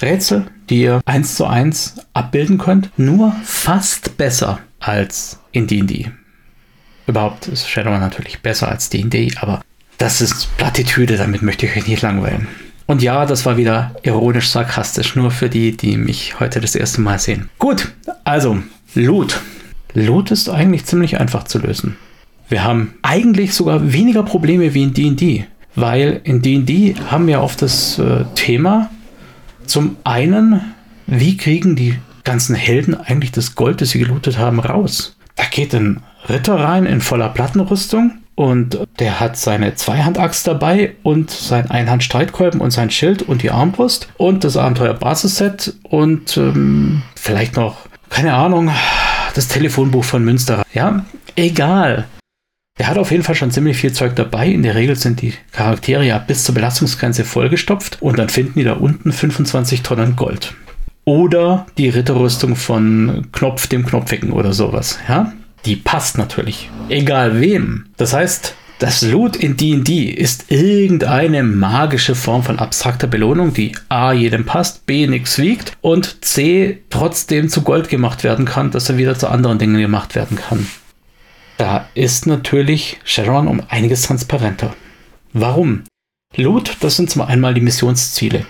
Rätsel, 0.00 0.46
die 0.68 0.82
ihr 0.82 1.00
eins 1.04 1.36
zu 1.36 1.46
eins 1.46 1.96
abbilden 2.12 2.58
könnt, 2.58 2.90
nur 2.98 3.32
fast 3.44 4.16
besser 4.16 4.58
als 4.80 5.38
in 5.52 5.66
D&D. 5.66 6.10
Überhaupt 7.06 7.48
ist 7.48 7.68
Shadowrun 7.68 8.00
natürlich 8.00 8.40
besser 8.40 8.68
als 8.68 8.90
D&D, 8.90 9.32
aber 9.40 9.62
das 9.98 10.20
ist 10.20 10.56
Plattitüde, 10.56 11.16
damit 11.16 11.42
möchte 11.42 11.66
ich 11.66 11.76
euch 11.76 11.86
nicht 11.86 12.02
langweilen. 12.02 12.48
Und 12.86 13.02
ja, 13.02 13.26
das 13.26 13.46
war 13.46 13.56
wieder 13.56 13.94
ironisch 14.02 14.48
sarkastisch, 14.48 15.16
nur 15.16 15.30
für 15.30 15.48
die, 15.48 15.76
die 15.76 15.96
mich 15.96 16.38
heute 16.38 16.60
das 16.60 16.74
erste 16.74 17.00
Mal 17.00 17.18
sehen. 17.18 17.48
Gut, 17.58 17.92
also 18.24 18.58
Loot. 18.94 19.40
Loot 19.94 20.30
ist 20.30 20.48
eigentlich 20.48 20.84
ziemlich 20.84 21.18
einfach 21.18 21.44
zu 21.44 21.58
lösen. 21.58 21.96
Wir 22.48 22.62
haben 22.62 22.94
eigentlich 23.02 23.54
sogar 23.54 23.92
weniger 23.92 24.22
Probleme 24.22 24.72
wie 24.74 24.84
in 24.84 24.94
D&D, 24.94 25.46
weil 25.74 26.20
in 26.22 26.42
D&D 26.42 26.94
haben 27.10 27.26
wir 27.26 27.40
oft 27.40 27.62
das 27.62 27.98
äh, 27.98 28.24
Thema 28.34 28.90
zum 29.66 29.96
einen, 30.04 30.60
wie 31.06 31.36
kriegen 31.36 31.74
die 31.74 31.98
ganzen 32.22 32.54
Helden 32.54 32.94
eigentlich 32.94 33.32
das 33.32 33.56
Gold, 33.56 33.80
das 33.80 33.90
sie 33.90 33.98
gelootet 33.98 34.38
haben, 34.38 34.60
raus? 34.60 35.16
Da 35.34 35.44
geht 35.44 35.74
ein 35.74 36.02
Ritter 36.28 36.58
rein 36.58 36.86
in 36.86 37.00
voller 37.00 37.28
Plattenrüstung 37.28 38.18
und 38.34 38.78
der 38.98 39.18
hat 39.20 39.36
seine 39.36 39.74
Zweihandaxt 39.74 40.46
dabei 40.46 40.94
und 41.02 41.30
sein 41.30 41.70
Einhandstreitkolben 41.70 42.60
und 42.60 42.70
sein 42.70 42.90
Schild 42.90 43.22
und 43.22 43.42
die 43.42 43.50
Armbrust 43.50 44.08
und 44.18 44.44
das 44.44 44.56
Abenteuer-Basisset 44.56 45.74
und 45.84 46.36
ähm, 46.36 47.02
vielleicht 47.14 47.56
noch, 47.56 47.86
keine 48.10 48.34
Ahnung, 48.34 48.70
das 49.34 49.48
Telefonbuch 49.48 50.04
von 50.04 50.24
Münster. 50.24 50.64
Ja, 50.74 51.04
egal. 51.34 52.06
Er 52.78 52.88
hat 52.88 52.98
auf 52.98 53.10
jeden 53.10 53.22
Fall 53.22 53.34
schon 53.34 53.50
ziemlich 53.50 53.78
viel 53.78 53.92
Zeug 53.92 54.16
dabei. 54.16 54.48
In 54.48 54.62
der 54.62 54.74
Regel 54.74 54.96
sind 54.96 55.22
die 55.22 55.32
Charaktere 55.52 56.04
ja 56.04 56.18
bis 56.18 56.44
zur 56.44 56.54
Belastungsgrenze 56.54 57.24
vollgestopft 57.24 58.02
und 58.02 58.18
dann 58.18 58.28
finden 58.28 58.58
die 58.58 58.64
da 58.64 58.74
unten 58.74 59.12
25 59.12 59.82
Tonnen 59.82 60.14
Gold. 60.14 60.54
Oder 61.06 61.66
die 61.78 61.88
Ritterrüstung 61.88 62.54
von 62.54 63.28
Knopf 63.32 63.66
dem 63.68 63.86
Knopfigen 63.86 64.32
oder 64.32 64.52
sowas. 64.52 64.98
Ja? 65.08 65.32
Die 65.64 65.76
passt 65.76 66.18
natürlich. 66.18 66.70
Egal 66.88 67.40
wem. 67.40 67.86
Das 67.96 68.12
heißt, 68.12 68.54
das 68.78 69.00
Loot 69.00 69.36
in 69.36 69.56
D&D 69.56 70.10
ist 70.10 70.52
irgendeine 70.52 71.42
magische 71.42 72.14
Form 72.14 72.42
von 72.42 72.58
abstrakter 72.58 73.06
Belohnung, 73.06 73.54
die 73.54 73.72
A 73.88 74.12
jedem 74.12 74.44
passt, 74.44 74.84
B 74.84 75.06
nichts 75.06 75.38
wiegt 75.38 75.72
und 75.80 76.22
C 76.24 76.82
trotzdem 76.90 77.48
zu 77.48 77.62
Gold 77.62 77.88
gemacht 77.88 78.22
werden 78.22 78.44
kann, 78.44 78.70
dass 78.70 78.90
er 78.90 78.98
wieder 78.98 79.18
zu 79.18 79.28
anderen 79.28 79.58
Dingen 79.58 79.80
gemacht 79.80 80.14
werden 80.14 80.36
kann. 80.36 80.66
Da 81.56 81.88
ist 81.94 82.26
natürlich 82.26 82.98
Sharon 83.04 83.48
um 83.48 83.62
einiges 83.68 84.02
transparenter. 84.02 84.74
Warum? 85.32 85.84
Loot, 86.34 86.76
das 86.80 86.96
sind 86.96 87.08
zum 87.08 87.22
einmal 87.22 87.54
die 87.54 87.62
Missionsziele. 87.62 88.44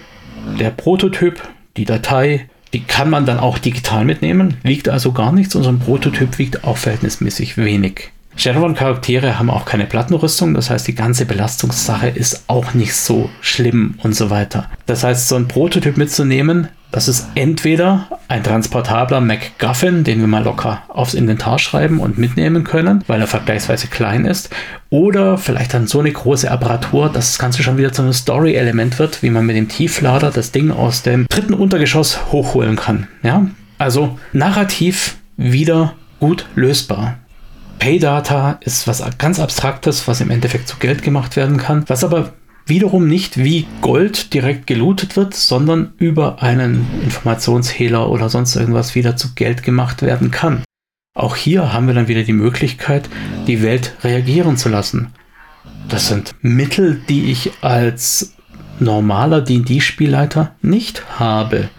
Der 0.58 0.70
Prototyp, 0.70 1.40
die 1.76 1.84
Datei, 1.84 2.48
die 2.72 2.82
kann 2.82 3.10
man 3.10 3.26
dann 3.26 3.38
auch 3.38 3.58
digital 3.58 4.04
mitnehmen, 4.04 4.58
wiegt 4.62 4.88
also 4.88 5.12
gar 5.12 5.32
nichts 5.32 5.54
und 5.54 5.62
so 5.62 5.68
ein 5.68 5.78
Prototyp 5.78 6.38
wiegt 6.38 6.64
auch 6.64 6.76
verhältnismäßig 6.76 7.56
wenig. 7.56 8.10
Shadowrun-Charaktere 8.36 9.38
haben 9.38 9.48
auch 9.48 9.64
keine 9.64 9.86
Plattenrüstung, 9.86 10.52
das 10.52 10.68
heißt, 10.68 10.86
die 10.86 10.94
ganze 10.94 11.24
Belastungssache 11.24 12.08
ist 12.08 12.44
auch 12.48 12.74
nicht 12.74 12.94
so 12.94 13.30
schlimm 13.40 13.94
und 14.02 14.14
so 14.14 14.28
weiter. 14.28 14.68
Das 14.84 15.04
heißt, 15.04 15.28
so 15.28 15.36
ein 15.36 15.48
Prototyp 15.48 15.96
mitzunehmen, 15.96 16.68
das 16.96 17.08
ist 17.08 17.28
entweder 17.34 18.08
ein 18.26 18.42
transportabler 18.42 19.20
MacGuffin, 19.20 20.02
den 20.02 20.20
wir 20.20 20.28
mal 20.28 20.44
locker 20.44 20.82
aufs 20.88 21.12
Inventar 21.12 21.58
schreiben 21.58 22.00
und 22.00 22.16
mitnehmen 22.16 22.64
können, 22.64 23.04
weil 23.06 23.20
er 23.20 23.26
vergleichsweise 23.26 23.88
klein 23.88 24.24
ist, 24.24 24.48
oder 24.88 25.36
vielleicht 25.36 25.74
dann 25.74 25.86
so 25.86 26.00
eine 26.00 26.10
große 26.10 26.50
Apparatur, 26.50 27.10
dass 27.10 27.32
das 27.32 27.38
Ganze 27.38 27.62
schon 27.62 27.76
wieder 27.76 27.92
zu 27.92 28.00
einem 28.00 28.14
Story-Element 28.14 28.98
wird, 28.98 29.22
wie 29.22 29.28
man 29.28 29.44
mit 29.44 29.56
dem 29.56 29.68
Tieflader 29.68 30.30
das 30.30 30.52
Ding 30.52 30.70
aus 30.70 31.02
dem 31.02 31.26
dritten 31.28 31.52
Untergeschoss 31.52 32.32
hochholen 32.32 32.76
kann. 32.76 33.08
Ja, 33.22 33.46
also 33.76 34.18
narrativ 34.32 35.18
wieder 35.36 35.92
gut 36.18 36.46
lösbar. 36.54 37.18
Paydata 37.78 38.56
ist 38.62 38.88
was 38.88 39.04
ganz 39.18 39.38
Abstraktes, 39.38 40.08
was 40.08 40.22
im 40.22 40.30
Endeffekt 40.30 40.66
zu 40.66 40.78
Geld 40.78 41.02
gemacht 41.02 41.36
werden 41.36 41.58
kann, 41.58 41.84
was 41.88 42.04
aber 42.04 42.32
wiederum 42.66 43.06
nicht 43.08 43.38
wie 43.38 43.66
Gold 43.80 44.34
direkt 44.34 44.66
gelootet 44.66 45.16
wird, 45.16 45.34
sondern 45.34 45.92
über 45.98 46.42
einen 46.42 46.86
Informationshehler 47.02 48.10
oder 48.10 48.28
sonst 48.28 48.56
irgendwas 48.56 48.94
wieder 48.94 49.16
zu 49.16 49.34
Geld 49.34 49.62
gemacht 49.62 50.02
werden 50.02 50.30
kann. 50.30 50.62
Auch 51.14 51.36
hier 51.36 51.72
haben 51.72 51.86
wir 51.86 51.94
dann 51.94 52.08
wieder 52.08 52.24
die 52.24 52.32
Möglichkeit, 52.32 53.08
die 53.46 53.62
Welt 53.62 53.94
reagieren 54.02 54.56
zu 54.56 54.68
lassen. 54.68 55.12
Das 55.88 56.08
sind 56.08 56.34
Mittel, 56.42 57.00
die 57.08 57.30
ich 57.30 57.52
als 57.62 58.34
normaler 58.80 59.40
D&D-Spielleiter 59.40 60.54
nicht 60.60 61.18
habe. 61.18 61.70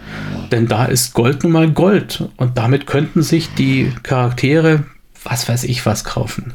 Denn 0.52 0.68
da 0.68 0.86
ist 0.86 1.14
Gold 1.14 1.44
nun 1.44 1.52
mal 1.52 1.70
Gold 1.70 2.30
und 2.38 2.58
damit 2.58 2.88
könnten 2.88 3.22
sich 3.22 3.54
die 3.54 3.92
Charaktere 4.02 4.86
was 5.30 5.48
weiß 5.48 5.66
ich 5.66 5.86
was 5.86 6.04
kaufen. 6.04 6.54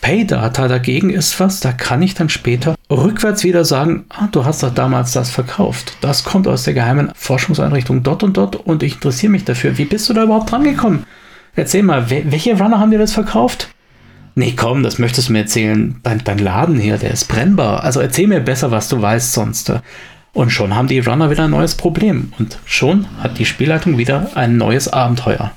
Paydata 0.00 0.68
dagegen 0.68 1.10
ist 1.10 1.38
was, 1.40 1.60
da 1.60 1.72
kann 1.72 2.02
ich 2.02 2.14
dann 2.14 2.28
später 2.28 2.76
rückwärts 2.90 3.44
wieder 3.44 3.64
sagen, 3.64 4.04
ah, 4.08 4.28
du 4.30 4.44
hast 4.44 4.62
doch 4.62 4.72
damals 4.72 5.12
das 5.12 5.30
verkauft. 5.30 5.96
Das 6.00 6.24
kommt 6.24 6.46
aus 6.46 6.64
der 6.64 6.74
geheimen 6.74 7.10
Forschungseinrichtung 7.14 8.02
dort 8.02 8.22
und 8.22 8.36
dort 8.36 8.56
und 8.56 8.82
ich 8.82 8.94
interessiere 8.94 9.32
mich 9.32 9.44
dafür. 9.44 9.76
Wie 9.78 9.84
bist 9.84 10.08
du 10.08 10.14
da 10.14 10.24
überhaupt 10.24 10.50
dran 10.50 10.64
gekommen? 10.64 11.04
Erzähl 11.54 11.82
mal, 11.82 12.10
welche 12.10 12.56
Runner 12.56 12.78
haben 12.78 12.90
dir 12.90 12.98
das 12.98 13.12
verkauft? 13.12 13.68
Nee, 14.34 14.54
komm, 14.56 14.84
das 14.84 15.00
möchtest 15.00 15.28
du 15.28 15.32
mir 15.32 15.40
erzählen. 15.40 15.98
Dein, 16.04 16.22
dein 16.22 16.38
Laden 16.38 16.78
hier, 16.78 16.96
der 16.96 17.10
ist 17.10 17.24
brennbar. 17.24 17.82
Also 17.82 18.00
erzähl 18.00 18.28
mir 18.28 18.40
besser, 18.40 18.70
was 18.70 18.88
du 18.88 19.02
weißt 19.02 19.32
sonst. 19.32 19.72
Und 20.32 20.50
schon 20.50 20.76
haben 20.76 20.86
die 20.86 21.00
Runner 21.00 21.30
wieder 21.30 21.44
ein 21.44 21.50
neues 21.50 21.74
Problem. 21.74 22.32
Und 22.38 22.58
schon 22.64 23.06
hat 23.18 23.38
die 23.40 23.44
Spielleitung 23.44 23.98
wieder 23.98 24.30
ein 24.36 24.56
neues 24.56 24.86
Abenteuer. 24.86 25.50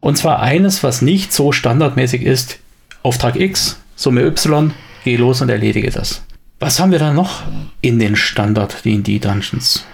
Und 0.00 0.18
zwar 0.18 0.40
eines, 0.40 0.82
was 0.82 1.00
nicht 1.00 1.32
so 1.32 1.52
standardmäßig 1.52 2.22
ist. 2.22 2.58
Auftrag 3.02 3.36
X, 3.36 3.78
Summe 3.96 4.22
Y, 4.22 4.72
geh 5.04 5.16
los 5.16 5.40
und 5.40 5.48
erledige 5.48 5.90
das. 5.90 6.24
Was 6.60 6.78
haben 6.78 6.92
wir 6.92 7.00
da 7.00 7.12
noch 7.12 7.42
in 7.80 7.98
den 7.98 8.14
Standard 8.14 8.84
D&D 8.84 9.18
Dungeons? 9.18 9.84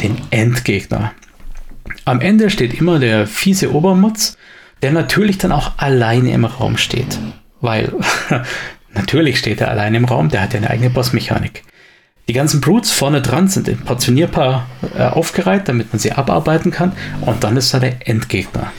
Den 0.00 0.16
Endgegner. 0.30 1.12
Am 2.04 2.20
Ende 2.20 2.50
steht 2.50 2.74
immer 2.74 2.98
der 2.98 3.26
fiese 3.26 3.74
Obermutz, 3.74 4.36
der 4.82 4.92
natürlich 4.92 5.38
dann 5.38 5.52
auch 5.52 5.72
alleine 5.78 6.32
im 6.32 6.44
Raum 6.44 6.76
steht. 6.76 7.18
Weil, 7.60 7.92
natürlich 8.94 9.38
steht 9.38 9.60
er 9.60 9.70
alleine 9.70 9.96
im 9.96 10.04
Raum, 10.04 10.28
der 10.28 10.42
hat 10.42 10.52
ja 10.52 10.58
eine 10.58 10.70
eigene 10.70 10.90
Bossmechanik. 10.90 11.64
Die 12.28 12.32
ganzen 12.32 12.60
Brutes 12.60 12.92
vorne 12.92 13.22
dran 13.22 13.48
sind 13.48 13.66
in 13.66 13.78
Portionierpaar 13.78 14.68
äh, 14.96 15.02
aufgereiht, 15.02 15.68
damit 15.68 15.92
man 15.92 15.98
sie 15.98 16.12
abarbeiten 16.12 16.70
kann. 16.70 16.92
Und 17.22 17.42
dann 17.42 17.56
ist 17.56 17.74
da 17.74 17.80
der 17.80 18.08
Endgegner. 18.08 18.72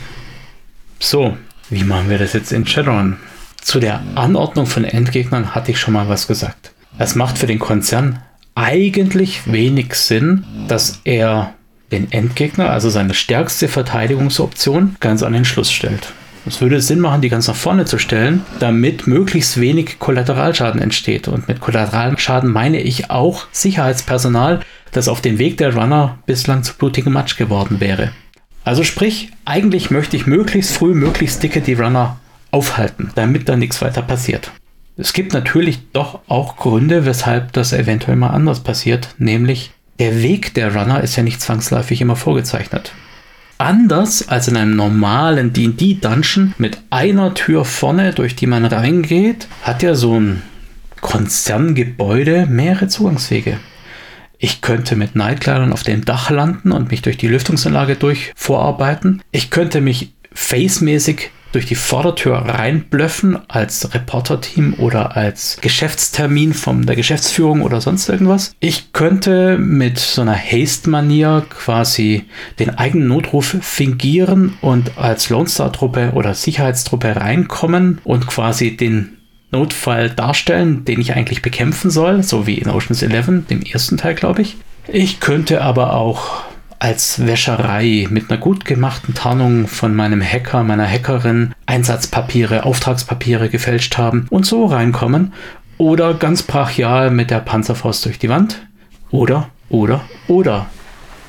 So, 0.98 1.36
wie 1.68 1.84
machen 1.84 2.08
wir 2.08 2.16
das 2.16 2.32
jetzt 2.32 2.52
in 2.52 2.66
Shadowrun? 2.66 3.18
Zu 3.62 3.78
der 3.78 4.02
Anordnung 4.16 4.66
von 4.66 4.84
Endgegnern 4.84 5.54
hatte 5.54 5.70
ich 5.70 5.78
schon 5.78 5.94
mal 5.94 6.08
was 6.08 6.26
gesagt. 6.26 6.72
Es 6.98 7.14
macht 7.14 7.38
für 7.38 7.46
den 7.46 7.60
Konzern 7.60 8.18
eigentlich 8.54 9.50
wenig 9.50 9.94
Sinn, 9.94 10.44
dass 10.68 11.00
er 11.04 11.54
den 11.92 12.10
Endgegner, 12.10 12.70
also 12.70 12.90
seine 12.90 13.14
stärkste 13.14 13.68
Verteidigungsoption, 13.68 14.96
ganz 15.00 15.22
an 15.22 15.32
den 15.32 15.44
Schluss 15.44 15.70
stellt. 15.70 16.12
Es 16.44 16.60
würde 16.60 16.80
Sinn 16.80 16.98
machen, 16.98 17.22
die 17.22 17.28
ganz 17.28 17.46
nach 17.46 17.54
vorne 17.54 17.84
zu 17.84 17.98
stellen, 17.98 18.44
damit 18.58 19.06
möglichst 19.06 19.60
wenig 19.60 20.00
Kollateralschaden 20.00 20.82
entsteht. 20.82 21.28
Und 21.28 21.46
mit 21.46 21.60
Kollateralschaden 21.60 22.50
meine 22.50 22.80
ich 22.80 23.10
auch 23.10 23.46
Sicherheitspersonal, 23.52 24.60
das 24.90 25.06
auf 25.06 25.20
dem 25.20 25.38
Weg 25.38 25.56
der 25.58 25.74
Runner 25.74 26.18
bislang 26.26 26.64
zu 26.64 26.74
blutigem 26.74 27.12
Matsch 27.12 27.36
geworden 27.36 27.78
wäre. 27.78 28.10
Also 28.64 28.82
sprich, 28.82 29.30
eigentlich 29.44 29.90
möchte 29.90 30.16
ich 30.16 30.26
möglichst 30.26 30.72
früh, 30.72 30.94
möglichst 30.94 31.42
dicke 31.42 31.60
die 31.60 31.74
Runner 31.74 32.16
aufhalten, 32.52 33.10
damit 33.16 33.48
da 33.48 33.56
nichts 33.56 33.82
weiter 33.82 34.02
passiert. 34.02 34.52
Es 34.96 35.12
gibt 35.12 35.32
natürlich 35.32 35.80
doch 35.92 36.20
auch 36.28 36.56
Gründe, 36.56 37.06
weshalb 37.06 37.52
das 37.52 37.72
eventuell 37.72 38.16
mal 38.16 38.30
anders 38.30 38.60
passiert, 38.60 39.08
nämlich 39.18 39.72
der 39.98 40.22
Weg 40.22 40.54
der 40.54 40.74
Runner 40.74 41.00
ist 41.00 41.16
ja 41.16 41.22
nicht 41.22 41.40
zwangsläufig 41.40 42.00
immer 42.00 42.16
vorgezeichnet. 42.16 42.92
Anders 43.58 44.28
als 44.28 44.48
in 44.48 44.56
einem 44.56 44.76
normalen 44.76 45.52
D&D-Dungeon 45.52 46.54
mit 46.58 46.78
einer 46.90 47.34
Tür 47.34 47.64
vorne, 47.64 48.12
durch 48.12 48.34
die 48.34 48.46
man 48.46 48.64
reingeht, 48.64 49.46
hat 49.62 49.82
ja 49.82 49.94
so 49.94 50.18
ein 50.18 50.42
Konzerngebäude 51.00 52.46
mehrere 52.46 52.88
Zugangswege. 52.88 53.58
Ich 54.38 54.60
könnte 54.60 54.96
mit 54.96 55.14
Nightkleidern 55.14 55.72
auf 55.72 55.84
dem 55.84 56.04
Dach 56.04 56.30
landen 56.30 56.72
und 56.72 56.90
mich 56.90 57.02
durch 57.02 57.16
die 57.16 57.28
Lüftungsanlage 57.28 57.94
durch 57.94 58.32
vorarbeiten. 58.34 59.22
Ich 59.30 59.50
könnte 59.50 59.80
mich 59.80 60.12
facemäßig 60.34 61.30
durch 61.52 61.66
die 61.66 61.74
Vordertür 61.74 62.36
reinblöffen 62.36 63.38
als 63.48 63.94
Reporter-Team 63.94 64.74
oder 64.78 65.16
als 65.16 65.58
Geschäftstermin 65.60 66.54
von 66.54 66.86
der 66.86 66.96
Geschäftsführung 66.96 67.62
oder 67.62 67.80
sonst 67.80 68.08
irgendwas. 68.08 68.54
Ich 68.60 68.92
könnte 68.92 69.58
mit 69.58 69.98
so 69.98 70.22
einer 70.22 70.36
Haste-Manier 70.36 71.44
quasi 71.48 72.24
den 72.58 72.70
eigenen 72.70 73.08
Notruf 73.08 73.56
fingieren 73.60 74.54
und 74.60 74.98
als 74.98 75.30
Lone 75.30 75.48
Star-Truppe 75.48 76.12
oder 76.14 76.34
Sicherheitstruppe 76.34 77.16
reinkommen 77.16 78.00
und 78.04 78.26
quasi 78.26 78.76
den 78.76 79.18
Notfall 79.50 80.08
darstellen, 80.08 80.84
den 80.86 81.00
ich 81.00 81.12
eigentlich 81.14 81.42
bekämpfen 81.42 81.90
soll, 81.90 82.22
so 82.22 82.46
wie 82.46 82.56
in 82.56 82.70
Oceans 82.70 83.02
11, 83.02 83.46
dem 83.50 83.62
ersten 83.62 83.98
Teil, 83.98 84.14
glaube 84.14 84.42
ich. 84.42 84.56
Ich 84.88 85.20
könnte 85.20 85.60
aber 85.60 85.94
auch 85.94 86.42
als 86.82 87.24
Wäscherei 87.24 88.08
mit 88.10 88.28
einer 88.28 88.40
gut 88.40 88.64
gemachten 88.64 89.14
Tarnung 89.14 89.68
von 89.68 89.94
meinem 89.94 90.20
Hacker, 90.20 90.64
meiner 90.64 90.84
Hackerin 90.84 91.54
Einsatzpapiere, 91.64 92.64
Auftragspapiere 92.64 93.48
gefälscht 93.48 93.98
haben 93.98 94.26
und 94.30 94.46
so 94.46 94.66
reinkommen. 94.66 95.32
Oder 95.78 96.14
ganz 96.14 96.42
brachial 96.42 97.12
mit 97.12 97.30
der 97.30 97.38
Panzerfaust 97.38 98.04
durch 98.04 98.18
die 98.18 98.28
Wand. 98.28 98.66
Oder, 99.12 99.48
oder, 99.68 100.00
oder. 100.26 100.66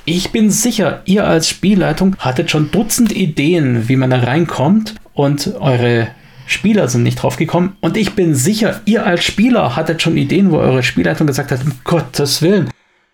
Ich 0.06 0.32
bin 0.32 0.49
sicher, 0.49 1.04
ihr 1.06 1.28
als 1.28 1.47
Spielleitung 1.47 2.16
hattet 2.18 2.49
schon 2.49 2.72
Dutzend 2.72 3.12
Ideen, 3.12 3.88
wie 3.88 3.95
man 3.95 4.10
da 4.10 4.22
reinkommt 4.22 4.95
und 5.14 5.54
eure 5.60 6.08
Spieler 6.47 6.88
sind 6.88 7.04
nicht 7.04 7.22
drauf 7.22 7.38
gekommen. 7.38 7.78
Und 7.80 7.95
ich 7.95 8.16
bin 8.16 8.34
sicher, 8.34 8.82
ihr 8.86 9.06
als 9.06 9.24
Spieler 9.24 9.76
hattet 9.76 10.01
schon 10.01 10.18
Ideen, 10.18 10.49
wo 10.49 10.58
eure 10.58 10.82
Spielleitung 10.82 11.28
gesagt 11.28 11.51
hat, 11.51 11.64
um 11.64 11.74
Gottes 11.84 12.41
Willen, 12.41 12.72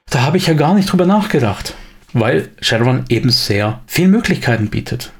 da 0.09 0.21
habe 0.21 0.37
ich 0.37 0.47
ja 0.47 0.53
gar 0.53 0.73
nicht 0.73 0.89
drüber 0.89 1.05
nachgedacht. 1.05 1.75
Weil 2.13 2.49
Shadowrun 2.61 3.05
eben 3.09 3.29
sehr 3.29 3.81
viele 3.87 4.09
Möglichkeiten 4.09 4.69
bietet. 4.69 5.11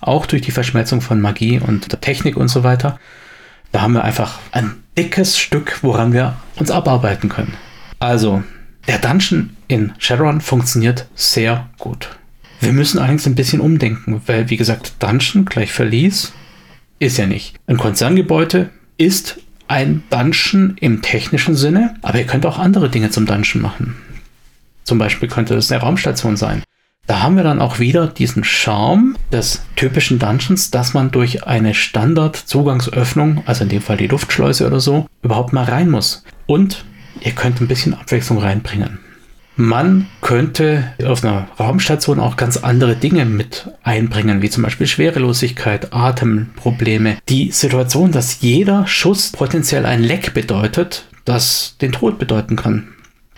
Auch 0.00 0.26
durch 0.26 0.42
die 0.42 0.52
Verschmelzung 0.52 1.00
von 1.00 1.20
Magie 1.20 1.60
und 1.60 1.92
der 1.92 2.00
Technik 2.00 2.36
und 2.36 2.48
so 2.48 2.64
weiter. 2.64 2.98
Da 3.72 3.82
haben 3.82 3.92
wir 3.92 4.04
einfach 4.04 4.38
ein 4.52 4.76
dickes 4.96 5.38
Stück, 5.38 5.78
woran 5.82 6.12
wir 6.12 6.36
uns 6.56 6.70
abarbeiten 6.70 7.28
können. 7.28 7.54
Also, 7.98 8.42
der 8.88 8.98
Dungeon 8.98 9.56
in 9.68 9.92
Shadowrun 9.98 10.40
funktioniert 10.40 11.06
sehr 11.14 11.68
gut. 11.78 12.08
Wir 12.60 12.72
müssen 12.72 12.98
allerdings 12.98 13.26
ein 13.26 13.34
bisschen 13.34 13.60
umdenken, 13.60 14.22
weil, 14.26 14.50
wie 14.50 14.56
gesagt, 14.56 14.94
Dungeon 14.98 15.44
gleich 15.44 15.72
Verlies 15.72 16.32
ist 16.98 17.18
ja 17.18 17.26
nicht. 17.26 17.56
Ein 17.66 17.78
Konzerngebäude 17.78 18.70
ist 18.96 19.38
ein 19.68 20.02
Dungeon 20.10 20.76
im 20.80 21.00
technischen 21.00 21.54
Sinne, 21.54 21.94
aber 22.02 22.18
ihr 22.18 22.26
könnt 22.26 22.44
auch 22.44 22.58
andere 22.58 22.90
Dinge 22.90 23.10
zum 23.10 23.24
Dungeon 23.24 23.62
machen. 23.62 23.96
Zum 24.90 24.98
Beispiel 24.98 25.28
könnte 25.28 25.54
es 25.54 25.70
eine 25.70 25.80
Raumstation 25.80 26.36
sein. 26.36 26.64
Da 27.06 27.22
haben 27.22 27.36
wir 27.36 27.44
dann 27.44 27.60
auch 27.60 27.78
wieder 27.78 28.08
diesen 28.08 28.42
Charme 28.42 29.14
des 29.30 29.62
typischen 29.76 30.18
Dungeons, 30.18 30.72
dass 30.72 30.94
man 30.94 31.12
durch 31.12 31.46
eine 31.46 31.74
Standard-Zugangsöffnung, 31.74 33.44
also 33.46 33.62
in 33.62 33.68
dem 33.68 33.82
Fall 33.82 33.98
die 33.98 34.08
Luftschleuse 34.08 34.66
oder 34.66 34.80
so, 34.80 35.06
überhaupt 35.22 35.52
mal 35.52 35.62
rein 35.62 35.90
muss. 35.90 36.24
Und 36.46 36.84
ihr 37.20 37.30
könnt 37.30 37.60
ein 37.60 37.68
bisschen 37.68 37.94
Abwechslung 37.94 38.38
reinbringen. 38.38 38.98
Man 39.54 40.08
könnte 40.22 40.92
auf 41.06 41.22
einer 41.22 41.46
Raumstation 41.60 42.18
auch 42.18 42.36
ganz 42.36 42.56
andere 42.56 42.96
Dinge 42.96 43.26
mit 43.26 43.70
einbringen, 43.84 44.42
wie 44.42 44.50
zum 44.50 44.64
Beispiel 44.64 44.88
Schwerelosigkeit, 44.88 45.92
Atemprobleme. 45.92 47.18
Die 47.28 47.52
Situation, 47.52 48.10
dass 48.10 48.40
jeder 48.40 48.88
Schuss 48.88 49.30
potenziell 49.30 49.86
ein 49.86 50.02
Leck 50.02 50.34
bedeutet, 50.34 51.04
das 51.24 51.76
den 51.80 51.92
Tod 51.92 52.18
bedeuten 52.18 52.56
kann. 52.56 52.88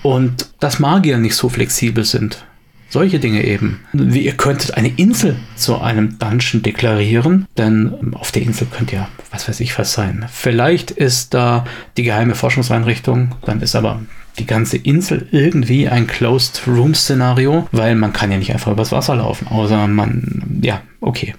Und 0.03 0.49
dass 0.61 0.79
Magier 0.79 1.19
nicht 1.19 1.37
so 1.37 1.49
flexibel 1.49 2.05
sind. 2.05 2.45
Solche 2.89 3.19
Dinge 3.19 3.43
eben. 3.45 3.81
Ihr 3.95 4.35
könntet 4.35 4.75
eine 4.77 4.89
Insel 4.89 5.37
zu 5.57 5.81
einem 5.81 6.19
Dungeon 6.19 6.63
deklarieren, 6.63 7.47
denn 7.57 8.15
auf 8.15 8.33
der 8.33 8.43
Insel 8.43 8.67
könnt 8.71 8.93
ihr, 8.93 9.09
was 9.31 9.49
weiß 9.49 9.61
ich, 9.61 9.79
was 9.79 9.95
sein. 9.95 10.27
Vielleicht 10.31 10.91
ist 10.91 11.33
da 11.33 11.65
die 11.97 12.03
geheime 12.03 12.35
Forschungseinrichtung, 12.35 13.35
dann 13.47 13.63
ist 13.63 13.75
aber 13.77 14.03
die 14.39 14.47
ganze 14.47 14.77
Insel 14.77 15.27
irgendwie 15.31 15.89
ein 15.89 16.07
Closed 16.07 16.63
Room 16.67 16.95
Szenario, 16.95 17.67
weil 17.73 17.95
man 17.95 18.13
kann 18.13 18.31
ja 18.31 18.37
nicht 18.37 18.53
einfach 18.53 18.73
übers 18.73 18.93
Wasser 18.93 19.17
laufen, 19.17 19.49
außer 19.49 19.87
man, 19.87 20.61
ja, 20.63 20.83
okay. 21.01 21.35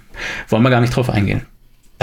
Wollen 0.50 0.64
wir 0.64 0.70
gar 0.72 0.82
nicht 0.82 0.96
drauf 0.96 1.10
eingehen. 1.12 1.42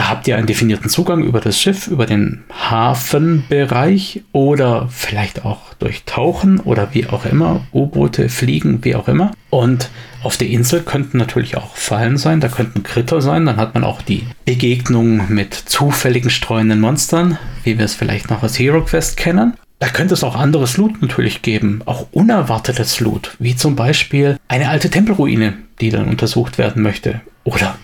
Da 0.01 0.09
habt 0.09 0.27
ihr 0.27 0.39
einen 0.39 0.47
definierten 0.47 0.89
Zugang 0.89 1.23
über 1.23 1.43
das 1.43 1.61
Schiff, 1.61 1.87
über 1.87 2.07
den 2.07 2.43
Hafenbereich 2.71 4.23
oder 4.33 4.89
vielleicht 4.89 5.45
auch 5.45 5.75
durch 5.75 6.05
Tauchen 6.07 6.59
oder 6.59 6.95
wie 6.95 7.07
auch 7.07 7.27
immer, 7.27 7.67
U-Boote 7.75 8.31
fliegen, 8.31 8.83
wie 8.83 8.95
auch 8.95 9.09
immer. 9.09 9.33
Und 9.51 9.91
auf 10.23 10.39
der 10.39 10.49
Insel 10.49 10.81
könnten 10.81 11.19
natürlich 11.19 11.59
auch 11.59 11.77
Fallen 11.77 12.17
sein, 12.17 12.41
da 12.41 12.49
könnten 12.49 12.83
Kritter 12.83 13.21
sein, 13.21 13.45
dann 13.45 13.59
hat 13.59 13.75
man 13.75 13.85
auch 13.85 14.01
die 14.01 14.27
Begegnung 14.47 15.25
mit 15.29 15.53
zufälligen 15.53 16.31
streunenden 16.31 16.81
Monstern, 16.81 17.37
wie 17.65 17.77
wir 17.77 17.85
es 17.85 17.95
vielleicht 17.95 18.31
noch 18.31 18.43
aus 18.43 18.59
Hero 18.59 18.81
Quest 18.81 19.19
kennen. 19.19 19.53
Da 19.81 19.89
könnte 19.89 20.15
es 20.15 20.25
auch 20.25 20.35
anderes 20.35 20.79
Loot 20.79 21.03
natürlich 21.03 21.43
geben, 21.43 21.83
auch 21.85 22.07
unerwartetes 22.11 23.01
Loot, 23.01 23.37
wie 23.39 23.55
zum 23.55 23.77
Beispiel 23.77 24.39
eine 24.49 24.71
alte 24.71 24.89
Tempelruine, 24.89 25.59
die 25.83 25.91
dann 25.91 26.09
untersucht 26.09 26.57
werden 26.57 26.83
möchte. 26.83 27.21
Oder 27.45 27.77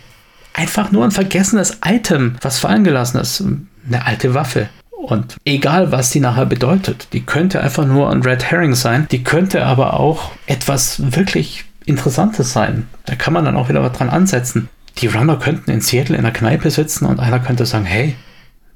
einfach 0.57 0.91
nur 0.91 1.05
ein 1.05 1.11
vergessenes 1.13 1.79
Item, 1.85 2.37
was 2.41 2.59
fallen 2.59 2.83
gelassen 2.83 3.19
ist. 3.19 3.45
Eine 3.87 4.05
alte 4.05 4.35
Waffe. 4.35 4.69
Und 4.91 5.37
egal, 5.45 5.93
was 5.93 6.11
die 6.11 6.19
nachher 6.19 6.47
bedeutet, 6.47 7.09
die 7.13 7.21
könnte 7.21 7.63
einfach 7.63 7.87
nur 7.87 8.11
ein 8.11 8.23
Red 8.23 8.51
Herring 8.51 8.75
sein, 8.75 9.07
die 9.11 9.23
könnte 9.23 9.65
aber 9.65 10.01
auch 10.01 10.33
etwas 10.47 11.15
wirklich 11.15 11.65
Interessantes 11.85 12.53
sein. 12.53 12.89
Da 13.05 13.15
kann 13.15 13.33
man 13.33 13.45
dann 13.45 13.57
auch 13.57 13.69
wieder 13.69 13.83
was 13.83 13.97
dran 13.97 14.09
ansetzen. 14.09 14.69
Die 14.99 15.07
Runner 15.07 15.37
könnten 15.37 15.71
in 15.71 15.81
Seattle 15.81 16.17
in 16.17 16.23
der 16.23 16.33
Kneipe 16.33 16.71
sitzen 16.71 17.07
und 17.07 17.21
einer 17.21 17.39
könnte 17.39 17.67
sagen, 17.67 17.85
hey, 17.85 18.17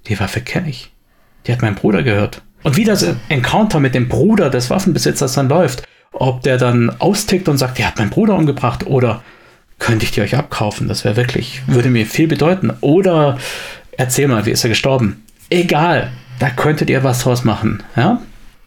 die 0.07 0.21
Waffe 0.21 0.41
kenne 0.41 0.69
ich. 0.69 0.93
Die 1.47 1.53
hat 1.53 1.63
mein 1.63 1.75
Bruder 1.75 2.05
gehört. 2.05 2.43
Und 2.63 2.77
wie 2.77 2.85
das 2.85 3.05
Encounter 3.29 3.81
mit 3.81 3.95
dem 3.95 4.09
Bruder 4.09 4.51
des 4.51 4.71
Waffenbesitzers 4.71 5.33
dann 5.33 5.49
läuft, 5.49 5.83
ob 6.13 6.43
der 6.43 6.59
dann 6.59 6.95
austickt 7.01 7.49
und 7.49 7.57
sagt, 7.57 7.79
der 7.79 7.89
hat 7.89 7.99
meinen 7.99 8.11
Bruder 8.11 8.37
umgebracht 8.37 8.87
oder 8.87 9.23
könnte 9.81 10.05
ich 10.05 10.13
die 10.13 10.21
euch 10.21 10.37
abkaufen, 10.37 10.87
das 10.87 11.05
wäre 11.05 11.17
wirklich, 11.17 11.63
würde 11.67 11.91
mir 11.91 12.07
viel 12.07 12.29
bedeuten. 12.29 12.73
Oder 12.81 13.39
erzähl 13.97 14.29
mal, 14.29 14.47
wie 14.47 14.53
ist 14.53 14.63
er 14.63 14.71
gestorben? 14.71 15.25
Egal, 15.49 16.13
da 16.39 16.51
könntet 16.51 16.89
ihr 16.89 17.03
was 17.03 17.21
draus 17.21 17.43
machen. 17.43 17.83
Ja? 17.97 18.21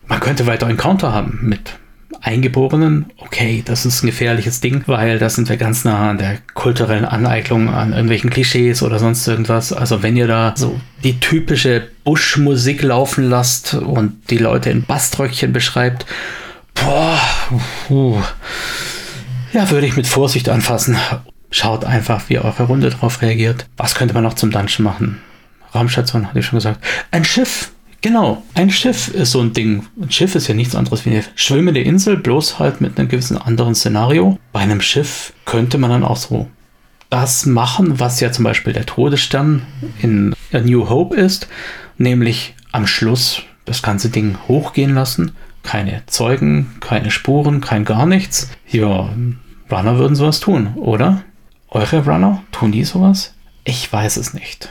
Man 0.07 0.19
könnte 0.19 0.45
weiter 0.45 0.67
Encounter 0.67 1.13
haben 1.13 1.39
mit 1.43 1.77
Eingeborenen, 2.21 3.07
okay, 3.17 3.63
das 3.65 3.85
ist 3.85 4.01
ein 4.01 4.07
gefährliches 4.07 4.61
Ding, 4.61 4.83
weil 4.85 5.19
da 5.19 5.29
sind 5.29 5.49
wir 5.49 5.57
ganz 5.57 5.83
nah 5.83 6.11
an 6.11 6.17
der 6.17 6.37
kulturellen 6.53 7.03
Aneignung, 7.03 7.69
an 7.69 7.91
irgendwelchen 7.91 8.29
Klischees 8.29 8.81
oder 8.81 8.97
sonst 8.97 9.27
irgendwas. 9.27 9.73
Also 9.73 10.03
wenn 10.03 10.15
ihr 10.15 10.27
da 10.27 10.53
so 10.55 10.79
die 11.03 11.19
typische 11.19 11.83
Buschmusik 12.05 12.81
laufen 12.81 13.29
lasst 13.29 13.73
und 13.73 14.29
die 14.29 14.37
Leute 14.37 14.69
in 14.69 14.83
Baströckchen 14.83 15.51
beschreibt, 15.51 16.05
boah, 16.75 17.19
uh, 17.89 18.21
ja, 19.53 19.69
würde 19.69 19.87
ich 19.87 19.95
mit 19.95 20.07
Vorsicht 20.07 20.49
anfassen. 20.49 20.97
Schaut 21.51 21.85
einfach, 21.85 22.29
wie 22.29 22.39
eure 22.39 22.63
Runde 22.63 22.89
drauf 22.89 23.21
reagiert. 23.21 23.67
Was 23.77 23.95
könnte 23.95 24.13
man 24.13 24.23
noch 24.23 24.33
zum 24.33 24.51
Dungeon 24.51 24.83
machen? 24.83 25.21
Raumstation, 25.73 26.27
hatte 26.27 26.39
ich 26.39 26.45
schon 26.45 26.57
gesagt. 26.57 26.83
Ein 27.11 27.23
Schiff 27.25 27.71
Genau, 28.03 28.43
ein 28.53 28.69
Schiff 28.69 29.07
ist 29.07 29.31
so 29.31 29.39
ein 29.39 29.53
Ding. 29.53 29.85
Ein 30.01 30.11
Schiff 30.11 30.35
ist 30.35 30.49
ja 30.49 30.53
nichts 30.53 30.75
anderes 30.75 31.05
wie 31.05 31.11
eine 31.11 31.23
schwimmende 31.35 31.79
Insel, 31.79 32.17
bloß 32.17 32.59
halt 32.59 32.81
mit 32.81 32.99
einem 32.99 33.07
gewissen 33.07 33.37
anderen 33.37 33.75
Szenario. 33.75 34.37
Bei 34.51 34.59
einem 34.59 34.81
Schiff 34.81 35.31
könnte 35.45 35.77
man 35.77 35.89
dann 35.89 36.03
auch 36.03 36.17
so 36.17 36.49
das 37.09 37.45
machen, 37.45 38.01
was 38.01 38.19
ja 38.19 38.29
zum 38.33 38.43
Beispiel 38.43 38.73
der 38.73 38.85
Todesstern 38.85 39.61
in 40.01 40.35
A 40.51 40.59
New 40.59 40.89
Hope 40.89 41.15
ist, 41.15 41.47
nämlich 41.97 42.55
am 42.73 42.87
Schluss 42.87 43.43
das 43.63 43.81
ganze 43.81 44.09
Ding 44.09 44.35
hochgehen 44.49 44.93
lassen. 44.93 45.31
Keine 45.63 46.03
Zeugen, 46.05 46.75
keine 46.79 47.09
Spuren, 47.09 47.61
kein 47.61 47.85
gar 47.85 48.05
nichts. 48.05 48.51
Ja, 48.69 49.09
Runner 49.71 49.97
würden 49.97 50.15
sowas 50.15 50.39
tun, 50.39 50.73
oder? 50.75 51.23
Eure 51.69 52.05
Runner, 52.05 52.43
tun 52.51 52.71
die 52.71 52.83
sowas? 52.83 53.33
Ich 53.63 53.91
weiß 53.91 54.17
es 54.17 54.33
nicht. 54.33 54.69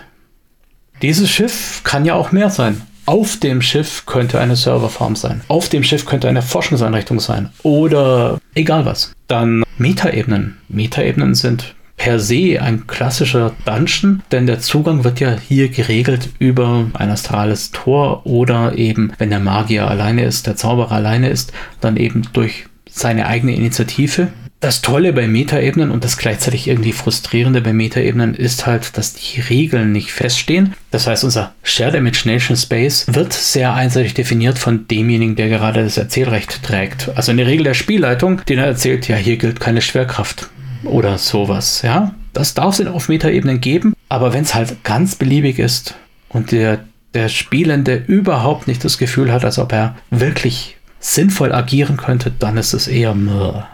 Dieses 1.00 1.30
Schiff 1.30 1.80
kann 1.82 2.04
ja 2.04 2.14
auch 2.14 2.30
mehr 2.30 2.50
sein. 2.50 2.80
Auf 3.06 3.36
dem 3.38 3.62
Schiff 3.62 4.06
könnte 4.06 4.38
eine 4.38 4.54
Serverfarm 4.54 5.16
sein. 5.16 5.40
Auf 5.48 5.68
dem 5.68 5.82
Schiff 5.82 6.06
könnte 6.06 6.28
eine 6.28 6.42
Forschungseinrichtung 6.42 7.18
sein. 7.18 7.50
Oder 7.64 8.38
egal 8.54 8.84
was. 8.86 9.12
Dann 9.26 9.64
Metaebenen. 9.78 10.58
Metaebenen 10.68 11.34
sind 11.34 11.74
per 12.02 12.18
se 12.18 12.60
ein 12.60 12.88
klassischer 12.88 13.54
Dungeon, 13.64 14.22
denn 14.32 14.46
der 14.46 14.58
Zugang 14.58 15.04
wird 15.04 15.20
ja 15.20 15.36
hier 15.38 15.68
geregelt 15.68 16.30
über 16.40 16.90
ein 16.94 17.10
astrales 17.10 17.70
Tor 17.70 18.26
oder 18.26 18.76
eben, 18.76 19.12
wenn 19.18 19.30
der 19.30 19.38
Magier 19.38 19.86
alleine 19.86 20.24
ist, 20.24 20.48
der 20.48 20.56
Zauberer 20.56 20.90
alleine 20.90 21.28
ist, 21.28 21.52
dann 21.80 21.96
eben 21.96 22.22
durch 22.32 22.64
seine 22.90 23.26
eigene 23.26 23.54
Initiative. 23.54 24.32
Das 24.58 24.82
Tolle 24.82 25.12
bei 25.12 25.28
Metaebenen 25.28 25.92
und 25.92 26.02
das 26.02 26.16
gleichzeitig 26.16 26.66
irgendwie 26.66 26.90
frustrierende 26.90 27.60
bei 27.60 27.72
Metaebenen 27.72 28.34
ist 28.34 28.66
halt, 28.66 28.98
dass 28.98 29.14
die 29.14 29.40
Regeln 29.40 29.92
nicht 29.92 30.10
feststehen. 30.10 30.74
Das 30.90 31.06
heißt, 31.06 31.22
unser 31.22 31.54
Shared 31.62 31.94
Imagination 31.94 32.56
Space 32.56 33.06
wird 33.12 33.32
sehr 33.32 33.74
einseitig 33.74 34.14
definiert 34.14 34.58
von 34.58 34.88
demjenigen, 34.88 35.36
der 35.36 35.48
gerade 35.48 35.84
das 35.84 35.98
Erzählrecht 35.98 36.64
trägt. 36.64 37.10
Also 37.14 37.30
in 37.30 37.36
der 37.36 37.46
Regel 37.46 37.62
der 37.62 37.74
Spielleitung, 37.74 38.40
die 38.48 38.56
dann 38.56 38.64
erzählt, 38.64 39.06
ja, 39.06 39.14
hier 39.14 39.36
gilt 39.36 39.60
keine 39.60 39.82
Schwerkraft 39.82 40.48
oder 40.84 41.18
sowas, 41.18 41.82
ja. 41.82 42.14
Das 42.32 42.54
darf 42.54 42.78
es 42.78 42.86
auf 42.86 43.08
Metaebenen 43.08 43.60
geben, 43.60 43.94
aber 44.08 44.32
wenn 44.32 44.42
es 44.42 44.54
halt 44.54 44.84
ganz 44.84 45.16
beliebig 45.16 45.58
ist 45.58 45.94
und 46.28 46.50
der, 46.52 46.80
der 47.14 47.28
Spielende 47.28 48.02
überhaupt 48.06 48.68
nicht 48.68 48.84
das 48.84 48.98
Gefühl 48.98 49.32
hat, 49.32 49.44
als 49.44 49.58
ob 49.58 49.72
er 49.72 49.96
wirklich 50.10 50.76
sinnvoll 50.98 51.52
agieren 51.52 51.96
könnte, 51.96 52.30
dann 52.30 52.56
ist 52.56 52.72
es 52.72 52.88
eher 52.88 53.14
Mörr. 53.14 53.68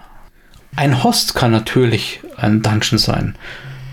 Ein 0.75 1.03
Host 1.05 1.35
kann 1.35 1.51
natürlich 1.51 2.21
ein 2.37 2.63
Dungeon 2.63 2.99
sein. 2.99 3.35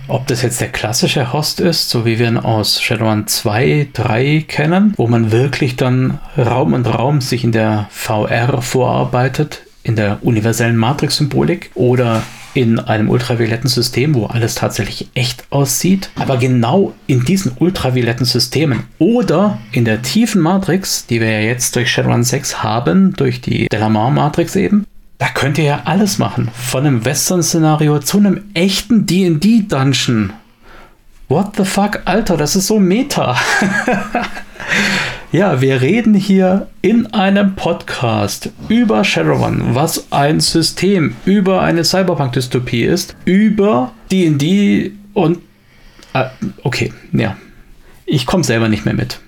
Ob 0.07 0.28
das 0.28 0.43
jetzt 0.43 0.61
der 0.61 0.70
klassische 0.70 1.34
Host 1.34 1.59
ist, 1.59 1.89
so 1.89 2.05
wie 2.05 2.20
wir 2.20 2.28
ihn 2.28 2.38
aus 2.38 2.80
Shadowrun 2.80 3.26
2, 3.26 3.88
3 3.91 4.45
kennen, 4.47 4.93
wo 4.97 5.07
man 5.07 5.32
wirklich 5.32 5.78
dann 5.78 6.20
Raum 6.38 6.74
und 6.74 6.86
Raum 6.86 7.22
sich 7.22 7.43
in 7.43 7.51
der 7.51 7.88
VR 7.89 8.61
vorarbeitet, 8.61 9.63
in 9.82 9.95
der 9.95 10.20
universellen 10.22 10.78
Matrix-Symbolik 10.78 11.72
oder 11.74 12.22
in 12.56 12.80
einem 12.80 13.10
ultravioletten 13.10 13.70
System, 13.70 14.16
wo 14.16 14.26
alles 14.26 14.56
tatsächlich 14.56 15.10
echt 15.14 15.43
aussieht. 15.51 16.10
Aber 16.16 16.38
genau 16.38 16.93
in 17.06 17.26
diesen 17.26 17.51
ultravioletten 17.60 18.26
Systemen 18.26 18.84
oder 18.97 19.60
in 19.72 19.86
der 19.86 20.01
tiefen 20.01 20.41
Matrix, 20.41 21.06
die 21.06 21.20
wir 21.20 21.30
ja 21.30 21.41
jetzt 21.41 21.76
durch 21.76 21.91
Shadowrun 21.91 22.24
6 22.24 22.64
haben, 22.64 23.14
durch 23.14 23.41
die 23.41 23.68
Delamar-Matrix 23.68 24.56
eben, 24.56 24.86
da 25.18 25.28
könnt 25.28 25.58
ihr 25.58 25.66
ja 25.66 25.82
alles 25.84 26.18
machen. 26.18 26.49
Von 26.53 26.88
einem 26.88 27.03
Western-Szenario 27.03 27.99
zu 27.99 28.18
einem 28.18 28.45
echten 28.53 29.06
DD-Dungeon. 29.06 30.32
What 31.28 31.58
the 31.58 31.66
fuck, 31.66 32.01
Alter, 32.06 32.38
das 32.38 32.56
ist 32.56 32.68
so 32.68 32.80
Meta. 32.80 33.38
ja, 35.36 35.60
wir 35.60 35.82
reden 35.82 36.14
hier 36.14 36.68
in 36.82 37.08
einem 37.08 37.56
Podcast 37.56 38.52
über 38.70 39.04
Shadowrun, 39.04 39.76
was 39.76 40.10
ein 40.14 40.40
System 40.40 41.14
über 41.26 41.62
eine 41.62 41.84
Cyberpunk-Dystopie 41.84 42.84
ist, 42.84 43.18
über 43.26 43.92
DD 44.10 44.94
und. 45.14 45.40
Äh, 46.14 46.28
okay, 46.64 46.94
ja. 47.12 47.36
Ich 48.06 48.26
komme 48.26 48.46
selber 48.46 48.70
nicht 48.70 48.86
mehr 48.86 48.94
mit. 48.94 49.20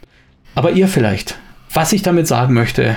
Aber 0.55 0.71
ihr 0.71 0.87
vielleicht. 0.87 1.37
Was 1.73 1.91
ich 1.91 2.03
damit 2.03 2.25
sagen 2.25 2.53
möchte, 2.53 2.95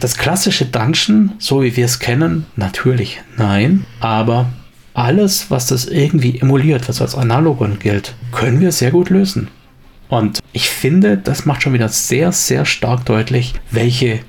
das 0.00 0.16
klassische 0.16 0.64
Dungeon, 0.64 1.32
so 1.38 1.62
wie 1.62 1.76
wir 1.76 1.84
es 1.84 1.98
kennen, 1.98 2.46
natürlich 2.56 3.20
nein. 3.36 3.84
Aber 4.00 4.46
alles, 4.94 5.50
was 5.50 5.66
das 5.66 5.84
irgendwie 5.84 6.38
emuliert, 6.38 6.88
was 6.88 7.02
als 7.02 7.14
Analogon 7.14 7.78
gilt, 7.78 8.14
können 8.32 8.60
wir 8.60 8.72
sehr 8.72 8.90
gut 8.90 9.10
lösen. 9.10 9.48
Und 10.14 10.38
ich 10.52 10.70
finde, 10.70 11.18
das 11.18 11.44
macht 11.44 11.64
schon 11.64 11.72
wieder 11.72 11.88
sehr, 11.88 12.30
sehr 12.30 12.66
stark 12.66 13.04
deutlich, 13.04 13.54
welche 13.72 14.20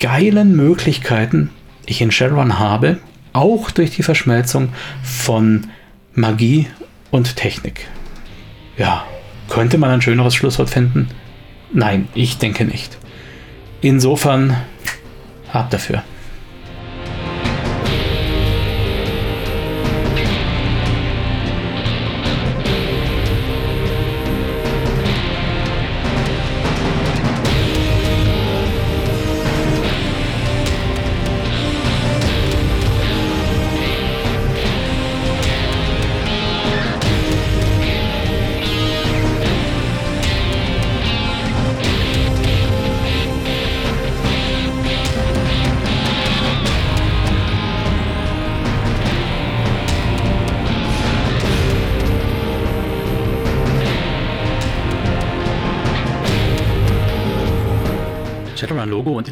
geilen 0.00 0.56
Möglichkeiten 0.56 1.50
ich 1.84 2.00
in 2.00 2.10
Shadowrun 2.10 2.58
habe, 2.58 3.00
auch 3.34 3.70
durch 3.70 3.90
die 3.90 4.02
Verschmelzung 4.02 4.70
von 5.02 5.66
Magie 6.14 6.68
und 7.10 7.36
Technik. 7.36 7.86
Ja, 8.78 9.04
könnte 9.50 9.76
man 9.76 9.90
ein 9.90 10.00
schöneres 10.00 10.34
Schlusswort 10.34 10.70
finden? 10.70 11.08
Nein, 11.70 12.08
ich 12.14 12.38
denke 12.38 12.64
nicht. 12.64 12.96
Insofern 13.82 14.56
Ab 15.52 15.68
dafür. 15.70 16.02